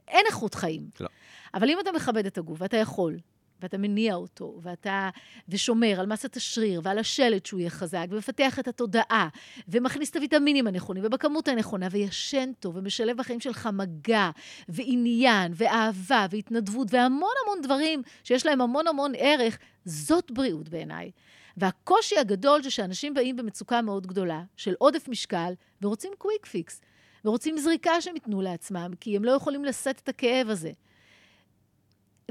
אין 0.07 0.25
איכות 0.27 0.55
חיים. 0.55 0.89
לא. 0.99 1.07
אבל 1.53 1.69
אם 1.69 1.79
אתה 1.79 1.91
מכבד 1.91 2.25
את 2.25 2.37
הגוף, 2.37 2.61
ואתה 2.61 2.77
יכול, 2.77 3.17
ואתה 3.61 3.77
מניע 3.77 4.15
אותו, 4.15 4.59
ואתה, 4.61 5.09
ושומר 5.49 5.99
על 5.99 6.05
מסת 6.05 6.37
השריר 6.37 6.81
ועל 6.83 6.99
השלד 6.99 7.45
שהוא 7.45 7.59
יהיה 7.59 7.69
חזק, 7.69 8.05
ומפתח 8.09 8.59
את 8.59 8.67
התודעה, 8.67 9.29
ומכניס 9.67 10.09
את 10.09 10.15
הוויטמינים 10.15 10.67
הנכונים, 10.67 11.03
ובכמות 11.05 11.47
הנכונה, 11.47 11.87
וישן 11.91 12.51
טוב, 12.59 12.75
ומשלב 12.77 13.17
בחיים 13.17 13.39
שלך 13.39 13.69
מגע, 13.73 14.29
ועניין, 14.69 15.51
ואהבה, 15.55 16.25
והתנדבות, 16.31 16.87
והמון 16.91 17.33
המון 17.43 17.61
דברים 17.61 18.01
שיש 18.23 18.45
להם 18.45 18.61
המון 18.61 18.87
המון 18.87 19.11
ערך, 19.17 19.57
זאת 19.85 20.31
בריאות 20.31 20.69
בעיניי. 20.69 21.11
והקושי 21.57 22.17
הגדול 22.17 22.63
זה 22.63 22.69
שאנשים 22.69 23.13
באים 23.13 23.35
במצוקה 23.35 23.81
מאוד 23.81 24.07
גדולה, 24.07 24.43
של 24.57 24.73
עודף 24.79 25.07
משקל, 25.07 25.53
ורוצים 25.81 26.11
קוויק 26.17 26.45
פיקס, 26.45 26.81
ורוצים 27.25 27.57
זריקה 27.57 28.01
שהם 28.01 28.15
ייתנו 28.15 28.41
לעצמם, 28.41 28.91
כי 28.99 29.15
הם 29.15 29.25
לא 29.25 29.31
יכולים 29.31 29.65
לשאת 29.65 29.99
את 30.03 30.09
הכאב 30.09 30.49
הזה. 30.49 30.71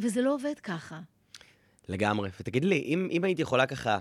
וזה 0.00 0.22
לא 0.22 0.34
עובד 0.34 0.58
ככה. 0.62 1.00
לגמרי. 1.88 2.30
ותגידי 2.40 2.66
לי, 2.66 2.78
אם, 2.78 3.08
אם 3.10 3.24
היית 3.24 3.38
יכולה 3.38 3.66
ככה 3.66 3.98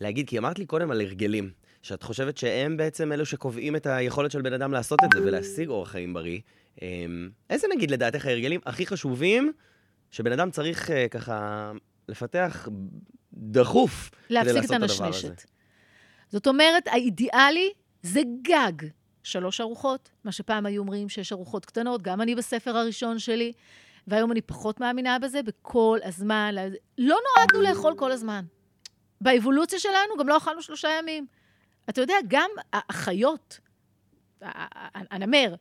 להגיד, 0.00 0.28
כי 0.28 0.38
אמרת 0.38 0.58
לי 0.58 0.66
קודם 0.66 0.90
על 0.90 1.00
הרגלים, 1.00 1.50
שאת 1.82 2.02
חושבת 2.02 2.36
שהם 2.36 2.76
בעצם 2.76 3.12
אלו 3.12 3.26
שקובעים 3.26 3.76
את 3.76 3.86
היכולת 3.86 4.30
של 4.30 4.42
בן 4.42 4.52
אדם 4.52 4.72
לעשות 4.72 4.98
את 5.04 5.08
זה 5.14 5.22
ולהשיג 5.22 5.68
אורח 5.68 5.90
חיים 5.90 6.14
בריא, 6.14 6.40
אמ, 6.82 7.30
איזה 7.50 7.66
נגיד 7.76 7.90
לדעתך 7.90 8.26
ההרגלים 8.26 8.60
הכי 8.66 8.86
חשובים 8.86 9.52
שבן 10.10 10.32
אדם 10.32 10.50
צריך 10.50 10.90
uh, 10.90 10.92
ככה 11.10 11.72
לפתח 12.08 12.68
דחוף 13.34 14.10
כדי 14.28 14.34
לעשות 14.34 14.64
את 14.64 14.70
הדבר 14.70 15.06
הזה? 15.08 15.34
זאת 16.28 16.46
אומרת, 16.46 16.88
האידיאלי 16.88 17.70
זה 18.02 18.20
גג. 18.42 18.88
שלוש 19.22 19.60
ארוחות, 19.60 20.10
מה 20.24 20.32
שפעם 20.32 20.66
היו 20.66 20.82
אומרים 20.82 21.08
שש 21.08 21.32
ארוחות 21.32 21.66
קטנות, 21.66 22.02
גם 22.02 22.20
אני 22.20 22.34
בספר 22.34 22.76
הראשון 22.76 23.18
שלי. 23.18 23.52
והיום 24.08 24.32
אני 24.32 24.40
פחות 24.40 24.80
מאמינה 24.80 25.18
בזה, 25.18 25.42
בכל 25.42 25.98
הזמן. 26.04 26.54
לא 26.98 27.18
נועדנו 27.36 27.62
לאכול 27.62 27.94
כל 27.96 28.12
הזמן. 28.12 28.44
באבולוציה 29.20 29.78
שלנו 29.78 30.16
גם 30.18 30.28
לא 30.28 30.36
אכלנו 30.36 30.62
שלושה 30.62 30.88
ימים. 30.98 31.26
אתה 31.88 32.00
יודע, 32.00 32.14
גם 32.28 32.50
החיות, 32.72 33.60
הנמר, 34.92 35.54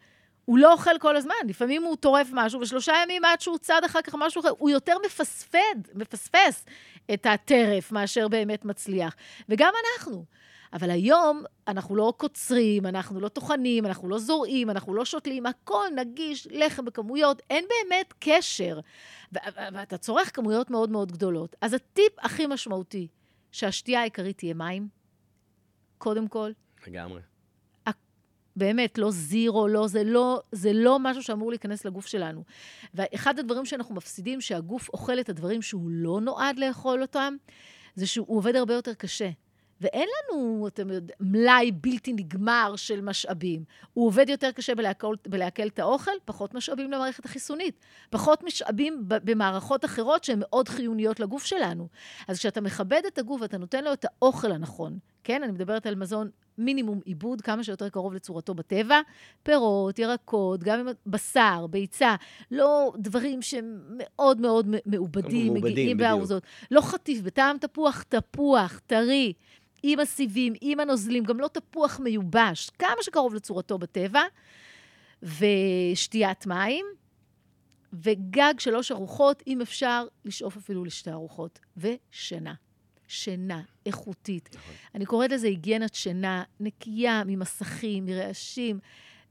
הוא 0.46 0.58
לא 0.58 0.74
אוכל 0.74 0.98
כל 1.00 1.16
הזמן, 1.18 1.36
לפעמים 1.48 1.84
הוא 1.84 1.96
טורף 1.96 2.28
משהו, 2.34 2.62
ושלושה 2.62 2.94
ימים 3.04 3.26
עד 3.26 3.42
שהוא 3.42 3.58
צד 3.58 3.82
אחר 3.86 4.02
כך 4.02 4.16
משהו 4.18 4.40
אחר, 4.42 4.52
הוא 4.58 4.70
יותר 4.70 4.94
מפספד, 5.06 5.76
מפספס 5.94 6.66
את 7.14 7.26
הטרף 7.26 7.92
מאשר 7.92 8.28
באמת 8.28 8.66
מצליח. 8.66 9.16
וגם 9.50 9.74
אנחנו. 9.96 10.26
אבל 10.74 10.90
היום 10.90 11.44
אנחנו 11.68 11.96
לא 11.96 12.14
קוצרים, 12.18 12.86
אנחנו 12.86 13.20
לא 13.20 13.28
טוחנים, 13.28 13.86
אנחנו 13.86 14.10
לא 14.10 14.20
זורעים, 14.20 14.70
אנחנו 14.70 14.94
לא 14.94 15.06
שותלים, 15.06 15.46
הכל 15.46 15.86
נגיש, 15.96 16.48
לחם 16.52 16.86
בכמויות, 16.86 17.42
אין 17.50 17.66
באמת 17.70 18.14
קשר. 18.20 18.80
ואתה 19.32 19.98
צורך 19.98 20.36
כמויות 20.36 20.70
מאוד 20.70 20.90
מאוד 20.90 21.12
גדולות. 21.12 21.56
אז 21.62 21.74
הטיפ 21.74 22.14
הכי 22.20 22.48
משמעותי, 22.48 23.08
שהשתייה 23.52 24.02
העיקרית 24.02 24.38
תהיה 24.38 24.54
מים, 24.54 24.88
קודם 25.98 26.28
כל. 26.28 26.52
לגמרי. 26.88 27.22
באמת, 28.58 28.98
לא 28.98 29.12
זירו, 29.12 29.68
לא, 29.68 29.88
זה 29.88 30.04
לא, 30.04 30.42
זה 30.52 30.74
לא 30.74 31.00
משהו 31.00 31.24
שאמור 31.24 31.50
להיכנס 31.50 31.86
לגוף 31.86 32.08
שלנו. 32.08 32.44
ואחד 32.94 33.40
הדברים 33.40 33.66
שאנחנו 33.66 33.96
מפסידים, 33.96 34.42
שהגוף 34.42 34.90
אוכל 34.90 35.20
את 35.20 35.30
הדברים 35.30 35.62
שהוא 35.62 35.90
לא 35.90 36.22
נועד 36.22 36.60
לאכול 36.60 37.02
אותם, 37.02 37.36
זה 37.96 38.08
שהוא 38.08 38.38
עובד 38.38 38.56
הרבה 38.56 38.74
יותר 38.74 38.94
קשה. 38.94 39.30
ואין 39.82 40.08
לנו, 40.10 40.68
אתם 40.68 40.90
יודעים, 40.90 41.18
מלאי 41.20 41.72
בלתי 41.72 42.14
נגמר 42.14 42.74
של 42.76 43.02
משאבים. 43.02 43.64
הוא 43.94 44.08
עובד 44.08 44.30
יותר 44.30 44.52
קשה 44.52 44.76
בלעכל, 44.76 45.16
בלעכל 45.28 45.68
את 45.68 45.80
האוכל, 45.80 46.12
פחות 46.26 46.54
משאבים 46.54 46.92
למערכת 46.92 47.26
החיסונית. 47.26 47.80
פחות 48.10 48.44
משאבים 48.44 49.04
במערכות 49.08 49.86
אחרות 49.86 50.24
שהן 50.24 50.40
מאוד 50.40 50.70
חיוניות 50.70 51.20
לגוף 51.20 51.46
שלנו. 51.46 51.88
אז 52.28 52.40
כשאתה 52.40 52.62
מכבד 52.62 53.02
את 53.08 53.18
הגוף 53.18 53.42
ואתה 53.42 53.58
נותן 53.58 53.84
לו 53.84 53.94
את 53.94 54.06
האוכל 54.06 54.52
הנכון, 54.52 55.00
כן? 55.24 55.44
אני 55.44 55.52
מדברת 55.52 55.86
על 55.86 55.96
מזון 55.96 56.30
מינימום 56.58 57.00
עיבוד, 57.06 57.42
כמה 57.42 57.64
שיותר 57.64 57.90
קרוב 57.90 58.14
לצורתו 58.14 58.54
בטבע, 58.54 59.00
פירות, 59.44 60.00
ירקות, 60.00 60.64
גם 60.64 60.80
עם 60.80 60.88
בשר, 61.06 61.68
ביצה, 61.70 62.16
לא 62.52 62.94
דברים 62.98 63.42
שהם 63.42 63.82
מאוד 63.98 64.42
מאוד 64.42 64.68
מעובדים, 64.86 65.54
מגיעים 65.54 65.98
בארוזות. 65.98 66.44
לא 66.72 66.82
חטיף, 66.82 67.22
בטעם 67.22 67.58
תפוח, 67.58 68.04
תפוח, 68.04 68.80
טרי. 68.88 69.34
עם 69.84 70.00
הסיבים, 70.00 70.54
עם 70.62 70.80
הנוזלים, 70.80 71.24
גם 71.24 71.40
לא 71.40 71.48
תפוח 71.48 72.00
מיובש, 72.00 72.70
כמה 72.70 72.98
שקרוב 73.02 73.34
לצורתו 73.34 73.78
בטבע, 73.78 74.22
ושתיית 75.24 76.46
מים, 76.46 76.86
וגג 77.94 78.54
שלוש 78.60 78.92
ארוחות, 78.92 79.44
אם 79.48 79.62
אפשר, 79.62 80.08
לשאוף 80.26 80.58
אפילו 80.58 80.86
לשתי 80.86 81.12
ארוחות, 81.12 81.60
ושינה. 81.78 82.54
שינה 83.08 83.62
איכותית. 83.86 84.50
נכון. 84.56 84.74
אני 84.96 85.06
קוראת 85.06 85.32
לזה 85.32 85.48
היגיינת 85.48 85.96
שינה, 85.96 86.44
נקייה 86.60 87.24
ממסכים, 87.26 88.06
מרעשים, 88.06 88.80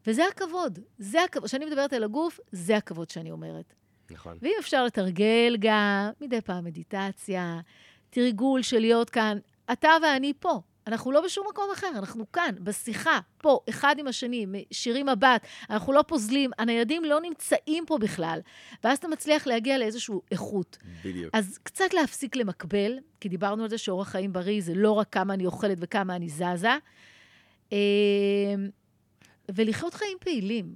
וזה 0.06 0.22
הכבוד. 0.28 0.78
זה 0.98 1.22
הכבוד. 1.22 1.48
כשאני 1.48 1.64
מדברת 1.64 1.92
על 1.92 2.04
הגוף, 2.04 2.40
זה 2.52 2.76
הכבוד 2.76 3.10
שאני 3.10 3.30
אומרת. 3.30 3.74
נכון. 4.10 4.38
ואם 4.42 4.54
אפשר 4.60 4.84
לתרגל 4.84 5.56
גם 5.58 6.10
מדי 6.20 6.40
פעם 6.40 6.64
מדיטציה, 6.64 7.60
תרגול 8.10 8.62
של 8.62 8.78
להיות 8.78 9.10
כאן 9.10 9.38
אתה 9.72 9.90
ואני 10.02 10.32
פה. 10.40 10.60
אנחנו 10.86 11.12
לא 11.12 11.20
בשום 11.20 11.46
מקום 11.50 11.64
אחר, 11.72 11.90
אנחנו 11.94 12.32
כאן, 12.32 12.54
בשיחה, 12.60 13.18
פה, 13.38 13.58
אחד 13.68 13.96
עם 13.98 14.06
השני, 14.06 14.46
שירים 14.70 15.06
מבט, 15.06 15.46
אנחנו 15.70 15.92
לא 15.92 16.04
פוזלים, 16.08 16.50
הניידים 16.58 17.04
לא 17.04 17.20
נמצאים 17.20 17.84
פה 17.86 17.98
בכלל. 17.98 18.40
ואז 18.84 18.98
אתה 18.98 19.08
מצליח 19.08 19.46
להגיע 19.46 19.78
לאיזושהי 19.78 20.14
איכות. 20.30 20.78
בדיוק. 21.04 21.30
אז 21.34 21.58
קצת 21.62 21.94
להפסיק 21.94 22.36
למקבל, 22.36 22.98
כי 23.20 23.28
דיברנו 23.28 23.62
על 23.62 23.68
זה 23.68 23.78
שאורח 23.78 24.08
חיים 24.08 24.32
בריא 24.32 24.62
זה 24.62 24.74
לא 24.74 24.92
רק 24.92 25.08
כמה 25.12 25.34
אני 25.34 25.46
אוכלת 25.46 25.78
וכמה 25.80 26.16
אני 26.16 26.28
זזה, 26.28 26.76
אמ, 27.72 27.76
ולחיות 29.48 29.94
חיים 29.94 30.18
פעילים. 30.20 30.74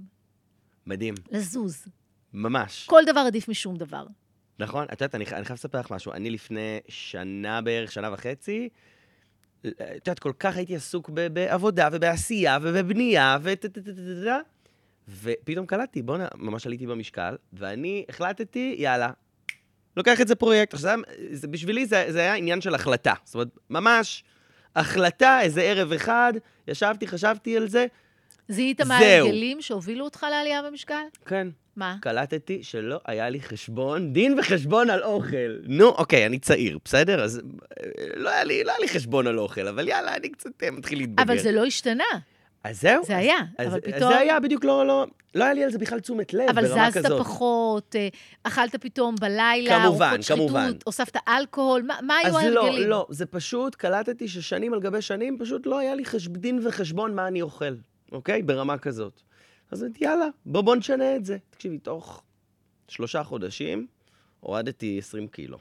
מדהים. 0.87 1.14
לזוז. 1.31 1.85
ממש. 2.33 2.87
כל 2.87 3.03
דבר 3.07 3.20
עדיף 3.20 3.48
משום 3.48 3.76
דבר. 3.76 4.07
נכון, 4.61 4.85
את 4.85 5.01
יודעת, 5.01 5.14
אני, 5.14 5.25
אני 5.33 5.44
חייב 5.44 5.59
לספר 5.59 5.81
לך 5.81 5.90
משהו. 5.90 6.12
אני 6.12 6.31
לפני 6.31 6.81
שנה 6.88 7.61
בערך, 7.61 7.92
שנה 7.92 8.12
וחצי, 8.12 8.68
אה, 9.64 9.70
את 9.70 10.07
יודעת, 10.07 10.18
כל 10.18 10.33
כך 10.38 10.57
הייתי 10.57 10.77
עסוק 10.77 11.11
ב- 11.14 11.27
בעבודה 11.27 11.88
ובעשייה 11.92 12.59
ובבנייה 12.62 13.38
ו... 13.42 13.53
ופתאום 15.23 15.66
קלטתי, 15.66 16.03
בואנה, 16.03 16.29
ממש 16.37 16.66
עליתי 16.66 16.87
במשקל, 16.87 17.37
ואני 17.53 18.05
החלטתי, 18.09 18.75
יאללה, 18.79 19.11
לוקח 19.96 20.20
את 20.20 20.29
זה 20.29 20.35
פרויקט. 20.35 20.75
עכשיו, 20.75 20.99
זה, 21.33 21.49
בשבילי 21.49 21.87
זה, 21.87 22.05
זה 22.09 22.20
היה 22.20 22.35
עניין 22.35 22.61
של 22.61 22.75
החלטה. 22.75 23.14
זאת 23.25 23.35
אומרת, 23.35 23.49
ממש 23.70 24.25
החלטה, 24.77 25.40
איזה 25.42 25.62
ערב 25.62 25.92
אחד, 25.92 26.33
ישבתי, 26.68 27.07
חשבתי 27.07 27.57
על 27.57 27.68
זה. 27.68 27.87
זיהית 28.49 28.81
מה 28.81 28.99
ההרגלים 28.99 29.62
שהובילו 29.62 30.05
אותך 30.05 30.27
לעלייה 30.31 30.62
במשקל? 30.62 31.03
כן. 31.27 31.49
מה? 31.81 31.97
קלטתי 32.01 32.62
שלא 32.62 33.01
היה 33.07 33.29
לי 33.29 33.40
חשבון, 33.40 34.12
דין 34.12 34.38
וחשבון 34.38 34.90
על 34.90 35.03
אוכל. 35.03 35.57
נו, 35.62 35.88
אוקיי, 35.88 36.27
אני 36.27 36.38
צעיר, 36.38 36.79
בסדר? 36.85 37.25
אז 37.25 37.40
אה, 37.81 38.05
לא 38.16 38.31
היה 38.31 38.45
לי, 38.45 38.64
לא 38.64 38.71
היה 38.71 38.81
לי 38.81 38.88
חשבון 38.88 39.27
על 39.27 39.38
אוכל, 39.38 39.69
אבל 39.69 39.88
יאללה, 39.88 40.16
אני 40.16 40.29
קצת 40.29 40.62
אה, 40.62 40.71
מתחיל 40.71 40.99
להתבגר. 40.99 41.23
אבל 41.23 41.38
זה 41.38 41.53
לא 41.53 41.64
השתנה. 41.64 42.05
אז 42.64 42.81
זהו. 42.81 43.05
זה 43.05 43.16
היה, 43.16 43.37
אז, 43.59 43.66
אבל 43.66 43.77
אז 43.77 43.81
פתאום... 43.85 44.12
זה 44.12 44.19
היה 44.19 44.40
בדיוק 44.40 44.64
לא, 44.64 44.87
לא, 44.87 45.07
לא 45.35 45.45
היה 45.45 45.53
לי 45.53 45.64
על 45.64 45.71
זה 45.71 45.79
בכלל 45.79 46.01
תשומת 46.01 46.35
לב 46.35 46.53
ברמה 46.53 46.90
כזאת. 46.90 47.07
אבל 47.07 47.16
זזת 47.16 47.19
פחות, 47.19 47.97
אה, 47.97 48.09
אכלת 48.43 48.77
פתאום 48.77 49.14
בלילה, 49.21 49.83
כמובן, 49.83 50.16
כמובן. 50.29 50.65
שחיתות, 50.67 50.83
הוספת 50.87 51.17
אלכוהול, 51.29 51.83
מה, 51.83 51.98
מה 52.02 52.17
היו 52.17 52.38
ההרגלים? 52.38 52.59
אז 52.59 52.79
לא, 52.79 52.88
לא, 52.88 53.07
זה 53.11 53.27
פשוט, 53.27 53.75
קלטתי 53.75 54.29
ששנים 54.29 54.75
על 54.75 54.81
גבי 54.81 55.02
שנים, 55.02 55.38
פשוט 55.38 55.67
לא 55.67 55.79
היה 55.79 55.94
לי 55.94 56.04
חשב, 56.04 56.37
דין 56.37 56.61
וחשבון 56.67 57.15
מה 57.15 57.29
אני 57.29 57.42
אוכל. 57.42 57.75
אוקיי? 58.13 58.42
ברמה 58.42 58.79
כזאת. 58.79 59.23
אז 59.71 59.85
יאללה, 60.00 60.27
בוא, 60.46 60.60
בוא 60.60 60.77
נשנה 60.77 61.16
את 61.16 61.25
זה. 61.25 61.37
תקשיבי, 61.50 61.79
תוך 61.79 62.23
שלושה 62.88 63.25
חודשים 63.25 63.87
הורדתי 64.40 64.98
20 64.98 65.29
קילו. 65.29 65.58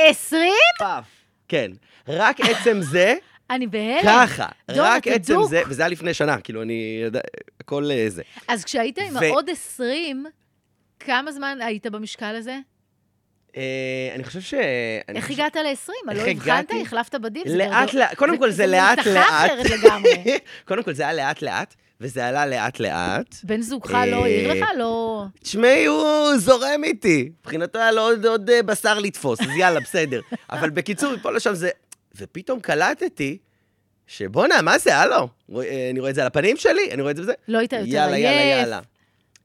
20? 0.00 0.52
פאף. 0.78 1.04
כן. 1.48 1.70
רק 2.08 2.40
עצם 2.40 2.80
זה... 2.80 3.14
אני 3.50 3.66
בהלם. 3.66 4.02
ככה, 4.04 4.46
דור, 4.70 4.84
רק 4.86 5.08
עצם 5.08 5.34
דוק. 5.34 5.50
זה, 5.50 5.62
וזה 5.68 5.82
היה 5.82 5.88
לפני 5.88 6.14
שנה, 6.14 6.40
כאילו, 6.40 6.62
אני 6.62 7.02
הכל 7.60 7.90
אה, 7.90 8.04
זה. 8.08 8.22
אז 8.48 8.64
כשהיית 8.64 8.98
עם 8.98 9.16
ו- 9.16 9.18
העוד 9.18 9.50
20, 9.50 10.26
כמה 11.00 11.32
זמן 11.32 11.58
היית 11.62 11.86
במשקל 11.86 12.36
הזה? 12.36 12.58
אה, 13.56 14.10
אני 14.14 14.24
חושב 14.24 14.40
ש... 14.40 14.54
איך 15.08 15.30
הגעת 15.30 15.56
ל-20? 15.56 16.12
לא 16.14 16.20
הבחנת? 16.20 16.70
החלפת 16.82 17.14
בדים? 17.14 17.42
זה 17.48 17.56
לאט 17.56 17.94
לאט, 17.94 18.14
קודם 18.14 18.38
כל 18.38 18.50
זה 18.50 18.66
לאט 18.66 19.06
לאט. 19.06 19.26
אחרת 19.28 19.66
לגמרי. 19.70 20.38
קודם 20.68 20.82
כל 20.82 20.92
זה 20.92 21.02
היה 21.02 21.12
לאט 21.12 21.42
לאט, 21.42 21.74
וזה 22.00 22.26
עלה 22.26 22.46
לאט 22.46 22.80
לאט. 22.80 23.34
בן 23.44 23.60
זוגך 23.60 23.94
אה, 23.94 24.06
לא 24.06 24.24
העיר 24.24 24.52
לך? 24.52 24.68
לא... 24.78 25.24
תשמעי, 25.40 25.86
הוא 25.86 26.36
זורם 26.36 26.84
איתי. 26.84 27.30
מבחינתו 27.40 27.78
היה 27.78 27.92
לו 27.92 28.02
עוד, 28.02 28.26
עוד 28.26 28.50
אה, 28.50 28.62
בשר 28.62 28.98
לתפוס, 28.98 29.40
אז 29.40 29.48
יאללה, 29.58 29.80
בסדר. 29.80 30.20
אבל 30.50 30.70
בקיצור, 30.70 31.14
מפה 31.14 31.30
לשם 31.30 31.54
זה... 31.54 31.70
ופתאום 32.16 32.60
קלטתי 32.60 33.38
שבואנה, 34.06 34.62
מה 34.62 34.78
זה, 34.78 34.96
הלו? 34.96 35.28
אה, 35.56 35.90
אני 35.90 36.00
רואה 36.00 36.10
את 36.10 36.14
זה 36.14 36.20
על 36.20 36.26
הפנים 36.26 36.56
שלי, 36.56 36.90
אני 36.92 37.02
רואה 37.02 37.10
את 37.10 37.16
זה 37.16 37.22
בזה. 37.22 37.32
לא 37.48 37.58
היית 37.58 37.72
יותר 37.72 37.86
יאללה, 37.86 38.16
עייף. 38.16 38.30
יאללה, 38.30 38.60
יאללה. 38.60 38.80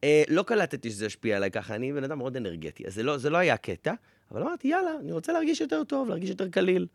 אה, 0.03 0.23
לא 0.27 0.43
קלטתי 0.43 0.89
שזה 0.89 1.05
השפיע 1.05 1.35
עליי 1.35 1.51
ככה, 1.51 1.75
אני 1.75 1.93
בן 1.93 2.03
אדם 2.03 2.17
מאוד 2.17 2.37
אנרגטי, 2.37 2.87
אז 2.87 2.93
זה 2.93 3.03
לא, 3.03 3.17
זה 3.17 3.29
לא 3.29 3.37
היה 3.37 3.57
קטע, 3.57 3.93
אבל 4.31 4.41
אמרתי, 4.41 4.67
יאללה, 4.67 4.91
אני 5.03 5.11
רוצה 5.11 5.33
להרגיש 5.33 5.61
יותר 5.61 5.83
טוב, 5.83 6.09
להרגיש 6.09 6.29
יותר 6.29 6.49
קליל. 6.49 6.87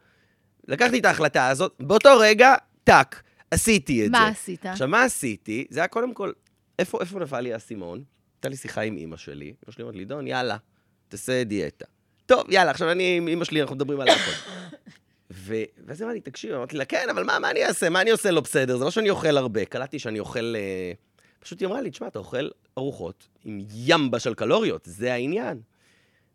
לקחתי 0.68 0.98
את 0.98 1.04
ההחלטה 1.04 1.48
הזאת, 1.48 1.74
באותו 1.80 2.18
רגע, 2.18 2.54
טאק, 2.84 3.22
עשיתי 3.50 4.06
את 4.06 4.10
מה 4.10 4.18
זה. 4.18 4.26
עשית? 4.26 4.66
עכשיו, 4.66 4.88
מה 4.88 5.04
עשיתי? 5.04 5.66
זה 5.70 5.80
היה 5.80 5.88
קודם 5.88 6.14
כל, 6.14 6.32
איפה, 6.78 6.98
איפה 7.00 7.20
נפל 7.20 7.40
לי 7.40 7.52
האסימון? 7.52 8.04
הייתה 8.36 8.48
לי 8.48 8.56
שיחה 8.56 8.80
עם 8.80 8.96
אימא 8.96 9.16
שלי, 9.16 9.44
אימא 9.44 9.70
שלי 9.70 9.82
אומרת 9.82 9.96
לי, 9.96 10.04
דון, 10.04 10.26
יאללה, 10.26 10.56
תעשה 11.08 11.44
דיאטה. 11.44 11.84
טוב, 12.26 12.50
יאללה, 12.50 12.70
עכשיו 12.70 12.90
אני 12.92 13.16
עם 13.16 13.28
אימא 13.28 13.44
שלי, 13.44 13.60
אנחנו 13.62 13.76
מדברים 13.76 14.00
על 14.00 14.08
הכל. 14.08 14.30
ו- 15.30 15.62
ואז 15.86 16.02
אמרתי, 16.02 16.20
תקשיב, 16.20 16.52
אמרתי 16.54 16.76
לה, 16.76 16.84
כן, 16.84 17.06
אבל 17.10 17.24
מה, 17.24 17.38
מה 17.38 17.50
אני 17.50 17.64
אעשה? 17.66 17.90
מה 17.90 18.00
אני 18.00 18.10
עושה 18.10 18.30
לא 18.30 18.40
בסדר? 18.40 18.76
זה 18.76 18.84
לא 18.84 18.90
שאני 18.90 19.10
אוכל 19.10 19.36
הרבה. 19.36 19.64
קלטתי 19.64 19.98
שאני 19.98 20.20
אוכל... 20.20 20.54
אה... 20.56 20.92
פשוט 21.40 21.60
היא 21.60 21.68
אמרה 21.68 21.80
לי, 21.80 21.90
תשמע, 21.90 22.06
אתה 22.06 22.18
אוכל 22.18 22.48
ארוחות 22.78 23.28
עם 23.44 23.60
ימבה 23.74 24.18
של 24.18 24.34
קלוריות, 24.34 24.82
זה 24.84 25.12
העניין. 25.12 25.60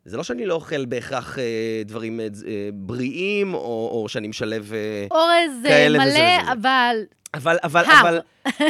זה 0.06 0.18
לא 0.18 0.24
שאני 0.24 0.46
לא 0.46 0.54
אוכל 0.54 0.86
בהכרח 0.86 1.40
אה, 1.40 1.44
דברים 1.86 2.20
אה, 2.20 2.28
אה, 2.48 2.70
בריאים, 2.74 3.54
או, 3.54 3.90
או 3.92 4.10
שאני 4.10 4.28
משלב... 4.28 4.74
אה, 4.74 5.08
אורז 5.12 5.66
אה, 5.66 5.70
כאלה 5.70 6.00
וזה 6.00 6.10
מלא, 6.10 6.42
וזה. 6.42 6.52
אבל 6.52 6.96
אבל, 7.34 7.58
אבל, 7.64 7.84
הר. 7.86 8.02
אבל, 8.02 8.20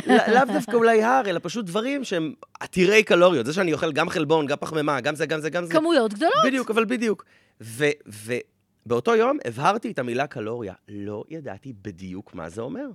לא- 0.08 0.14
לאו 0.34 0.54
דווקא 0.54 0.72
אולי 0.72 1.04
הר, 1.04 1.22
אלא 1.26 1.40
פשוט 1.44 1.66
דברים 1.66 2.04
שהם 2.04 2.34
עתירי 2.60 3.04
קלוריות. 3.04 3.46
זה 3.46 3.54
שאני 3.54 3.74
אוכל 3.74 3.92
גם 3.92 4.10
חלבון, 4.10 4.46
גם 4.46 4.58
פחמימה, 4.60 5.02
גם 5.02 5.16
זה, 5.16 5.26
גם 5.26 5.40
זה, 5.40 5.50
גם 5.50 5.66
זה. 5.66 5.74
כמויות 5.74 6.14
גדולות. 6.14 6.34
בדיוק, 6.46 6.72
אבל 6.72 6.86
בדיוק. 6.86 7.26
ובאותו 8.86 9.16
יום 9.16 9.38
הבהרתי 9.46 9.92
את 9.92 10.00
המילה 10.00 10.28
קלוריה. 10.28 10.74
לא 10.88 11.24
ידעתי 11.30 11.74
בדיוק 11.82 12.36
מה 12.36 12.50
זה 12.50 12.62
אומר. 12.62 12.86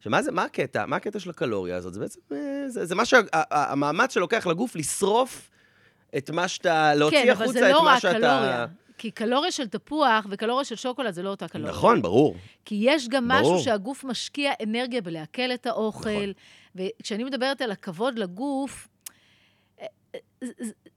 שמה 0.00 0.22
זה, 0.22 0.32
מה 0.32 0.44
הקטע? 0.44 0.86
מה 0.86 0.96
הקטע 0.96 1.18
של 1.18 1.30
הקלוריה 1.30 1.76
הזאת? 1.76 1.94
זה 1.94 2.00
בעצם, 2.00 2.20
אה, 2.32 2.64
זה, 2.68 2.86
זה 2.86 2.94
מה 2.94 3.04
שהמאמץ 3.04 4.14
שלוקח 4.14 4.46
לגוף 4.46 4.76
לשרוף 4.76 5.50
את 6.16 6.30
מה 6.30 6.48
שאתה, 6.48 6.94
להוציא 6.94 7.22
כן, 7.22 7.30
אבל 7.30 7.42
החוצה 7.42 7.60
זה 7.60 7.68
את 7.70 7.74
לא 7.74 7.84
מה 7.84 7.92
רק 7.92 7.98
שאתה... 7.98 8.18
קלוריה. 8.18 8.66
כי 8.98 9.10
קלוריה 9.10 9.50
של 9.52 9.68
תפוח 9.68 10.26
וקלוריה 10.30 10.64
של 10.64 10.76
שוקולד 10.76 11.14
זה 11.14 11.22
לא 11.22 11.30
אותה 11.30 11.48
קלוריה. 11.48 11.72
נכון, 11.72 12.02
ברור. 12.02 12.36
כי 12.64 12.78
יש 12.80 13.08
גם 13.08 13.28
ברור. 13.28 13.40
משהו 13.40 13.64
שהגוף 13.64 14.04
משקיע 14.04 14.52
אנרגיה 14.62 15.00
בלעכל 15.00 15.52
את 15.54 15.66
האוכל. 15.66 16.10
נכון. 16.10 16.32
וכשאני 17.00 17.24
מדברת 17.24 17.60
על 17.60 17.70
הכבוד 17.70 18.18
לגוף, 18.18 18.88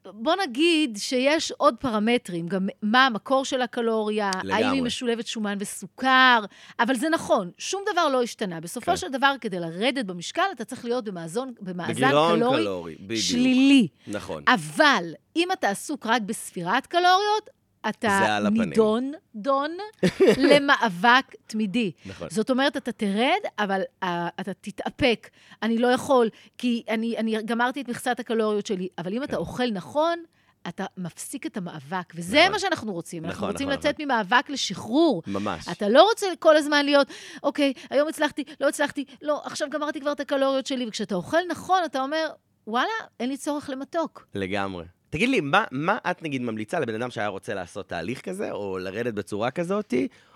בוא 0.05 0.33
נגיד 0.47 0.97
שיש 0.97 1.51
עוד 1.51 1.75
פרמטרים, 1.79 2.47
גם 2.47 2.67
מה 2.81 3.05
המקור 3.05 3.45
של 3.45 3.61
הקלוריה, 3.61 4.31
לגמרי. 4.43 4.53
האם 4.53 4.73
היא 4.73 4.83
משולבת 4.83 5.27
שומן 5.27 5.57
וסוכר, 5.59 6.45
אבל 6.79 6.95
זה 6.95 7.09
נכון, 7.09 7.51
שום 7.57 7.83
דבר 7.93 8.09
לא 8.09 8.23
השתנה. 8.23 8.59
בסופו 8.59 8.91
כן. 8.91 8.97
של 8.97 9.07
דבר, 9.11 9.35
כדי 9.41 9.59
לרדת 9.59 10.05
במשקל, 10.05 10.41
אתה 10.55 10.65
צריך 10.65 10.85
להיות 10.85 11.03
במאזון, 11.03 11.53
במאזן 11.61 12.09
קלורי 12.09 12.57
קלורי, 12.57 12.95
בדיוק. 12.99 13.21
שלילי. 13.21 13.87
נכון. 14.07 14.43
אבל 14.47 15.13
אם 15.35 15.51
אתה 15.51 15.69
עסוק 15.69 16.05
רק 16.05 16.21
בספירת 16.21 16.87
קלוריות, 16.87 17.49
אתה. 17.89 18.39
נידון, 18.51 19.11
דון, 19.35 19.71
למאבק 20.49 21.25
תמידי. 21.47 21.91
נכון. 22.05 22.27
זאת 22.29 22.49
אומרת, 22.49 22.77
אתה 22.77 22.91
תרד, 22.91 23.41
אבל 23.59 23.81
uh, 24.03 24.07
אתה 24.39 24.53
תתאפק. 24.53 25.29
אני 25.63 25.77
לא 25.77 25.87
יכול, 25.87 26.29
כי 26.57 26.83
אני, 26.89 27.17
אני 27.17 27.41
גמרתי 27.45 27.81
את 27.81 27.89
מכסת 27.89 28.19
הקלוריות 28.19 28.65
שלי. 28.65 28.87
אבל 28.97 29.13
אם 29.13 29.23
אתה 29.23 29.37
אוכל 29.37 29.71
נכון, 29.71 30.19
אתה 30.67 30.85
מפסיק 30.97 31.45
את 31.45 31.57
המאבק. 31.57 32.13
וזה 32.15 32.37
נכון. 32.39 32.51
מה 32.51 32.59
שאנחנו 32.59 32.93
רוצים. 32.93 33.25
אנחנו 33.25 33.37
נכון, 33.37 33.51
רוצים 33.51 33.67
נכון, 33.69 33.79
לצאת 33.79 33.95
ממאבק 33.99 34.49
לשחרור. 34.49 35.23
ממש. 35.27 35.67
אתה 35.71 35.89
לא 35.89 36.03
רוצה 36.03 36.27
כל 36.39 36.57
הזמן 36.57 36.85
להיות, 36.85 37.07
אוקיי, 37.43 37.73
היום 37.89 38.07
הצלחתי, 38.07 38.43
לא 38.61 38.67
הצלחתי, 38.67 39.05
לא, 39.21 39.41
עכשיו 39.45 39.69
גמרתי 39.69 39.99
כבר 39.99 40.11
את 40.11 40.19
הקלוריות 40.19 40.67
שלי. 40.67 40.87
וכשאתה 40.87 41.15
אוכל 41.15 41.37
נכון, 41.49 41.79
אתה 41.85 42.01
אומר, 42.01 42.27
וואלה, 42.67 42.89
אין 43.19 43.29
לי 43.29 43.37
צורך 43.37 43.69
למתוק. 43.69 44.27
לגמרי. 44.33 44.85
תגיד 45.09 45.29
לי, 45.29 45.41
מה, 45.41 45.63
מה 45.71 45.97
את 46.11 46.23
נגיד 46.23 46.41
ממליצה 46.41 46.79
לבן 46.79 46.95
אדם 46.95 47.09
שהיה 47.09 47.27
רוצה 47.27 47.53
לעשות 47.53 47.89
תהליך 47.89 48.21
כזה, 48.21 48.51
או 48.51 48.77
לרדת 48.77 49.13
בצורה 49.13 49.51
כזאת, 49.51 49.93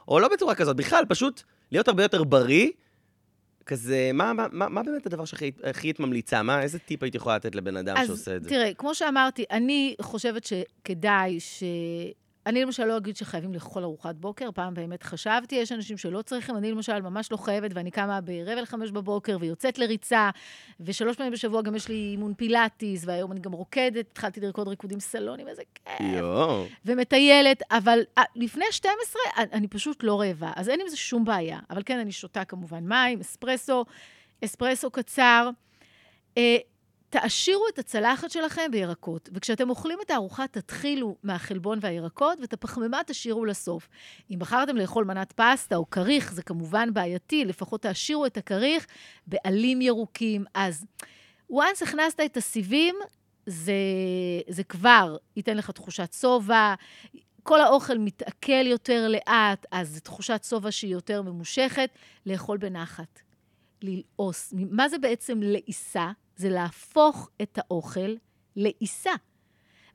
או 0.07 0.20
לא 0.20 0.28
בצורה 0.34 0.55
כזאת, 0.55 0.76
בכלל, 0.76 1.03
פשוט 1.09 1.41
להיות 1.72 1.88
הרבה 1.88 2.03
יותר 2.03 2.24
בריא, 2.24 2.70
כזה, 3.65 4.11
מה, 4.13 4.34
מה, 4.34 4.45
מה, 4.51 4.70
מה 4.70 4.84
באמת 4.84 5.05
הדבר 5.05 5.26
שהכי 5.26 5.51
הכי 5.63 5.88
היית 5.88 5.99
ממליצה? 5.99 6.43
מה, 6.43 6.61
איזה 6.61 6.80
טיפ 6.80 7.03
היית 7.03 7.15
יכולה 7.15 7.36
לתת 7.36 7.55
לבן 7.55 7.78
אדם 7.78 7.95
שעושה 8.07 8.36
את 8.36 8.36
אז 8.36 8.43
זה? 8.43 8.49
תראה, 8.49 8.74
כמו 8.74 8.95
שאמרתי, 8.95 9.45
אני 9.51 9.95
חושבת 10.01 10.43
שכדאי 10.43 11.39
ש... 11.39 11.63
אני 12.45 12.61
למשל 12.61 12.85
לא 12.85 12.97
אגיד 12.97 13.15
שחייבים 13.17 13.53
לאכול 13.53 13.83
ארוחת 13.83 14.15
בוקר, 14.15 14.49
פעם 14.51 14.73
באמת 14.73 15.03
חשבתי, 15.03 15.55
יש 15.55 15.71
אנשים 15.71 15.97
שלא 15.97 16.21
צריכים, 16.21 16.57
אני 16.57 16.71
למשל 16.71 17.01
ממש 17.01 17.31
לא 17.31 17.37
חייבת, 17.37 17.71
ואני 17.73 17.91
קמה 17.91 18.21
ברבע 18.21 18.61
לחמש 18.61 18.91
בבוקר 18.91 19.37
ויוצאת 19.39 19.77
לריצה, 19.77 20.29
ושלוש 20.79 21.17
פעמים 21.17 21.31
בשבוע 21.33 21.61
גם 21.61 21.75
יש 21.75 21.87
לי 21.87 21.95
אימון 22.11 22.33
פילאטיס, 22.33 23.03
והיום 23.05 23.31
אני 23.31 23.39
גם 23.39 23.51
רוקדת, 23.51 24.05
התחלתי 24.11 24.39
לרקוד 24.39 24.67
ריקודים 24.67 24.99
סלונים, 24.99 25.47
איזה 25.47 25.61
כיף. 25.75 25.99
יואו, 25.99 26.65
ומטיילת, 26.85 27.61
אבל 27.71 27.99
אה, 28.17 28.23
לפני 28.35 28.65
12 28.71 29.21
אני- 29.37 29.47
אני 29.53 29.67
פשוט 29.67 30.03
לא 30.03 30.19
רעבה, 30.21 30.51
אז 30.55 30.69
אין 30.69 30.81
עם 30.81 30.87
זה 30.87 30.97
שום 30.97 31.25
בעיה. 31.25 31.59
אבל 31.69 31.81
כן, 31.85 31.99
אני 31.99 32.11
שותה 32.11 32.45
כמובן 32.45 32.83
מים, 32.87 33.19
אספרסו, 33.19 33.85
אספרסו 34.45 34.91
קצר. 34.91 35.49
תעשירו 37.10 37.64
את 37.74 37.80
הצלחת 37.80 38.32
שלכם 38.32 38.72
בירקות, 38.72 39.30
וכשאתם 39.34 39.70
אוכלים 39.70 39.99
את 40.05 40.12
הארוחה, 40.12 40.47
תתחילו 40.47 41.16
מהחלבון 41.24 41.80
והירקות, 41.82 42.39
ואת 42.41 42.53
הפחמימה 42.53 43.01
תשאירו 43.07 43.45
לסוף. 43.45 43.89
אם 44.32 44.39
בחרתם 44.39 44.78
לאכול 44.78 45.05
מנת 45.05 45.32
פסטה 45.32 45.76
או 45.76 45.89
כריך, 45.89 46.34
זה 46.34 46.43
כמובן 46.43 46.93
בעייתי, 46.93 47.45
לפחות 47.45 47.82
תעשירו 47.82 48.26
את 48.26 48.38
הכריך 48.38 48.88
בעלים 49.28 49.82
ירוקים. 49.82 50.45
אז 50.53 50.86
once 51.51 51.84
הכנסת 51.84 52.20
את 52.26 52.38
הסיבים, 52.38 52.95
זה, 53.45 53.74
זה 54.49 54.64
כבר 54.64 55.18
ייתן 55.36 55.57
לך 55.57 55.72
תחושת 55.72 56.14
שובע, 56.14 56.74
כל 57.43 57.62
האוכל 57.62 57.97
מתעכל 57.97 58.68
יותר 58.68 59.07
לאט, 59.07 59.66
אז 59.72 59.89
זו 59.89 59.99
תחושת 59.99 60.43
שובע 60.43 60.72
שהיא 60.72 60.91
יותר 60.91 61.22
ממושכת, 61.22 61.89
לאכול 62.26 62.57
בנחת, 62.57 63.20
ללעוס. 63.82 64.53
מה 64.72 64.89
זה 64.89 64.97
בעצם 64.97 65.39
לעיסה? 65.41 66.12
זה 66.39 66.49
להפוך 66.49 67.29
את 67.41 67.57
האוכל 67.57 68.15
לעיסה. 68.55 69.11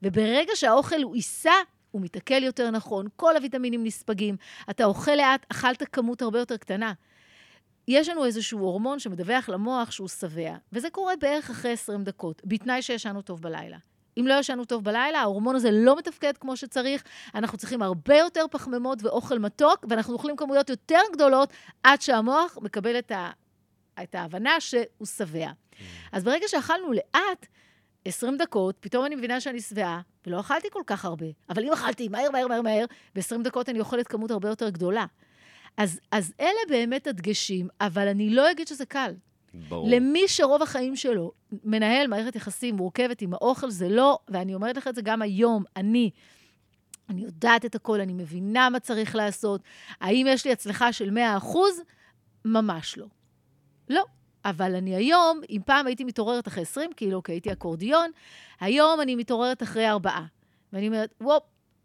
וברגע 0.03 0.53
שהאוכל 0.55 1.03
הוא 1.03 1.14
עיסה, 1.14 1.53
הוא 1.90 2.03
מתעכל 2.03 2.42
יותר 2.42 2.70
נכון, 2.70 3.07
כל 3.16 3.36
הוויטמינים 3.36 3.84
נספגים, 3.84 4.36
אתה 4.70 4.84
אוכל 4.84 5.14
לאט, 5.14 5.47
אכלת 5.49 5.82
כמות 5.92 6.22
הרבה 6.22 6.38
יותר 6.38 6.57
קטנה. 6.57 6.92
יש 7.88 8.09
לנו 8.09 8.24
איזשהו 8.24 8.59
הורמון 8.59 8.99
שמדווח 8.99 9.49
למוח 9.49 9.90
שהוא 9.90 10.09
שבע, 10.09 10.57
וזה 10.72 10.90
קורה 10.90 11.14
בערך 11.20 11.51
אחרי 11.51 11.72
20 11.72 12.05
דקות, 12.05 12.42
בתנאי 12.45 12.82
שישנו 12.82 13.22
טוב 13.22 13.42
בלילה. 13.42 13.78
אם 14.20 14.26
לא 14.26 14.34
ישנו 14.34 14.64
טוב 14.64 14.84
בלילה, 14.84 15.20
ההורמון 15.20 15.57
הזה 15.57 15.70
לא 15.72 15.97
מתפקד 15.97 16.36
כמו 16.36 16.57
שצריך, 16.57 17.03
אנחנו 17.34 17.59
צריכים 17.59 17.82
הרבה 17.82 18.16
יותר 18.16 18.45
פחמימות 18.51 19.03
ואוכל 19.03 19.38
מתוק, 19.38 19.84
ואנחנו 19.88 20.12
אוכלים 20.12 20.36
כמויות 20.36 20.70
יותר 20.70 21.01
גדולות 21.12 21.53
עד 21.82 22.03
שהמוח 22.03 22.59
מקבל 22.62 22.99
את, 22.99 23.12
את 24.03 24.14
ההבנה 24.14 24.61
שהוא 24.61 25.07
שבע. 25.07 25.51
אז 26.12 26.24
ברגע 26.24 26.49
שאכלנו 26.49 26.92
לאט, 26.92 27.47
20 28.05 28.36
דקות, 28.36 28.76
פתאום 28.80 29.07
אני 29.07 29.14
מבינה 29.14 29.40
שאני 29.40 29.61
שבעה, 29.61 30.01
ולא 30.26 30.40
אכלתי 30.40 30.68
כל 30.72 30.82
כך 30.86 31.05
הרבה. 31.05 31.26
אבל 31.49 31.64
אם 31.64 31.72
אכלתי 31.72 32.09
מהר, 32.09 32.30
מהר, 32.30 32.49
מהר, 32.49 32.62
מהר, 32.62 32.84
ב-20 33.14 33.42
דקות 33.45 33.68
אני 33.68 33.80
אוכלת 33.80 34.07
כמות 34.07 34.30
הרבה 34.30 34.49
יותר 34.49 34.68
גדולה. 34.68 35.07
אז, 35.76 36.01
אז 36.11 36.32
אלה 36.40 36.61
באמת 36.68 37.07
הדגשים, 37.07 37.68
אבל 37.80 38.09
אני 38.09 38.30
לא 38.30 38.51
אגיד 38.51 38.68
שזה 38.68 38.86
קל. 38.86 39.14
ברור. 39.68 39.88
למי 39.90 40.28
שרוב 40.28 40.62
החיים 40.62 40.97
שלו 40.97 41.32
מנהל 41.64 42.07
מערכת 42.07 42.36
יחסים 42.36 42.76
מורכבת 42.76 43.22
עם 43.22 43.34
האוכל, 43.34 43.70
זה 43.70 43.88
לא, 43.88 44.18
ואני 44.28 44.55
אומרת 44.55 44.76
לך 44.76 44.88
את 44.88 44.95
זה 44.95 45.03
גם 45.03 45.22
היום, 45.22 45.64
אני, 45.76 46.11
אני 47.09 47.22
יודעת 47.22 47.64
את 47.64 47.74
הכל, 47.74 48.01
אני 48.01 48.12
מבינה 48.12 48.68
מה 48.68 48.80
צריך 48.80 49.16
לעשות. 49.16 49.61
האם 50.01 50.26
יש 50.28 50.45
לי 50.45 50.53
הצלחה 50.53 50.92
של 50.92 51.11
100 51.11 51.36
אחוז? 51.36 51.80
ממש 52.45 52.99
לא. 52.99 53.07
לא. 53.89 54.05
אבל 54.45 54.74
אני 54.74 54.95
היום, 54.95 55.41
אם 55.51 55.61
פעם 55.66 55.87
הייתי 55.87 56.05
מתעוררת 56.05 56.49
אחרי 56.49 56.62
20 56.62 56.93
קילו, 56.93 57.22
כי 57.22 57.32
הייתי 57.32 57.53
אקורדיון, 57.53 58.11
היום 58.61 59.01
אני 59.01 59.14
מתעוררת 59.14 59.62
אחרי 59.62 59.89
ארבעה. 59.89 60.26
ואני 60.72 60.87
אומרת, 60.87 61.14
וופ, 61.20 61.43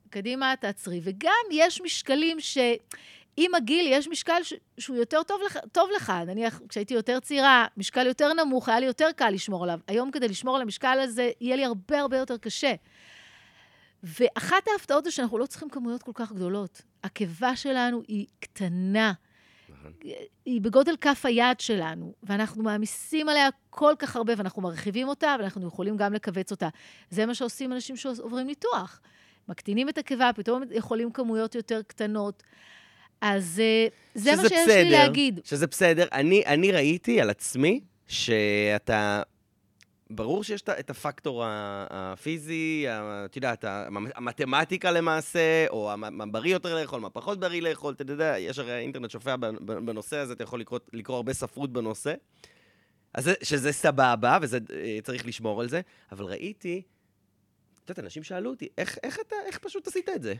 קדימה, 0.09 0.53
תעצרי. 0.59 0.99
וגם 1.03 1.45
יש 1.51 1.81
משקלים 1.81 2.39
ש... 2.39 2.57
עם 3.37 3.55
הגיל 3.55 3.87
יש 3.89 4.07
משקל 4.07 4.43
ש... 4.43 4.53
שהוא 4.77 4.97
יותר 4.97 5.23
טוב 5.23 5.41
לך, 5.45 5.59
טוב 5.71 5.89
לך. 5.95 6.09
נניח, 6.09 6.61
כשהייתי 6.69 6.93
יותר 6.93 7.19
צעירה, 7.19 7.67
משקל 7.77 8.07
יותר 8.07 8.33
נמוך, 8.33 8.69
היה 8.69 8.79
לי 8.79 8.85
יותר 8.85 9.07
קל 9.15 9.29
לשמור 9.29 9.63
עליו. 9.63 9.79
היום 9.87 10.11
כדי 10.11 10.27
לשמור 10.27 10.55
על 10.55 10.61
המשקל 10.61 10.99
הזה, 10.99 11.31
יהיה 11.41 11.55
לי 11.55 11.65
הרבה 11.65 11.99
הרבה 11.99 12.17
יותר 12.17 12.37
קשה. 12.37 12.73
ואחת 14.03 14.67
ההפתעות 14.71 15.03
זה 15.03 15.11
שאנחנו 15.11 15.37
לא 15.37 15.45
צריכים 15.45 15.69
כמויות 15.69 16.03
כל 16.03 16.11
כך 16.13 16.31
גדולות. 16.31 16.81
הקיבה 17.03 17.55
שלנו 17.55 18.01
היא 18.07 18.27
קטנה. 18.39 19.13
היא 20.45 20.61
בגודל 20.61 20.95
כף 21.01 21.25
היד 21.25 21.59
שלנו, 21.59 22.13
ואנחנו 22.23 22.63
מעמיסים 22.63 23.29
עליה 23.29 23.49
כל 23.69 23.93
כך 23.99 24.15
הרבה, 24.15 24.33
ואנחנו 24.37 24.61
מרחיבים 24.61 25.07
אותה, 25.07 25.35
ואנחנו 25.39 25.67
יכולים 25.67 25.97
גם 25.97 26.13
לכווץ 26.13 26.51
אותה. 26.51 26.69
זה 27.09 27.25
מה 27.25 27.35
שעושים 27.35 27.73
אנשים 27.73 27.95
שעוברים 27.95 28.47
ניתוח. 28.47 29.01
מקטינים 29.47 29.89
את 29.89 29.97
הקיבה, 29.97 30.31
פתאום 30.35 30.63
יכולים 30.71 31.11
כמויות 31.11 31.55
יותר 31.55 31.81
קטנות. 31.87 32.43
אז 33.21 33.61
אה, 33.63 33.87
זה 34.15 34.35
מה 34.35 34.41
שיש 34.41 34.51
לי 34.51 34.63
בסדר, 34.63 34.89
להגיד. 34.89 35.39
שזה 35.43 35.67
בסדר. 35.67 36.05
אני, 36.11 36.43
אני 36.45 36.71
ראיתי 36.71 37.21
על 37.21 37.29
עצמי 37.29 37.81
שאתה... 38.07 39.21
ברור 40.09 40.43
שיש 40.43 40.61
את 40.61 40.89
הפקטור 40.89 41.43
הפיזי, 41.89 42.85
את 42.89 43.35
יודעת, 43.35 43.63
המ- 43.63 44.11
המתמטיקה 44.15 44.91
למעשה, 44.91 45.67
או 45.69 45.91
מה 45.97 46.25
בריא 46.25 46.53
יותר 46.53 46.81
לאכול, 46.81 46.99
מה 46.99 47.09
פחות 47.09 47.39
בריא 47.39 47.61
לאכול, 47.61 47.93
אתה 47.93 48.13
יודע, 48.13 48.35
יש 48.39 48.59
הרי 48.59 48.71
האינטרנט 48.71 49.09
שופע 49.11 49.35
בנ- 49.35 49.63
בנושא 49.65 50.17
הזה, 50.17 50.33
אתה 50.33 50.43
יכול 50.43 50.59
לקרוא, 50.59 50.79
לקרוא 50.93 51.15
הרבה 51.15 51.33
ספרות 51.33 51.73
בנושא. 51.73 52.13
אז 53.13 53.23
זה, 53.23 53.33
שזה 53.43 53.71
סבבה, 53.71 54.37
וצריך 54.41 55.25
לשמור 55.27 55.61
על 55.61 55.69
זה, 55.69 55.81
אבל 56.11 56.25
ראיתי, 56.25 56.81
את 57.83 57.89
יודעת, 57.89 58.05
אנשים 58.05 58.23
שאלו 58.23 58.49
אותי, 58.49 58.67
איך, 58.77 58.97
איך 59.03 59.19
אתה, 59.27 59.35
איך 59.45 59.57
פשוט 59.57 59.87
עשית 59.87 60.09
את 60.09 60.21
זה? 60.23 60.33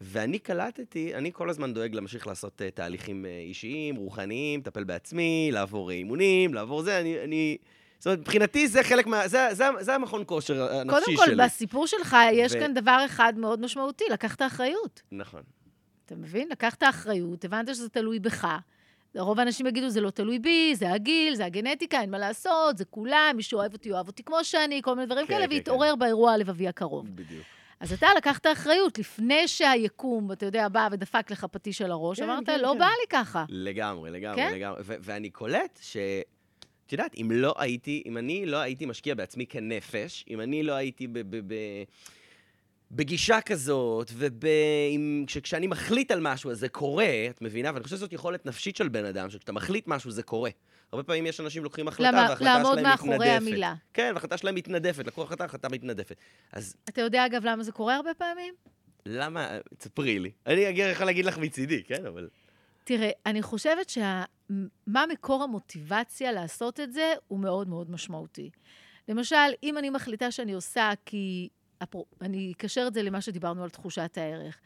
ואני 0.00 0.38
קלטתי, 0.38 1.14
אני 1.14 1.32
כל 1.32 1.50
הזמן 1.50 1.74
דואג 1.74 1.94
להמשיך 1.94 2.26
לעשות 2.26 2.60
uh, 2.60 2.74
תהליכים 2.74 3.24
uh, 3.24 3.28
אישיים, 3.28 3.96
רוחניים, 3.96 4.60
לטפל 4.60 4.84
בעצמי, 4.84 5.50
לעבור 5.52 5.90
אימונים, 5.90 6.54
לעבור 6.54 6.82
זה, 6.82 7.00
אני... 7.00 7.24
אני... 7.24 7.56
זאת 8.00 8.06
אומרת, 8.06 8.18
מבחינתי 8.18 8.68
זה 8.68 8.82
חלק 8.82 9.06
מה... 9.06 9.28
זה, 9.28 9.48
זה, 9.52 9.64
זה 9.80 9.94
המכון 9.94 10.22
כושר 10.26 10.74
הנפשי 10.74 11.04
קודם 11.04 11.16
כל, 11.16 11.26
שלי. 11.26 11.44
בסיפור 11.44 11.86
שלך 11.86 12.16
יש 12.32 12.52
ו- 12.52 12.58
כאן 12.60 12.74
דבר 12.74 13.02
אחד 13.06 13.32
מאוד 13.36 13.60
משמעותי, 13.60 14.04
לקחת 14.12 14.42
אחריות. 14.42 15.02
נכון. 15.12 15.42
אתה 16.06 16.14
מבין? 16.16 16.48
לקחת 16.50 16.82
אחריות, 16.82 17.44
הבנת 17.44 17.74
שזה 17.74 17.88
תלוי 17.88 18.18
בך. 18.18 18.48
רוב 19.16 19.38
האנשים 19.38 19.66
יגידו, 19.66 19.88
זה 19.88 20.00
לא 20.00 20.10
תלוי 20.10 20.38
בי, 20.38 20.74
זה 20.74 20.92
הגיל, 20.92 21.34
זה 21.34 21.44
הגנטיקה, 21.44 22.00
אין 22.00 22.10
מה 22.10 22.18
לעשות, 22.18 22.78
זה 22.78 22.84
כולם, 22.84 23.32
מי 23.36 23.42
שאוהב 23.42 23.72
אותי, 23.72 23.92
אוהב 23.92 24.06
אותי 24.06 24.22
כמו 24.22 24.44
שאני, 24.44 24.80
כל 24.82 24.94
מיני 24.94 25.06
דברים 25.06 25.26
כן, 25.26 25.34
כאלה, 25.34 25.46
כן, 25.46 25.52
והתעורר 25.52 25.96
באירוע 25.96 26.32
הלבבי 26.32 26.68
הקרוב. 26.68 27.06
בדיוק. 27.16 27.44
אז 27.80 27.92
אתה 27.92 28.06
לקחת 28.16 28.46
אחריות 28.46 28.98
לפני 28.98 29.48
שהיקום, 29.48 30.32
אתה 30.32 30.46
יודע, 30.46 30.68
בא 30.68 30.88
ודפק 30.92 31.30
לך 31.30 31.44
פטיש 31.44 31.82
על 31.82 31.90
הראש, 31.90 32.20
כן, 32.20 32.30
אמרת, 32.30 32.46
כן, 32.46 32.60
לא 32.60 32.70
כן. 32.72 32.78
בא 32.78 32.86
לי 32.86 33.06
ככה. 33.10 33.44
לגמרי, 33.48 34.10
לגמרי, 34.10 34.36
כן? 34.36 34.52
לגמרי. 34.54 34.80
ו- 34.84 34.94
ואני 35.00 35.30
קולט 35.30 35.78
ש... 35.82 35.96
את 36.90 36.92
יודעת, 36.92 37.14
אם 37.20 37.30
לא 37.30 37.54
הייתי, 37.58 38.02
אם 38.06 38.18
אני 38.18 38.46
לא 38.46 38.56
הייתי 38.56 38.86
משקיע 38.86 39.14
בעצמי 39.14 39.46
כנפש, 39.46 40.24
אם 40.30 40.40
אני 40.40 40.62
לא 40.62 40.72
הייתי 40.72 41.06
ב... 41.06 41.18
ב, 41.18 41.36
ב 41.46 41.54
בגישה 42.90 43.40
כזאת, 43.40 44.12
וכשאני 45.36 45.66
מחליט 45.66 46.10
על 46.10 46.20
משהו, 46.20 46.50
אז 46.50 46.58
זה 46.58 46.68
קורה, 46.68 47.26
את 47.30 47.42
מבינה? 47.42 47.70
ואני 47.74 47.84
חושב 47.84 47.96
שזאת 47.96 48.12
יכולת 48.12 48.46
נפשית 48.46 48.76
של 48.76 48.88
בן 48.88 49.04
אדם, 49.04 49.30
שכשאתה 49.30 49.52
מחליט 49.52 49.88
משהו, 49.88 50.10
זה 50.10 50.22
קורה. 50.22 50.50
הרבה 50.92 51.02
פעמים 51.02 51.26
יש 51.26 51.40
אנשים 51.40 51.64
לוקחים 51.64 51.88
החלטה, 51.88 52.10
למה- 52.10 52.18
וההחלטה 52.28 52.54
לעמוד 52.54 52.72
שלהם 52.72 52.84
מאחורי 52.84 53.16
מתנדפת. 53.16 53.36
המילה. 53.36 53.74
כן, 53.94 54.10
וההחלטה 54.14 54.36
שלהם 54.36 54.54
מתנדפת, 54.54 55.06
לקחו 55.06 55.22
החלטה, 55.22 55.44
החלטה 55.44 55.68
מתנדפת. 55.68 56.16
אז 56.52 56.76
אתה 56.84 57.00
יודע, 57.00 57.26
אגב, 57.26 57.44
למה 57.44 57.62
זה 57.62 57.72
קורה 57.72 57.96
הרבה 57.96 58.10
פעמים? 58.14 58.54
למה, 59.06 59.58
תספרי 59.78 60.18
לי. 60.18 60.30
אני 60.46 60.60
יכול 60.60 61.06
להגיד 61.06 61.24
לך 61.24 61.38
מצידי, 61.38 61.82
כן? 61.84 62.06
אבל... 62.06 62.28
תראה, 62.90 63.10
אני 63.26 63.42
חושבת 63.42 63.88
שה... 63.88 64.24
מה 64.86 65.04
מקור 65.12 65.42
המוטיבציה 65.42 66.32
לעשות 66.32 66.80
את 66.80 66.92
זה 66.92 67.12
הוא 67.28 67.38
מאוד 67.40 67.68
מאוד 67.68 67.90
משמעותי. 67.90 68.50
למשל, 69.08 69.36
אם 69.62 69.78
אני 69.78 69.90
מחליטה 69.90 70.30
שאני 70.30 70.52
עושה 70.52 70.90
כי... 71.06 71.48
אפרו- 71.84 72.06
אני 72.20 72.52
אקשר 72.56 72.84
את 72.86 72.94
זה 72.94 73.02
למה 73.02 73.20
שדיברנו 73.20 73.64
על 73.64 73.70
תחושת 73.70 74.18
הערך. 74.18 74.60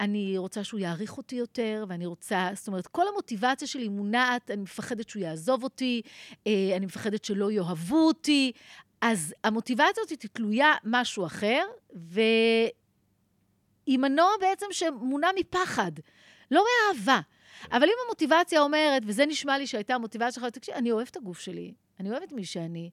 אני 0.00 0.38
רוצה 0.38 0.64
שהוא 0.64 0.80
יעריך 0.80 1.16
אותי 1.16 1.36
יותר, 1.36 1.84
ואני 1.88 2.06
רוצה, 2.06 2.48
זאת 2.54 2.66
אומרת, 2.68 2.86
כל 2.86 3.08
המוטיבציה 3.08 3.68
שלי 3.68 3.88
מונעת, 3.88 4.50
אני 4.50 4.62
מפחדת 4.62 5.08
שהוא 5.08 5.22
יעזוב 5.22 5.64
אותי, 5.64 6.02
אה, 6.46 6.72
אני 6.76 6.86
מפחדת 6.86 7.24
שלא 7.24 7.50
יאהבו 7.50 8.06
אותי, 8.06 8.52
אז 9.00 9.34
המוטיבציה 9.44 10.02
הזאת 10.06 10.26
תלויה 10.32 10.72
משהו 10.84 11.26
אחר, 11.26 11.62
והיא 11.92 12.72
מנוע 13.98 14.30
בעצם 14.40 14.66
שמונע 14.70 15.28
מפחד, 15.38 15.92
לא 16.50 16.64
מאהבה. 16.94 17.20
אבל 17.72 17.84
אם 17.84 17.94
המוטיבציה 18.06 18.60
אומרת, 18.60 19.02
וזה 19.06 19.26
נשמע 19.26 19.58
לי 19.58 19.66
שהייתה 19.66 19.94
המוטיבציה 19.94 20.32
שלך, 20.32 20.44
תקשיב, 20.44 20.74
אני 20.74 20.92
אוהבת 20.92 21.10
את 21.10 21.16
הגוף 21.16 21.38
שלי, 21.38 21.74
אני 22.00 22.10
אוהבת 22.10 22.32
מי 22.32 22.44
שאני, 22.44 22.90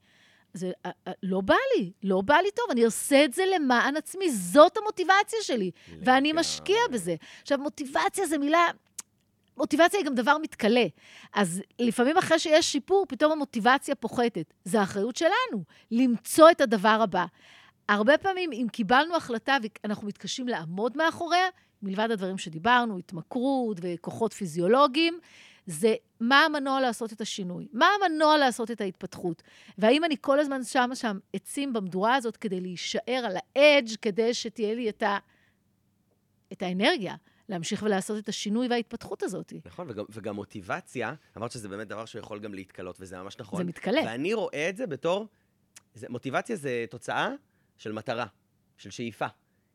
זה 0.53 0.71
אה, 0.85 0.91
אה, 1.07 1.11
לא 1.23 1.41
בא 1.41 1.55
לי, 1.75 1.91
לא 2.03 2.21
בא 2.21 2.35
לי 2.35 2.51
טוב, 2.51 2.65
אני 2.71 2.83
עושה 2.83 3.25
את 3.25 3.33
זה 3.33 3.43
למען 3.55 3.97
עצמי, 3.97 4.31
זאת 4.31 4.77
המוטיבציה 4.77 5.39
שלי, 5.41 5.71
ואני. 6.01 6.31
משקיע 6.33 6.77
בזה. 6.91 7.15
עכשיו, 7.41 7.57
מוטיבציה 7.57 8.27
זה 8.27 8.37
מילה... 8.37 8.67
מוטיבציה 9.57 9.99
היא 9.99 10.05
גם 10.05 10.15
דבר 10.15 10.37
מתכלה. 10.37 10.85
אז 11.33 11.61
לפעמים 11.79 12.17
אחרי 12.17 12.39
שיש 12.39 12.71
שיפור, 12.71 13.05
פתאום 13.09 13.31
המוטיבציה 13.31 13.95
פוחתת. 13.95 14.53
זו 14.65 14.77
האחריות 14.77 15.15
שלנו, 15.15 15.63
למצוא 15.91 16.51
את 16.51 16.61
הדבר 16.61 16.99
הבא. 17.03 17.25
הרבה 17.89 18.17
פעמים, 18.17 18.51
אם 18.53 18.67
קיבלנו 18.71 19.15
החלטה 19.15 19.57
ואנחנו 19.83 20.07
מתקשים 20.07 20.47
לעמוד 20.47 20.97
מאחוריה, 20.97 21.45
מלבד 21.83 22.11
הדברים 22.11 22.37
שדיברנו, 22.37 22.97
התמכרות 22.97 23.77
וכוחות 23.81 24.33
פיזיולוגיים, 24.33 25.19
זה 25.65 25.95
מה 26.19 26.45
המנוע 26.45 26.81
לעשות 26.81 27.13
את 27.13 27.21
השינוי, 27.21 27.67
מה 27.73 27.87
המנוע 27.95 28.37
לעשות 28.37 28.71
את 28.71 28.81
ההתפתחות. 28.81 29.43
והאם 29.77 30.03
אני 30.03 30.15
כל 30.21 30.39
הזמן 30.39 30.63
שמה 30.63 30.95
שם 30.95 31.19
עצים 31.33 31.73
במדורה 31.73 32.15
הזאת 32.15 32.37
כדי 32.37 32.61
להישאר 32.61 33.23
על 33.25 33.37
האדג', 33.37 33.95
כדי 34.01 34.33
שתהיה 34.33 34.75
לי 34.75 34.89
את, 34.89 35.03
ה... 35.03 35.17
את 36.51 36.61
האנרגיה 36.61 37.15
להמשיך 37.49 37.83
ולעשות 37.83 38.23
את 38.23 38.29
השינוי 38.29 38.67
וההתפתחות 38.67 39.23
הזאת. 39.23 39.53
נכון, 39.65 39.87
וגם, 39.89 40.05
וגם 40.09 40.35
מוטיבציה, 40.35 41.13
אמרת 41.37 41.51
שזה 41.51 41.69
באמת 41.69 41.87
דבר 41.87 42.05
שיכול 42.05 42.39
גם 42.39 42.53
להתקלות, 42.53 42.97
וזה 42.99 43.17
ממש 43.17 43.37
נכון. 43.39 43.57
זה 43.57 43.63
מתכלה. 43.63 44.01
ואני 44.05 44.33
רואה 44.33 44.69
את 44.69 44.77
זה 44.77 44.87
בתור, 44.87 45.27
זה, 45.93 46.07
מוטיבציה 46.09 46.55
זה 46.55 46.85
תוצאה 46.89 47.29
של 47.77 47.91
מטרה, 47.91 48.25
של 48.77 48.89
שאיפה. 48.89 49.27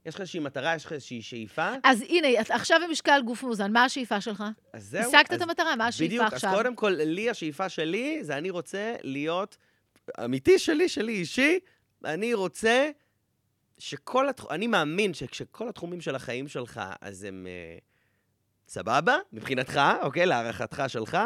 יש 0.06 0.14
לך 0.14 0.20
איזושהי 0.20 0.40
מטרה, 0.40 0.74
יש 0.74 0.84
לך 0.84 0.92
איזושהי 0.92 1.22
שאיפה, 1.22 1.72
אז 1.84 2.02
הנה, 2.08 2.28
עכשיו 2.48 2.80
במשקל 2.88 3.20
גוף 3.24 3.42
מאוזן, 3.42 3.72
מה 3.72 3.84
השאיפה 3.84 4.20
שלך? 4.20 4.44
אז 4.72 4.84
זהו. 4.84 5.02
השגת 5.02 5.32
את 5.32 5.40
המטרה, 5.40 5.76
מה 5.76 5.86
השאיפה 5.86 6.14
בדיוק, 6.14 6.32
עכשיו? 6.32 6.50
אז 6.50 6.56
קודם 6.56 6.74
כל, 6.74 6.90
לי, 6.90 7.30
השאיפה 7.30 7.68
שלי, 7.68 8.18
זה 8.22 8.36
אני 8.36 8.50
רוצה 8.50 8.94
להיות, 9.02 9.56
אמיתי 10.24 10.58
שלי, 10.58 10.88
שלי 10.88 11.12
אישי, 11.12 11.58
אני 12.04 12.34
רוצה 12.34 12.90
שכל 13.78 14.28
התחומים, 14.28 14.54
אני 14.54 14.66
מאמין 14.66 15.14
שכשכל 15.14 15.68
התחומים 15.68 16.00
של 16.00 16.14
החיים 16.14 16.48
שלך, 16.48 16.80
אז 17.00 17.24
הם 17.24 17.46
אה, 17.46 17.78
סבבה, 18.68 19.16
מבחינתך, 19.32 19.80
אוקיי, 20.02 20.26
להערכתך 20.26 20.82
שלך, 20.88 21.18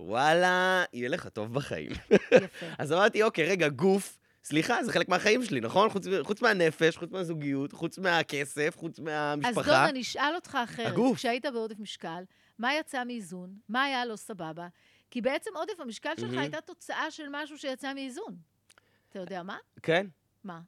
וואלה, 0.00 0.84
יהיה 0.92 1.08
לך 1.08 1.28
טוב 1.28 1.54
בחיים. 1.54 1.90
יפה. 2.10 2.66
אז 2.78 2.92
אמרתי, 2.92 3.22
אוקיי, 3.22 3.44
רגע, 3.44 3.68
גוף, 3.68 4.18
סליחה, 4.44 4.84
זה 4.84 4.92
חלק 4.92 5.08
מהחיים 5.08 5.44
שלי, 5.44 5.60
נכון? 5.60 5.90
חוץ, 5.90 6.06
חוץ 6.22 6.42
מהנפש, 6.42 6.96
חוץ 6.96 7.10
מהזוגיות, 7.10 7.72
חוץ 7.72 7.98
מהכסף, 7.98 8.76
חוץ 8.76 8.98
אז 8.98 9.04
מהמשפחה. 9.04 9.62
דון, 9.62 9.88
אני 9.88 10.00
אשאל 10.00 10.34
אותך 10.34 10.58
אחרת. 10.64 10.86
הגוף. 10.86 11.16
כשהיית 11.16 11.46
בעודף 11.46 11.78
משקל, 11.78 12.22
מה 12.58 12.74
יצא 12.74 13.04
מאיזון? 13.04 13.54
מה 13.68 13.84
היה 13.84 14.04
לא 14.04 14.16
סבבה? 14.16 14.68
כי 15.10 15.20
בעצם 15.20 15.50
עודף 15.54 15.80
המשקל 15.80 16.12
שלך 16.16 16.24
מהמם. 16.24 16.38
הייתה 16.38 16.60
תוצאה 16.60 17.10
של 17.10 17.26
משהו 17.30 17.58
שיצא 17.58 17.94
מאיזון. 17.94 18.36
אתה 19.10 19.18
יודע 19.18 19.42
מה? 19.42 19.56
כן, 19.82 20.06
מה? 20.44 20.60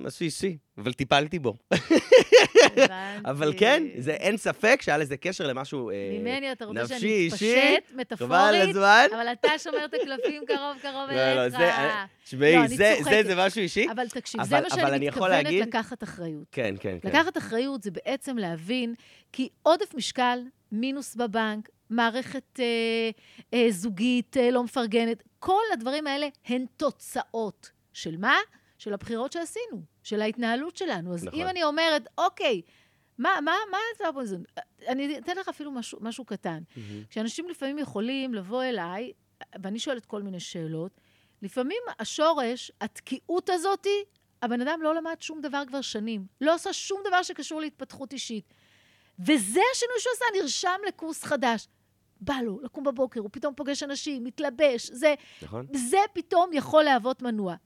משהו 0.00 0.24
אישי, 0.24 0.56
אבל 0.78 0.92
טיפלתי 0.92 1.38
בו. 1.38 1.54
הבנתי. 1.72 3.30
אבל 3.30 3.52
כן, 3.56 3.82
זה 3.98 4.12
אין 4.12 4.36
ספק 4.36 4.78
שהיה 4.82 4.98
לזה 4.98 5.16
קשר 5.16 5.46
למשהו 5.46 5.90
אה, 5.90 5.94
ממני 6.20 6.52
אתה 6.52 6.64
רוצה 6.64 6.82
נפשי, 6.82 6.98
שאני 7.00 7.12
אישי, 7.12 7.54
אתפשט, 7.78 7.94
מטאפורית, 7.96 8.68
הזמן. 8.68 9.06
אבל 9.14 9.26
אתה 9.32 9.48
שומר 9.58 9.84
את 9.84 9.94
הקלפים 9.94 10.42
קרוב 10.46 10.76
קרוב 10.82 11.10
לא, 11.10 11.34
לא, 11.34 11.42
אליך. 11.42 11.56
זה, 11.58 11.68
אה, 11.70 12.04
תשמעי, 12.24 12.56
לא, 12.56 12.66
זה- 12.66 12.94
זה. 13.04 13.22
זה 13.26 13.34
משהו 13.36 13.60
אישי. 13.60 13.86
אבל 13.90 14.08
תקשיב, 14.08 14.40
אבל- 14.40 14.48
זה 14.48 14.60
מה 14.60 14.70
שאני 14.70 14.96
אני 14.96 15.06
יכול 15.06 15.22
מתכוונת 15.22 15.44
להגיד- 15.44 15.62
לקחת 15.68 16.02
אחריות. 16.02 16.44
כן, 16.52 16.74
כן, 16.80 16.96
כן. 17.02 17.08
לקחת 17.08 17.36
אחריות 17.38 17.82
זה 17.82 17.90
בעצם 17.90 18.38
להבין, 18.38 18.94
כי 19.32 19.48
עודף 19.62 19.94
משקל, 19.94 20.38
מינוס 20.72 21.14
בבנק, 21.16 21.68
מערכת 21.90 22.60
אה, 22.60 22.64
אה, 23.54 23.66
זוגית 23.70 24.36
אה, 24.36 24.50
לא 24.50 24.64
מפרגנת, 24.64 25.22
כל 25.38 25.62
הדברים 25.72 26.06
האלה 26.06 26.26
הן 26.46 26.64
תוצאות. 26.76 27.70
של 27.96 28.16
מה? 28.16 28.36
של 28.84 28.94
הבחירות 28.94 29.32
שעשינו, 29.32 29.82
של 30.02 30.22
ההתנהלות 30.22 30.76
שלנו. 30.76 31.14
אז 31.14 31.24
נכון. 31.24 31.40
אם 31.40 31.46
אני 31.46 31.64
אומרת, 31.64 32.08
אוקיי, 32.18 32.62
מה, 33.18 33.38
מה, 33.42 33.52
מה 33.70 34.12
פה 34.12 34.20
איזון? 34.20 34.42
אני 34.88 35.18
אתן 35.18 35.36
לך 35.36 35.48
אפילו 35.48 35.70
משהו, 35.70 35.98
משהו 36.00 36.24
קטן. 36.24 36.62
מהמם. 36.76 37.04
כשאנשים 37.10 37.48
לפעמים 37.48 37.78
יכולים 37.78 38.34
לבוא 38.34 38.62
אליי, 38.62 39.12
ואני 39.62 39.78
שואלת 39.78 40.06
כל 40.06 40.22
מיני 40.22 40.40
שאלות, 40.40 41.00
לפעמים 41.42 41.82
השורש, 41.98 42.72
התקיעות 42.80 43.50
הזאתי, 43.50 44.04
הבן 44.42 44.60
אדם 44.60 44.82
לא 44.82 44.94
למד 44.94 45.16
שום 45.20 45.40
דבר 45.40 45.62
כבר 45.66 45.80
שנים. 45.80 46.26
לא 46.40 46.54
עשה 46.54 46.72
שום 46.72 47.00
דבר 47.08 47.22
שקשור 47.22 47.60
להתפתחות 47.60 48.12
אישית. 48.12 48.54
וזה 49.18 49.60
השינוי 49.72 49.96
שהוא 49.98 50.12
עשה, 50.16 50.24
נרשם 50.42 50.78
לקורס 50.88 51.24
חדש. 51.24 51.68
בא 52.20 52.34
לו 52.42 52.60
לקום 52.62 52.84
בבוקר, 52.84 53.20
הוא 53.20 53.28
פתאום 53.32 53.54
פוגש 53.54 53.82
אנשים, 53.82 54.24
מתלבש, 54.24 54.90
זה, 54.90 55.14
נכון? 55.42 55.66
זה 55.74 55.98
פתאום 56.12 56.50
יכול 56.52 56.84
להוות 56.84 57.22
מנוע. 57.22 57.56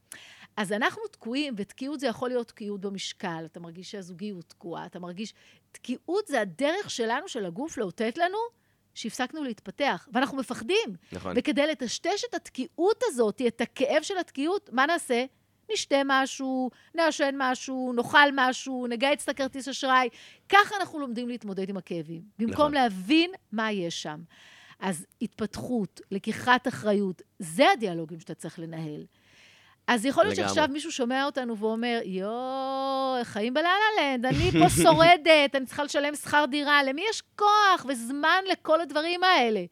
אז 0.59 0.73
אנחנו 0.73 1.03
תקועים, 1.11 1.55
ותקיעות 1.57 2.01
זה 2.01 2.07
יכול 2.07 2.29
להיות 2.29 2.49
תקיעות 2.49 2.81
במשקל, 2.81 3.43
אתה 3.45 3.61
מרגיש 3.61 3.91
שהזוגיות 3.91 4.45
תקועה, 4.49 4.87
אתה 4.87 4.99
מרגיש... 4.99 5.35
תקיעות 5.73 6.27
זה 6.27 6.41
הדרך 6.41 6.91
שלנו, 6.91 7.29
של 7.29 7.47
הגוף, 7.47 7.79
לאותת 7.79 8.19
לנו 8.19 8.39
שהפסקנו 8.95 9.45
להתפתח, 9.45 10.09
ואנחנו 10.13 10.37
מפחדים. 10.37 10.97
נכון. 11.13 11.35
וכדי 11.37 11.67
לטשטש 11.67 12.25
את 12.29 12.35
התקיעות 12.35 13.03
הזאת, 13.07 13.43
את 13.47 13.61
הכאב 13.61 14.03
של 14.03 14.19
התקיעות, 14.19 14.71
מה 14.73 14.87
נעשה? 14.87 15.25
נשתה 15.73 15.97
משהו, 16.05 16.71
נעשן 16.95 17.35
משהו, 17.39 17.93
נאכל 17.93 18.29
משהו, 18.35 18.87
נגייץ 18.87 19.23
את 19.23 19.29
הכרטיס 19.29 19.69
אשראי. 19.69 20.09
ככה 20.49 20.77
אנחנו 20.81 20.99
לומדים 20.99 21.29
להתמודד 21.29 21.69
עם 21.69 21.77
הכאבים. 21.77 22.23
במקום 22.39 22.53
נכון. 22.53 22.75
להבין 22.75 23.31
מה 23.53 23.73
יש 23.73 24.03
שם. 24.03 24.21
אז 24.81 25.07
התפתחות, 25.23 26.01
לקיחת 26.11 26.69
אחריות, 26.69 27.23
זה 27.39 27.71
הדיאלוגים 27.71 28.21
שאתה 28.21 28.35
צריך 28.35 28.59
לנהל. 28.59 29.05
אז 29.89 30.05
יכול 30.05 30.25
להיות 30.25 30.39
לגמרי. 30.39 30.49
שעכשיו 30.49 30.69
מישהו 30.73 30.93
שומע 30.93 31.25
אותנו 31.25 31.59
ואומר, 31.59 32.01
יואו, 32.05 33.17
חיים 33.23 33.55
בלה 33.55 33.71
לנד, 34.01 34.27
אני 34.27 34.51
פה 34.51 34.71
שורדת, 34.83 35.55
אני 35.55 35.67
צריכה 35.67 35.85
לשלם 35.85 36.15
שכר 36.15 36.45
דירה, 36.51 36.83
למי 36.83 37.03
יש 37.11 37.23
כוח 37.37 37.87
וזמן 37.89 38.43
לכל 38.53 38.81
הדברים 38.81 39.25
האלה? 39.25 39.65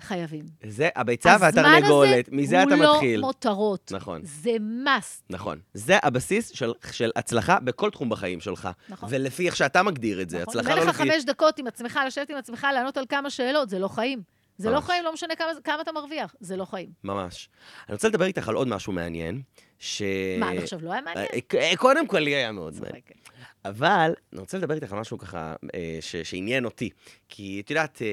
חייבים. 0.00 0.44
זה 0.66 0.88
הביצה 0.96 1.34
הזמן 1.34 1.46
והתרנגולת, 1.46 2.28
הזה 2.28 2.36
מזה 2.36 2.62
אתה 2.62 2.74
הוא 2.74 2.82
לא 2.82 2.94
מתחיל. 2.94 3.20
מותרות. 3.20 3.92
נכון. 3.94 4.20
זה 4.24 4.56
must. 4.84 5.22
נכון. 5.30 5.58
זה 5.74 5.98
הבסיס 6.02 6.48
של, 6.48 6.72
של 6.92 7.10
הצלחה 7.16 7.60
בכל 7.60 7.90
תחום 7.90 8.08
בחיים 8.08 8.40
שלך. 8.40 8.68
נכון. 8.88 9.08
ולפי 9.12 9.46
איך 9.46 9.56
שאתה 9.56 9.82
מגדיר 9.82 10.22
את 10.22 10.30
זה, 10.30 10.42
נכון? 10.42 10.58
הצלחה 10.58 10.74
לא 10.74 10.80
אין 10.80 10.88
לך 10.88 11.00
לפי... 11.00 11.10
חמש 11.10 11.24
דקות 11.24 11.58
עם 11.58 11.66
עצמך, 11.66 12.00
לשבת 12.06 12.30
עם 12.30 12.36
עצמך, 12.36 12.66
לענות 12.74 12.96
על 12.96 13.04
כמה 13.08 13.30
שאלות, 13.30 13.70
זה 13.70 13.78
לא 13.78 13.88
חיים. 13.88 14.22
זה 14.56 14.68
לא 14.70 14.74
ממש. 14.76 14.84
חיים, 14.84 15.04
לא 15.04 15.12
משנה 15.12 15.36
כמה, 15.36 15.48
כמה 15.64 15.82
אתה 15.82 15.92
מרוויח, 15.92 16.34
זה 16.40 16.56
לא 16.56 16.64
חיים. 16.64 16.88
ממש. 17.04 17.48
אני 17.88 17.94
רוצה 17.94 18.08
לדבר 18.08 18.24
איתך 18.24 18.48
על 18.48 18.54
עוד 18.54 18.68
משהו 18.68 18.92
מעניין, 18.92 19.42
ש... 19.78 20.02
מה, 20.38 20.50
עד 20.50 20.56
עכשיו 20.58 20.78
לא 20.82 20.92
היה 20.92 21.00
מעניין? 21.00 21.26
אה, 21.54 21.58
אה, 21.60 21.76
קודם 21.76 22.06
כל, 22.06 22.18
לי 22.18 22.34
היה 22.34 22.52
מאוד 22.52 22.74
מעניין. 22.74 23.00
צוחקת. 23.00 23.28
אבל 23.64 24.14
אני 24.32 24.40
רוצה 24.40 24.58
לדבר 24.58 24.74
איתך 24.74 24.92
על 24.92 24.98
משהו 25.00 25.18
ככה 25.18 25.54
אה, 25.74 25.98
ש- 26.00 26.16
שעניין 26.16 26.64
אותי. 26.64 26.90
כי 27.28 27.60
את 27.64 27.70
יודעת, 27.70 28.02
אה, 28.02 28.06
אה, 28.06 28.12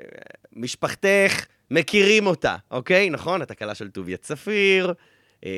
אה, 0.00 0.10
משפחתך, 0.52 1.46
מכירים 1.70 2.26
אותה, 2.26 2.56
אוקיי? 2.70 3.10
נכון? 3.10 3.42
את 3.42 3.50
הכלה 3.50 3.74
של 3.74 3.90
טוביה 3.90 4.16
צפיר. 4.16 4.92
אה, 5.44 5.50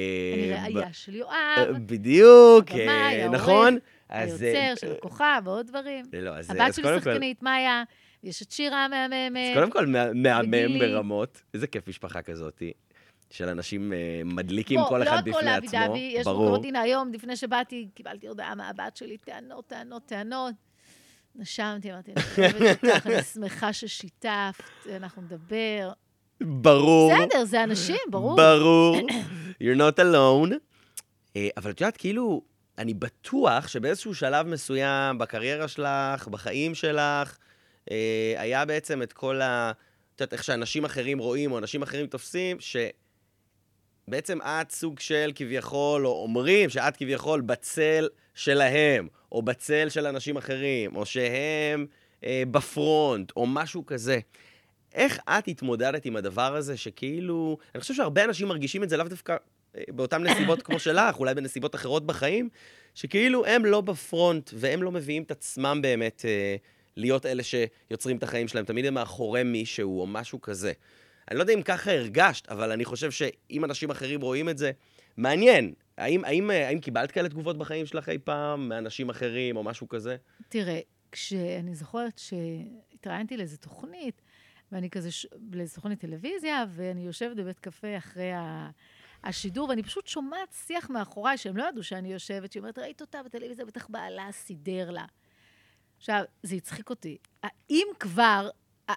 אני 0.64 0.76
ראייה 0.76 0.92
של 0.92 1.12
אה, 1.12 1.18
יואב, 1.18 1.76
בדיוק, 1.86 2.64
אה, 2.70 3.28
נכון? 3.28 3.78
אז, 4.08 4.42
אה, 4.42 4.48
היוצר 4.68 4.86
של 4.86 4.92
הכוכב 4.92 5.42
ועוד 5.44 5.66
דברים. 5.66 6.04
לא, 6.12 6.30
הבת 6.48 6.74
שלי 6.74 6.84
שחקנית, 7.00 7.42
מאיה, 7.42 7.82
יש 8.22 8.42
את 8.42 8.50
שירה 8.50 8.84
המהממת. 8.84 9.36
אז 9.50 9.54
קודם 9.58 9.70
כל, 9.70 9.86
מה- 9.86 10.12
מהמם. 10.12 10.78
ברמות. 10.78 11.42
איזה 11.54 11.66
כיף 11.66 11.88
משפחה 11.88 12.22
כזאתי. 12.22 12.72
של 13.30 13.48
אנשים 13.48 13.92
אה, 13.92 13.98
מדליקים 14.24 14.80
כל 14.88 14.88
בוא, 14.88 15.02
אחד 15.02 15.28
לא 15.28 15.32
בפני 15.34 15.50
הכל 15.50 15.66
עצמו. 15.66 15.78
אבי 15.80 15.88
דבי, 15.88 16.12
יש. 16.14 16.26
הנה, 16.64 16.80
היום, 16.80 17.12
לפני 17.12 17.36
שבאתי, 17.36 17.88
קיבלתי 17.94 18.26
הודעה 18.28 18.54
מהבת 18.54 18.96
שלי, 18.96 19.16
טענות, 19.18 19.66
טענות, 19.66 20.06
טענות. 20.06 20.54
נשמתי, 21.36 21.92
אמרתי, 21.92 22.12
אני 22.38 22.46
אוהבת 22.52 22.84
אותך, 22.84 23.06
אני 23.06 23.22
שמחה 23.22 23.72
ששיתפת, 23.72 24.62
אנחנו 24.96 25.22
נדבר. 25.22 25.90
ברור. 26.40 27.12
בסדר, 27.14 27.44
זה 27.44 27.64
אנשים, 27.64 27.96
ברור. 28.10 28.36
ברור. 28.36 28.96
You're 29.62 29.78
not 29.78 29.98
alone. 29.98 30.52
אה, 31.36 31.48
אבל 31.56 31.70
את 31.70 31.80
יודעת, 31.80 31.96
כאילו, 31.96 32.42
אני 32.78 32.94
בטוח 32.94 33.68
שבאיזשהו 33.68 34.14
שלב 34.14 34.46
מסוים 34.46 35.18
בקריירה 35.18 35.68
שלך, 35.68 36.28
בחיים 36.28 36.74
שלך, 36.74 37.38
היה 38.36 38.64
בעצם 38.64 39.02
את 39.02 39.12
כל 39.12 39.40
ה... 39.40 39.72
את 40.18 40.20
יודעת, 40.20 40.32
איך 40.32 40.44
שאנשים 40.44 40.84
אחרים 40.84 41.18
רואים, 41.18 41.52
או 41.52 41.58
אנשים 41.58 41.82
אחרים 41.82 42.06
תופסים, 42.06 42.56
שבעצם 44.08 44.38
את 44.42 44.70
סוג 44.70 45.00
של 45.00 45.32
כביכול, 45.34 46.06
או 46.06 46.22
אומרים 46.22 46.70
שאת 46.70 46.96
כביכול 46.96 47.40
בצל 47.40 48.08
שלהם, 48.34 49.08
או 49.32 49.42
בצל 49.42 49.88
של 49.88 50.06
אנשים 50.06 50.36
אחרים, 50.36 50.96
או 50.96 51.06
שהם 51.06 51.86
אה, 52.24 52.42
בפרונט, 52.50 53.32
או 53.36 53.46
משהו 53.46 53.86
כזה. 53.86 54.18
איך 54.94 55.18
את 55.28 55.48
התמודדת 55.48 56.04
עם 56.04 56.16
הדבר 56.16 56.56
הזה, 56.56 56.76
שכאילו... 56.76 57.58
אני 57.74 57.80
חושב 57.80 57.94
שהרבה 57.94 58.24
אנשים 58.24 58.48
מרגישים 58.48 58.82
את 58.82 58.88
זה 58.88 58.96
לאו 58.96 59.08
דווקא 59.08 59.36
אה, 59.76 59.82
באותן 59.88 60.22
נסיבות 60.22 60.62
כמו 60.62 60.78
שלך, 60.78 61.18
אולי 61.18 61.34
בנסיבות 61.34 61.74
אחרות 61.74 62.06
בחיים, 62.06 62.48
שכאילו 62.94 63.46
הם 63.46 63.64
לא 63.64 63.80
בפרונט, 63.80 64.50
והם 64.54 64.82
לא 64.82 64.90
מביאים 64.90 65.22
את 65.22 65.30
עצמם 65.30 65.78
באמת 65.82 66.24
אה, 66.24 66.56
להיות 66.98 67.26
אלה 67.26 67.42
שיוצרים 67.42 68.16
את 68.16 68.22
החיים 68.22 68.48
שלהם. 68.48 68.64
תמיד 68.64 68.84
הם 68.84 68.94
מאחורי 68.94 69.42
מישהו 69.42 70.00
או 70.00 70.06
משהו 70.06 70.40
כזה. 70.40 70.72
אני 71.30 71.36
לא 71.36 71.42
יודע 71.42 71.54
אם 71.54 71.62
ככה 71.62 71.92
הרגשת, 71.92 72.48
אבל 72.48 72.72
אני 72.72 72.84
חושב 72.84 73.10
שאם 73.10 73.64
אנשים 73.64 73.90
אחרים 73.90 74.20
רואים 74.20 74.48
את 74.48 74.58
זה, 74.58 74.70
מעניין. 75.16 75.74
האם, 75.98 76.24
האם, 76.24 76.50
אה, 76.50 76.68
האם 76.68 76.80
קיבלת 76.80 77.10
כאלה 77.10 77.28
תגובות 77.28 77.58
בחיים 77.58 77.86
שלך 77.86 78.08
אי 78.08 78.18
פעם, 78.18 78.68
מאנשים 78.68 79.10
אחרים 79.10 79.56
או 79.56 79.62
משהו 79.62 79.88
כזה? 79.88 80.16
תראה, 80.48 80.80
כשאני 81.12 81.74
זוכרת 81.74 82.18
שהתראיינתי 82.18 83.36
לאיזו 83.36 83.56
תוכנית, 83.56 84.22
ואני 84.72 84.90
כזה, 84.90 85.10
ש... 85.10 85.26
לאיזו 85.52 85.74
תוכנית 85.74 86.00
טלוויזיה, 86.00 86.64
ואני 86.68 87.06
יושבת 87.06 87.36
בבית 87.36 87.58
קפה 87.58 87.96
אחרי 87.96 88.32
ה... 88.32 88.70
השידור, 89.24 89.68
ואני 89.68 89.82
פשוט 89.82 90.06
שומעת 90.06 90.54
שיח 90.66 90.90
מאחוריי, 90.90 91.38
שהם 91.38 91.56
לא 91.56 91.64
ידעו 91.68 91.82
שאני 91.82 92.12
יושבת, 92.12 92.52
שהיא 92.52 92.60
אומרת, 92.60 92.78
ראית 92.78 93.00
אותה 93.00 93.22
בטלוויזיה, 93.22 93.64
בטח 93.64 93.88
בעלה 93.88 94.28
סידר 94.32 94.90
לה. 94.90 95.04
עכשיו, 95.98 96.22
זה 96.42 96.54
הצחיק 96.54 96.90
אותי. 96.90 97.16
האם 97.42 97.86
כבר, 98.00 98.48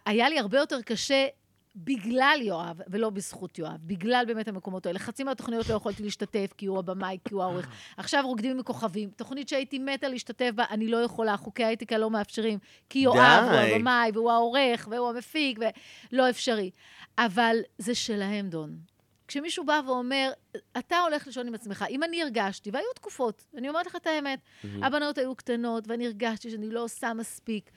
היה 0.05 0.29
לי 0.29 0.39
הרבה 0.39 0.57
יותר 0.57 0.81
קשה 0.81 1.27
בגלל 1.75 2.39
יואב, 2.41 2.81
ולא 2.87 3.09
בזכות 3.09 3.59
יואב, 3.59 3.77
בגלל 3.81 4.23
באמת 4.27 4.47
המקומות 4.47 4.85
האלה. 4.85 4.99
חצי 4.99 5.23
מהתוכניות 5.23 5.69
לא 5.69 5.73
יכולתי 5.73 6.03
להשתתף, 6.03 6.53
כי 6.57 6.65
הוא 6.65 6.79
הבמאי, 6.79 7.17
כי 7.25 7.33
הוא 7.33 7.43
העורך. 7.43 7.67
עכשיו 7.97 8.23
רוקדים 8.25 8.57
עם 8.57 8.63
כוכבים. 8.63 9.09
תוכנית 9.09 9.49
שהייתי 9.49 9.79
מתה 9.79 10.07
להשתתף 10.07 10.51
בה, 10.55 10.65
אני 10.69 10.87
לא 10.87 10.97
יכולה, 10.97 11.37
חוקי 11.37 11.63
האתיקה 11.63 11.97
לא 11.97 12.09
מאפשרים. 12.09 12.59
כי 12.89 12.99
יואב 12.99 13.43
הוא. 13.43 13.51
הבמאי, 13.53 14.11
והוא 14.13 14.31
העורך, 14.31 14.87
והוא 14.91 15.09
המפיק, 15.09 15.59
ולא 16.11 16.29
אפשרי. 16.29 16.71
אבל 17.17 17.55
זה 17.77 17.95
שלהם, 17.95 18.49
דון. 18.49 18.90
כשמישהו 19.31 19.65
בא 19.65 19.81
ואומר, 19.85 20.31
אתה 20.77 20.99
הולך 20.99 21.27
לישון 21.27 21.47
עם 21.47 21.55
עצמך, 21.55 21.85
אם 21.89 22.03
אני 22.03 22.21
הרגשתי, 22.21 22.69
והיו 22.73 22.93
תקופות, 22.95 23.43
אני 23.57 23.69
אומרת 23.69 23.85
לך 23.85 23.95
את 23.95 24.07
האמת, 24.07 24.39
הבנות 24.81 25.17
היו 25.17 25.35
קטנות, 25.35 25.83
ואני 25.87 26.05
הרגשתי 26.05 26.51
שאני 26.51 26.71
לא 26.71 26.83
עושה 26.83 27.13
מספיק, 27.13 27.71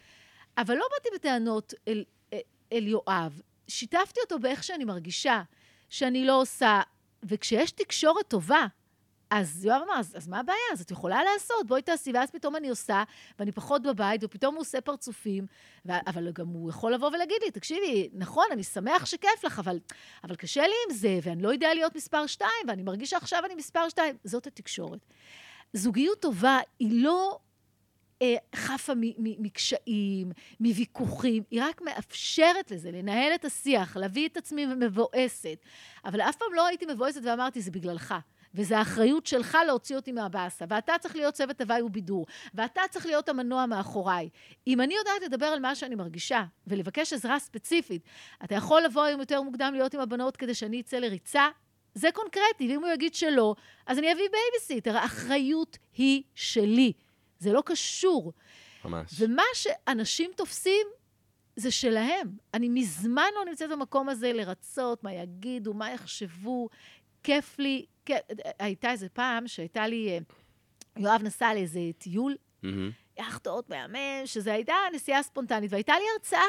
אבל 0.59 0.74
לא 0.74 0.84
באתי 0.90 1.09
בטענות 1.14 1.74
אל, 1.88 2.05
אל, 2.32 2.38
אל 2.72 2.86
יואב. 2.86 3.40
שיתפתי 3.68 4.20
אותו 4.20 4.38
באיך 4.38 4.64
שאני 4.64 4.84
מרגישה, 4.84 5.42
שאני 5.88 6.24
לא 6.24 6.40
עושה, 6.40 6.80
וכשיש 7.22 7.70
תקשורת 7.70 8.28
טובה, 8.28 8.66
אז 9.37 9.64
יואב 9.64 9.82
אמר, 9.85 9.99
אז, 9.99 10.16
אז 10.16 10.28
מה 10.28 10.41
הבעיה? 10.41 10.59
אז 10.72 10.80
את 10.80 10.91
יכולה 10.91 11.18
לעשות, 11.24 11.66
בואי 11.66 11.82
תעשי, 11.82 12.12
ואז 12.14 12.30
פתאום 12.30 12.57
אני 12.57 12.68
עושה, 12.68 13.03
ואני 13.39 13.53
פחות 13.53 13.82
בבית, 13.82 14.24
ופתאום 14.24 14.55
הוא 14.55 14.61
עושה 14.61 14.80
פרצופים, 14.80 15.47
ו- 15.87 15.93
אבל 16.07 16.32
גם 16.32 16.47
הוא 16.47 16.70
יכול 16.70 16.95
לבוא 16.95 17.09
ולהגיד 17.09 17.37
לי, 17.45 17.51
תקשיבי, 17.51 18.11
נכון, 18.12 18.45
אני 18.53 18.62
שמח 18.62 19.07
שכיף 19.07 19.45
לך, 19.45 19.59
אבל, 19.59 19.78
אבל 20.24 20.37
קשה 20.37 20.66
לי 20.66 20.74
עם 20.89 20.95
זה, 20.95 21.18
ואני 21.22 21.43
לא 21.43 21.53
יודע 21.53 21.74
להיות 21.74 21.97
מספר 21.97 22.26
שתיים, 22.26 22.68
ואני 22.68 22.82
מרגיש 22.82 23.11
שעכשיו 23.11 23.45
אני 23.45 23.55
מספר 23.55 23.89
שתיים. 23.89 24.16
זאת 24.24 24.47
התקשורת. 24.47 25.07
זוגיות 25.72 26.20
טובה 26.20 26.59
היא 26.78 27.03
לא 27.03 27.39
אה, 28.22 28.37
חפה 28.55 28.93
מקשיים, 29.18 30.32
מוויכוחים, 30.61 31.43
היא 31.51 31.62
רק 31.62 31.82
מאפשרת 31.82 32.70
לזה, 32.70 32.91
לנהל 32.91 33.35
את 33.35 33.45
השיח, 33.45 33.97
להביא 33.97 34.28
את 34.28 34.37
עצמי 34.37 34.66
מבואסת. 34.66 35.59
אבל 36.05 36.20
אף 36.20 36.37
פעם 36.37 36.55
לא 36.55 36.66
הייתי 36.66 36.87
מבואסת 36.87 37.20
ואמרתי, 37.24 37.61
זה 37.61 37.70
בגללך. 37.70 38.14
וזו 38.55 38.74
האחריות 38.74 39.26
שלך 39.26 39.59
להוציא 39.66 39.96
אותי 39.96 40.12
מהבאסה, 40.12 40.64
ואתה 40.68 40.92
צריך 41.00 41.16
להיות 41.16 41.34
צוות 41.34 41.61
הוואי 41.61 41.82
ובידור, 41.82 42.26
ואתה 42.55 42.80
צריך 42.90 43.07
להיות 43.07 43.28
המנוע 43.28 43.66
מאחוריי. 43.66 44.28
אם 44.66 44.80
אני 44.80 44.94
יודעת 44.94 45.22
לדבר 45.22 45.46
על 45.46 45.61
מה 45.61 45.74
שאני 45.74 45.94
מרגישה, 45.94 46.44
ולבקש 46.66 47.12
עזרה 47.12 47.38
ספציפית, 47.38 48.02
אתה 48.44 48.55
יכול 48.55 48.82
לבוא 48.82 49.02
היום 49.02 49.20
יותר 49.20 49.42
מוקדם 49.42 49.72
להיות 49.74 49.94
עם 49.94 50.00
הבנות 50.00 50.36
כדי 50.36 50.55
שאני 50.55 50.80
אצא 50.80 50.96
לריצה, 50.96 51.48
זה 51.94 52.09
קונקרטי, 52.14 52.68
ואם 52.68 52.84
הוא 52.84 52.92
יגיד 52.92 53.14
שלא, 53.14 53.55
אז 53.86 53.98
אני 53.98 54.12
אביא 54.12 54.24
בייביסיטר. 54.30 54.96
האחריות 54.96 55.78
היא 55.96 56.22
שלי. 56.34 56.92
זה 57.38 57.52
לא 57.52 57.62
קשור. 57.66 58.32
ממש. 58.84 59.11
ומה 59.18 59.42
שאנשים 59.55 60.30
תופסים, 60.36 60.86
זה 61.57 61.70
שלהם. 61.70 62.28
אני 62.55 62.68
מזמן 62.68 63.28
לא 63.34 63.44
נמצאת 63.44 63.70
במקום 63.70 64.09
הזה 64.09 64.32
לרצות, 64.32 65.05
מה 65.05 65.12
יגידו, 65.12 65.74
מה 65.74 65.90
יחשבו. 65.90 66.68
כיף 67.22 67.59
לי. 67.59 67.86
כן, 68.07 68.18
הייתה 68.59 68.90
איזה 68.90 69.09
פעם 69.09 69.48
שהייתה 69.48 69.86
לי, 69.86 70.09
אה, 70.09 70.18
יואב 70.96 71.22
נסע 71.22 71.55
לאיזה 71.55 71.80
טיול, 71.98 72.36
מהמם. 72.62 72.90
יאכטות 73.18 73.70
מהמם, 73.70 74.22
שזו 74.24 74.50
הייתה 74.50 74.74
נסיעה 74.92 75.22
ספונטנית, 75.22 75.72
והייתה 75.72 75.94
לי 75.98 76.05
הרצאה. 76.14 76.46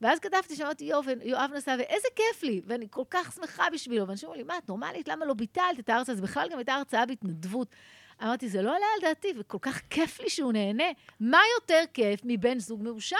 ואז 0.00 0.18
כתבתי, 0.18 0.56
שמעתי, 0.56 0.84
יואב, 0.84 1.04
יואב 1.22 1.50
נסע, 1.54 1.76
ואיזה 1.78 2.08
כיף 2.16 2.42
לי, 2.42 2.60
ואני 2.66 2.86
כל 2.90 3.02
כך 3.10 3.32
שמחה 3.32 3.66
בשבילו. 3.72 4.08
ואנשים 4.08 4.28
אומרים 4.28 4.46
לי, 4.46 4.48
מה, 4.48 4.58
את 4.58 4.68
נורמלית? 4.68 5.08
למה 5.08 5.24
לא 5.24 5.34
ביטלת 5.34 5.78
את 5.78 5.88
ההרצאה? 5.88 6.14
זה 6.14 6.22
בכלל 6.22 6.48
גם 6.50 6.58
הייתה 6.58 6.74
הרצאה 6.74 7.06
בהתנדבות. 7.06 7.68
אמרתי, 8.22 8.48
זה 8.48 8.62
לא 8.62 8.76
עלה 8.76 8.86
על 8.96 9.00
דעתי, 9.02 9.28
וכל 9.38 9.58
כך 9.62 9.80
כיף 9.90 10.20
לי 10.20 10.30
שהוא 10.30 10.52
נהנה. 10.52 10.84
מה 11.20 11.40
יותר 11.56 11.82
כיף 11.94 12.20
מבן 12.24 12.58
זוג 12.58 12.82
מאושר? 12.82 13.16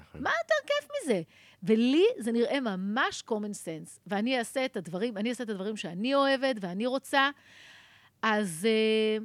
נכון. 0.00 0.22
מה 0.22 0.30
יותר 0.42 0.66
כיף 0.66 0.90
מזה? 1.04 1.22
ולי 1.62 2.04
זה 2.18 2.32
נראה 2.32 2.60
ממש 2.60 3.22
common 3.30 3.54
sense, 3.64 3.98
ואני 4.06 4.38
אעשה 4.38 4.64
את 4.64 4.76
הדברים, 4.76 5.16
אני 5.16 5.30
אעשה 5.30 5.44
את 5.44 5.50
הדברים 5.50 5.76
שאני 5.76 6.14
אוהבת 6.14 6.56
ואני 6.60 6.86
רוצה. 6.86 7.30
אז 8.22 8.66
אה, 8.70 9.24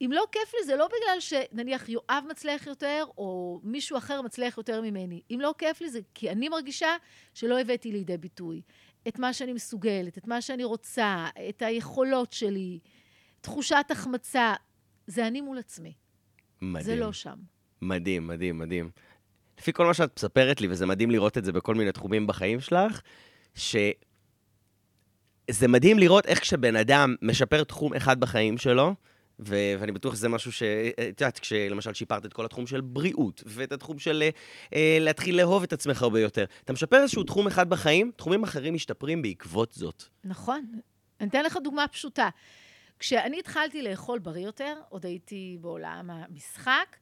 אם 0.00 0.10
לא 0.12 0.24
כיף 0.32 0.54
לי, 0.54 0.66
זה 0.66 0.76
לא 0.76 0.86
בגלל 0.86 1.20
שנניח 1.20 1.88
יואב 1.88 2.24
מצליח 2.30 2.66
יותר, 2.66 3.04
או 3.18 3.60
מישהו 3.64 3.98
אחר 3.98 4.22
מצליח 4.22 4.58
יותר 4.58 4.80
ממני. 4.80 5.20
אם 5.30 5.38
לא 5.40 5.54
כיף 5.58 5.80
לי, 5.80 5.90
זה 5.90 6.00
כי 6.14 6.30
אני 6.30 6.48
מרגישה 6.48 6.96
שלא 7.34 7.60
הבאתי 7.60 7.92
לידי 7.92 8.16
ביטוי 8.16 8.62
את 9.08 9.18
מה 9.18 9.32
שאני 9.32 9.52
מסוגלת, 9.52 10.18
את 10.18 10.26
מה 10.26 10.40
שאני 10.40 10.64
רוצה, 10.64 11.26
את 11.48 11.62
היכולות 11.62 12.32
שלי, 12.32 12.78
תחושת 13.40 13.86
החמצה, 13.90 14.54
זה 15.06 15.26
אני 15.26 15.40
מול 15.40 15.58
עצמי. 15.58 15.92
מדהים. 16.62 16.84
זה 16.84 16.96
לא 16.96 17.12
שם. 17.12 17.36
מדהים, 17.82 18.26
מדהים, 18.26 18.58
מדהים. 18.58 18.90
לפי 19.58 19.72
כל 19.72 19.86
מה 19.86 19.94
שאת 19.94 20.12
מספרת 20.16 20.60
לי, 20.60 20.68
וזה 20.70 20.86
מדהים 20.86 21.10
לראות 21.10 21.38
את 21.38 21.44
זה 21.44 21.52
בכל 21.52 21.74
מיני 21.74 21.92
תחומים 21.92 22.26
בחיים 22.26 22.60
שלך, 22.60 23.00
שזה 23.54 23.94
מדהים 25.68 25.98
לראות 25.98 26.26
איך 26.26 26.40
כשבן 26.40 26.76
אדם 26.76 27.14
משפר 27.22 27.64
תחום 27.64 27.94
אחד 27.94 28.20
בחיים 28.20 28.58
שלו, 28.58 28.94
ו- 29.40 29.74
ואני 29.78 29.92
בטוח 29.92 30.14
שזה 30.14 30.28
משהו 30.28 30.52
ש... 30.52 30.62
את 31.10 31.20
יודעת, 31.20 31.38
כשלמשל 31.38 31.94
שיפרת 31.94 32.26
את 32.26 32.32
כל 32.32 32.44
התחום 32.44 32.66
של 32.66 32.80
בריאות, 32.80 33.42
ואת 33.46 33.72
התחום 33.72 33.98
של 33.98 34.22
אה, 34.74 34.98
להתחיל 35.00 35.36
לאהוב 35.36 35.62
את 35.62 35.72
עצמך 35.72 36.02
הרבה 36.02 36.20
יותר. 36.20 36.44
אתה 36.64 36.72
משפר 36.72 36.96
איזשהו 37.02 37.22
תחום 37.22 37.46
אחד 37.46 37.70
בחיים, 37.70 38.10
תחומים 38.16 38.42
אחרים 38.42 38.74
משתפרים 38.74 39.22
בעקבות 39.22 39.72
זאת. 39.72 40.04
נכון. 40.24 40.66
אני 41.20 41.28
אתן 41.28 41.44
לך 41.44 41.58
דוגמה 41.64 41.88
פשוטה. 41.88 42.28
כשאני 42.98 43.38
התחלתי 43.38 43.82
לאכול 43.82 44.18
בריא 44.18 44.46
יותר, 44.46 44.74
עוד 44.88 45.06
הייתי 45.06 45.58
בעולם 45.60 46.10
המשחק, 46.10 46.96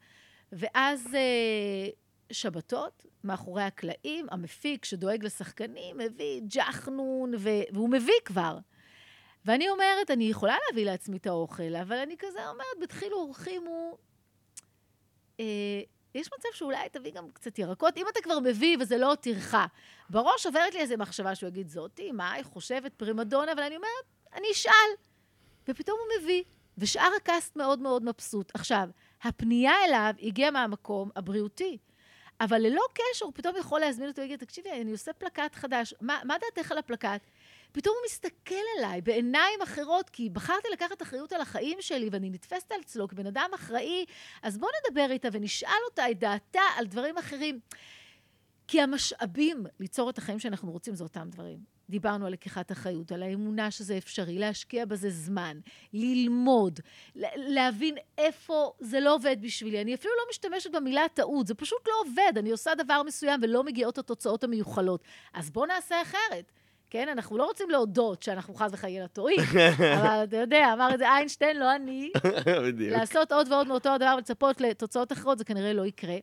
ואז 0.53 1.07
אה, 1.15 1.89
שבתות, 2.31 3.07
מאחורי 3.25 3.63
הקלעים, 3.63 4.27
המפיק 4.31 4.85
שדואג 4.85 5.25
לשחקנים, 5.25 5.99
מביא 5.99 6.41
ג'חנון, 6.47 7.35
ו- 7.39 7.73
והוא 7.73 7.89
מביא 7.89 8.21
כבר. 8.25 8.59
ואני 9.45 9.69
אומרת, 9.69 10.11
אני 10.11 10.25
יכולה 10.25 10.57
להביא 10.69 10.85
לעצמי 10.85 11.17
את 11.17 11.27
האוכל, 11.27 11.77
אבל 11.83 11.97
אני 11.97 12.15
כזה 12.19 12.49
אומרת, 12.49 12.67
בדחילו 12.81 13.17
ורחימו, 13.17 13.99
אה, 15.41 15.45
יש 16.15 16.29
מצב 16.39 16.49
שאולי 16.53 16.89
תביא 16.89 17.13
גם 17.13 17.31
קצת 17.31 17.59
ירקות, 17.59 17.97
אם 17.97 18.07
אתה 18.13 18.21
כבר 18.23 18.39
מביא 18.39 18.77
וזה 18.81 18.99
לא 18.99 19.15
טרחה. 19.21 19.67
בראש 20.11 20.47
עוברת 20.47 20.75
לי 20.75 20.81
איזו 20.81 20.95
מחשבה 20.99 21.35
שהוא 21.35 21.49
יגיד, 21.49 21.69
זאתי, 21.69 22.13
מה 22.13 22.33
היא 22.33 22.45
חושבת 22.45 22.95
פרימדונה? 22.95 23.53
אבל 23.53 23.63
אני 23.63 23.77
אומרת, 23.77 24.05
אני 24.35 24.47
אשאל. 24.53 24.91
ופתאום 25.69 25.99
הוא 26.01 26.23
מביא, 26.23 26.43
ושאר 26.79 27.11
הקאסט 27.17 27.57
מאוד 27.57 27.79
מאוד 27.79 28.05
מבסוט. 28.05 28.51
עכשיו, 28.55 28.89
הפנייה 29.23 29.73
אליו 29.85 30.15
הגיעה 30.23 30.51
מהמקום 30.51 31.11
הבריאותי. 31.17 31.79
אבל 32.41 32.59
ללא 32.59 32.83
קשר, 32.95 33.25
הוא 33.25 33.33
פתאום 33.35 33.57
יכול 33.57 33.81
להזמין 33.81 34.09
אותו, 34.09 34.21
ולהגיד, 34.21 34.39
תקשיבי, 34.39 34.71
אני 34.71 34.93
עושה 34.93 35.13
פלקט 35.13 35.55
חדש, 35.55 35.95
מה, 36.01 36.21
מה 36.25 36.35
דעתך 36.41 36.73
על 36.73 36.79
הפלקט? 36.79 37.27
פתאום 37.73 37.95
הוא 37.99 38.05
מסתכל 38.07 38.55
עליי 38.79 39.01
בעיניים 39.01 39.63
אחרות, 39.63 40.11
כי 40.11 40.31
בחרתי 40.31 40.69
לקחת 40.73 41.03
אחריות 41.03 41.33
על 41.33 41.41
החיים 41.41 41.79
שלי, 41.81 42.09
ואני 42.13 42.31
נתפסת 42.31 42.73
על 42.73 42.81
אצלו 42.81 43.09
כבן 43.09 43.27
אדם 43.27 43.51
אחראי, 43.55 44.05
אז 44.43 44.59
בואו 44.59 44.71
נדבר 44.81 45.07
איתה 45.11 45.29
ונשאל 45.33 45.81
אותה 45.91 46.11
את 46.11 46.19
דעתה 46.19 46.61
על 46.77 46.87
דברים 46.87 47.19
אחרים. 47.19 47.61
כי 48.69 48.81
המשאבים 48.81 49.67
ליצור 49.81 50.11
את 50.11 50.19
החיים 50.19 50.39
שאנחנו 50.39 50.73
רוצים 50.73 50.95
זה 50.95 51.05
אותם 51.05 51.29
דברים. 51.31 51.59
דיברנו 51.91 52.27
על 52.27 52.33
לקיחת 52.33 52.73
אחריות, 52.73 53.13
על 53.13 53.23
האמונה 53.23 53.71
שזה 53.71 53.99
אפשרי, 53.99 54.39
להשקיע 54.39 54.85
בזה 54.85 55.11
זמן, 55.11 55.59
ללמוד, 55.93 56.81
להבין 57.37 57.95
איפה 58.19 58.73
זה 58.81 59.01
לא 59.01 59.15
עובד 59.15 59.37
בשבילי. 59.41 59.83
אני 59.83 59.95
אפילו 59.95 60.15
לא 60.17 60.23
משתמשת 60.31 60.71
במילה 60.71 61.03
טעות, 61.15 61.47
זה 61.47 61.55
פשוט 61.55 61.89
לא 61.89 61.93
עובד. 62.07 62.39
אני 62.39 62.51
עושה 62.51 62.75
דבר 62.75 63.03
מסוים 63.03 63.41
ולא 63.43 63.65
מגיעות 63.65 63.99
התוצאות 63.99 64.45
המיוחלות. 64.45 65.05
אז 65.35 65.51
בואו 65.51 65.67
נעשה 65.67 66.03
אחרת. 66.03 66.53
כן, 66.91 67.09
אנחנו 67.09 67.39
לא 67.39 67.45
רוצים 67.45 67.71
להודות 67.71 68.23
שאנחנו 68.23 68.55
חס 68.55 68.71
וחלילה 68.73 69.09
טועים, 69.09 69.41
אבל 69.99 70.25
אתה 70.25 70.37
יודע, 70.37 70.73
אמר 70.73 70.95
את 70.95 70.99
זה 70.99 71.09
איינשטיין, 71.09 71.57
לא 71.57 71.75
אני. 71.75 72.11
בדיוק. 72.67 72.93
לעשות 72.99 73.33
עוד 73.33 73.53
ועוד 73.53 73.69
מאותו 73.69 73.89
הדבר 73.89 74.15
ולצפות 74.17 74.61
לתוצאות 74.61 75.13
אחרות, 75.13 75.39
זה 75.39 75.45
כנראה 75.45 75.73
לא 75.73 75.87
יקרה. 75.87 76.17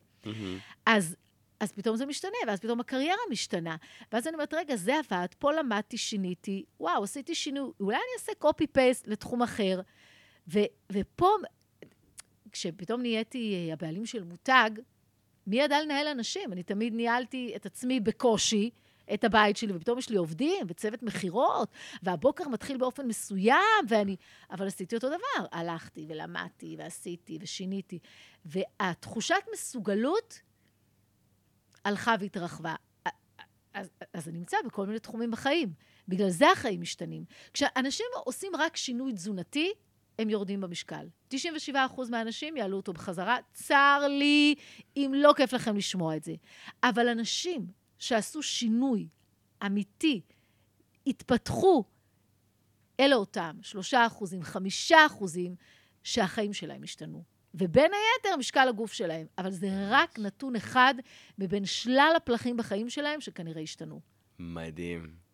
אז 0.86 1.16
אז 1.60 1.72
פתאום 1.72 1.96
זה 1.96 2.06
משתנה, 2.06 2.38
ואז 2.48 2.60
פתאום 2.60 2.80
הקריירה 2.80 3.22
משתנה. 3.32 3.76
ואז 4.12 4.28
אני 4.28 4.34
אומרת, 4.34 4.54
רגע, 4.54 4.76
זה 4.76 5.00
עבד, 5.00 5.28
פה 5.40 5.52
למדתי, 5.52 5.98
שיניתי, 5.98 6.66
וואו, 6.80 7.04
עשיתי 7.04 7.36
שינוי, 7.36 7.72
אולי 7.80 7.96
אני 7.96 8.20
אעשה 8.20 8.32
קופי-פייסט 8.40 9.08
לתחום 9.08 9.42
אחר. 9.42 9.82
ו, 10.48 10.60
ופה, 10.92 11.30
כשפתאום 12.52 13.02
נהייתי 13.02 13.54
אה, 13.56 13.74
הבעלים 13.74 14.06
של 14.06 14.24
מותג, 14.24 14.70
מי 15.48 15.60
ידע 15.60 15.82
לנהל 15.82 16.08
אנשים? 16.08 16.54
אני 16.54 16.64
תמיד 16.64 16.94
ניהלתי 16.94 17.54
את 17.56 17.66
עצמי 17.66 18.00
בקושי, 18.00 18.70
את 19.14 19.24
הבית 19.24 19.58
שלי, 19.58 19.74
ופתאום 19.76 19.98
יש 19.98 20.10
לי 20.10 20.18
עובדים 20.18 20.66
וצוות 20.68 21.04
מכירות, 21.04 21.70
והבוקר 22.04 22.48
מתחיל 22.48 22.78
באופן 22.78 23.08
מסוים, 23.08 23.86
ואני... 23.90 24.16
אבל 24.52 24.68
עשיתי 24.68 24.96
אותו 24.96 25.08
דבר. 25.08 25.46
הלכתי 25.52 26.06
ולמדתי 26.10 26.76
ועשיתי 26.80 27.38
ושיניתי. 27.42 28.00
והתחושת 28.46 29.44
מסוגלות 29.54 30.42
הלכה 31.88 32.16
והתרחבה. 32.20 32.76
אז, 33.74 33.90
אז 34.14 34.26
זה 34.26 34.32
נמצא 34.32 34.58
בכל 34.66 34.86
מיני 34.86 35.00
תחומים 35.00 35.32
בחיים. 35.32 35.74
בגלל 36.08 36.30
זה 36.30 36.52
החיים 36.52 36.82
משתנים. 36.82 37.26
כשאנשים 37.54 38.06
עושים 38.26 38.52
רק 38.56 38.78
שינוי 38.78 39.14
תזונתי, 39.14 39.72
הם 40.20 40.30
יורדים 40.30 40.62
במשקל. 40.62 41.08
97% 41.34 41.36
מהאנשים 42.10 42.58
יעלו 42.58 42.78
אותו 42.78 42.94
בחזרה. 42.94 43.38
צר 43.54 44.04
לי 44.10 44.56
אם 44.98 45.12
לא 45.16 45.34
כיף 45.38 45.54
לכם 45.54 45.78
לשמוע 45.78 46.16
את 46.16 46.24
זה. 46.24 46.34
אבל 46.84 47.08
אנשים 47.10 47.68
שעשו 48.00 48.44
שינוי 48.44 49.08
אמיתי, 49.66 50.22
התפתחו, 51.08 51.84
אלה 53.00 53.16
אותם 53.16 53.58
3 53.62 53.94
5 54.42 54.92
שהחיים 56.04 56.54
שלהם 56.54 56.84
השתנו. 56.84 57.24
ובין 57.58 57.92
היתר 57.94 58.38
משקל 58.38 58.68
הגוף 58.70 58.94
שלהם. 58.94 59.26
אבל 59.38 59.52
זה 59.52 59.68
רק 59.90 60.20
נתון 60.20 60.56
אחד 60.56 60.94
מבין 61.40 61.66
שלל 61.66 62.14
הפלחים 62.18 62.58
בחיים 62.58 62.90
שלהם 62.90 63.22
שכנראה 63.22 63.62
השתנו. 63.62 64.00
מדהים. 64.40 65.28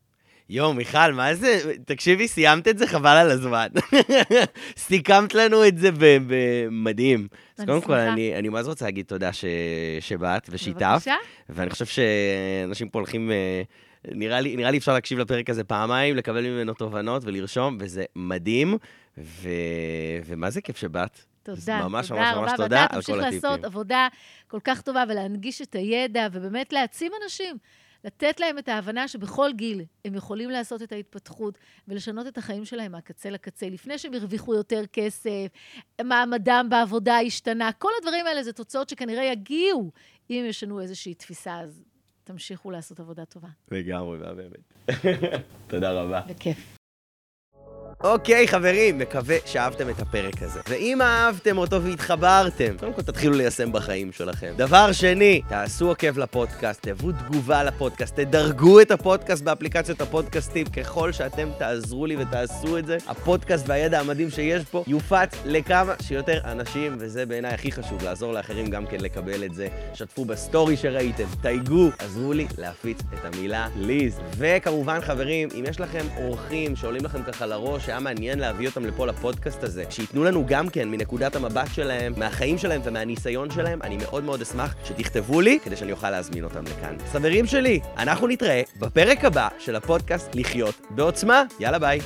יואו, 0.49 0.73
מיכל, 0.73 1.11
מה 1.13 1.35
זה? 1.35 1.73
תקשיבי, 1.85 2.27
סיימת 2.27 2.67
את 2.67 2.77
זה 2.77 2.87
חבל 2.87 3.17
על 3.17 3.31
הזמן. 3.31 3.67
סיכמת 4.77 5.35
לנו 5.35 5.67
את 5.67 5.77
זה 5.77 5.89
במדהים. 6.27 7.27
אז 7.57 7.65
קודם 7.65 7.81
כל, 7.81 7.93
אני, 7.93 8.35
אני 8.35 8.49
ממש 8.49 8.65
רוצה 8.65 8.85
להגיד 8.85 9.05
תודה 9.05 9.33
ש... 9.33 9.45
שבאת 9.99 10.49
ושיתפת. 10.51 10.81
בבקשה. 10.81 11.15
ואני 11.49 11.69
חושב 11.69 11.85
שאנשים 11.85 12.89
פה 12.89 12.99
הולכים... 12.99 13.31
אה, 13.31 13.61
נראה 14.11 14.41
לי, 14.41 14.55
נראה 14.55 14.71
לי 14.71 14.77
אפשר 14.77 14.93
להקשיב 14.93 15.19
לפרק 15.19 15.49
הזה 15.49 15.63
פעמיים, 15.63 16.15
לקבל 16.15 16.41
ממנו 16.41 16.73
תובנות 16.73 17.23
ולרשום, 17.25 17.77
וזה 17.79 18.03
מדהים. 18.15 18.77
ו... 19.17 19.49
ומה 20.25 20.49
זה 20.49 20.61
כיף 20.61 20.77
שבאת? 20.77 21.32
תודה, 21.43 21.87
ממש 21.87 22.07
תודה 22.07 22.35
ממש 22.35 22.49
ממש 22.49 22.51
תודה 22.57 22.81
על 22.81 22.87
כל 22.89 22.97
הטיפים. 22.97 23.15
תמשיך 23.15 23.43
לעשות 23.43 23.63
עבודה 23.65 24.07
כל 24.47 24.59
כך 24.63 24.81
טובה 24.81 25.03
ולהנגיש 25.09 25.61
את 25.61 25.75
הידע, 25.75 26.27
ובאמת 26.31 26.73
להעצים 26.73 27.11
אנשים, 27.23 27.57
לתת 28.03 28.39
להם 28.39 28.57
את 28.57 28.69
ההבנה 28.69 29.07
שבכל 29.07 29.49
גיל 29.53 29.85
הם 30.05 30.15
יכולים 30.15 30.49
לעשות 30.49 30.81
את 30.81 30.91
ההתפתחות 30.91 31.57
ולשנות 31.87 32.27
את 32.27 32.37
החיים 32.37 32.65
שלהם 32.65 32.91
מהקצה 32.91 33.29
לקצה, 33.29 33.69
לפני 33.69 33.97
שהם 33.97 34.13
הרוויחו 34.13 34.55
יותר 34.55 34.83
כסף, 34.93 35.47
מעמדם 36.01 36.67
בעבודה 36.69 37.17
השתנה, 37.19 37.71
כל 37.71 37.89
הדברים 37.99 38.27
האלה 38.27 38.43
זה 38.43 38.53
תוצאות 38.53 38.89
שכנראה 38.89 39.23
יגיעו 39.23 39.91
אם 40.29 40.45
ישנו 40.47 40.81
איזושהי 40.81 41.13
תפיסה, 41.13 41.59
אז 41.59 41.83
תמשיכו 42.23 42.71
לעשות 42.71 42.99
עבודה 42.99 43.25
טובה. 43.25 43.47
לגמרי, 43.71 44.17
באמת. 44.17 44.93
תודה 45.67 45.91
רבה. 45.91 46.21
בכיף. 46.27 46.72
אוקיי, 48.01 48.47
חברים, 48.47 48.97
מקווה 48.97 49.37
שאהבתם 49.45 49.89
את 49.89 49.99
הפרק 49.99 50.43
הזה. 50.43 50.59
ואם 50.69 51.01
אהבתם 51.01 51.57
אותו 51.57 51.83
והתחברתם, 51.83 52.77
קודם 52.79 52.93
כל 52.93 53.01
תתחילו 53.01 53.33
ליישם 53.33 53.71
בחיים 53.71 54.11
שלכם. 54.11 54.53
דבר 54.57 54.91
שני, 54.91 55.41
תעשו 55.49 55.87
עוקב 55.87 56.17
לפודקאסט, 56.17 56.87
תבואו 56.87 57.11
תגובה 57.11 57.63
לפודקאסט, 57.63 58.15
תדרגו 58.15 58.81
את 58.81 58.91
הפודקאסט 58.91 59.43
באפליקציות 59.43 60.01
הפודקאסטים. 60.01 60.65
ככל 60.67 61.11
שאתם 61.11 61.49
תעזרו 61.57 62.05
לי 62.05 62.15
ותעשו 62.17 62.77
את 62.77 62.85
זה, 62.85 62.97
הפודקאסט 63.07 63.69
והידע 63.69 63.99
המדהים 63.99 64.29
שיש 64.29 64.63
פה 64.63 64.83
יופץ 64.87 65.29
לכמה 65.45 65.93
שיותר 66.01 66.39
אנשים, 66.45 66.95
וזה 66.99 67.25
בעיניי 67.25 67.53
הכי 67.53 67.71
חשוב, 67.71 68.03
לעזור 68.03 68.33
לאחרים 68.33 68.65
גם 68.65 68.85
כן 68.85 68.97
לקבל 68.99 69.43
את 69.43 69.53
זה. 69.53 69.67
שתפו 69.93 70.25
בסטורי 70.25 70.77
שראיתם, 70.77 71.25
תייגו, 71.41 71.89
עזרו 71.99 72.33
לי 72.33 72.47
להפיץ 72.57 72.99
את 73.13 73.25
המילה 73.25 73.67
ליז. 73.75 74.19
וכמובן, 74.37 75.01
חברים, 75.01 75.49
אם 75.59 75.63
יש 75.69 75.79
לכם 75.79 76.05
אורחים 76.17 76.75
שעולים 76.75 77.05
לכם 77.05 77.23
ככה 77.23 77.45
לראש, 77.45 77.82
שהיה 77.85 77.99
מעניין 77.99 78.39
להביא 78.39 78.67
אותם 78.67 78.85
לפה 78.85 79.07
לפודקאסט 79.07 79.63
הזה, 79.63 79.83
שייתנו 79.89 80.23
לנו 80.23 80.45
גם 80.47 80.69
כן 80.69 80.89
מנקודת 80.89 81.35
המבט 81.35 81.67
שלהם, 81.73 82.13
מהחיים 82.17 82.57
שלהם 82.57 82.81
ומהניסיון 82.83 83.51
שלהם, 83.51 83.81
אני 83.81 83.97
מאוד 83.97 84.23
מאוד 84.23 84.41
אשמח 84.41 84.75
שתכתבו 84.85 85.41
לי 85.41 85.59
כדי 85.63 85.75
שאני 85.75 85.91
אוכל 85.91 86.09
להזמין 86.09 86.43
אותם 86.43 86.63
לכאן. 86.63 86.95
חברים 87.11 87.45
שלי, 87.45 87.79
אנחנו 87.97 88.27
נתראה 88.27 88.61
בפרק 88.79 89.25
הבא 89.25 89.47
של 89.59 89.75
הפודקאסט 89.75 90.35
לחיות 90.35 90.81
בעוצמה. 90.89 91.43
יאללה 91.59 91.79
ביי. 91.79 91.99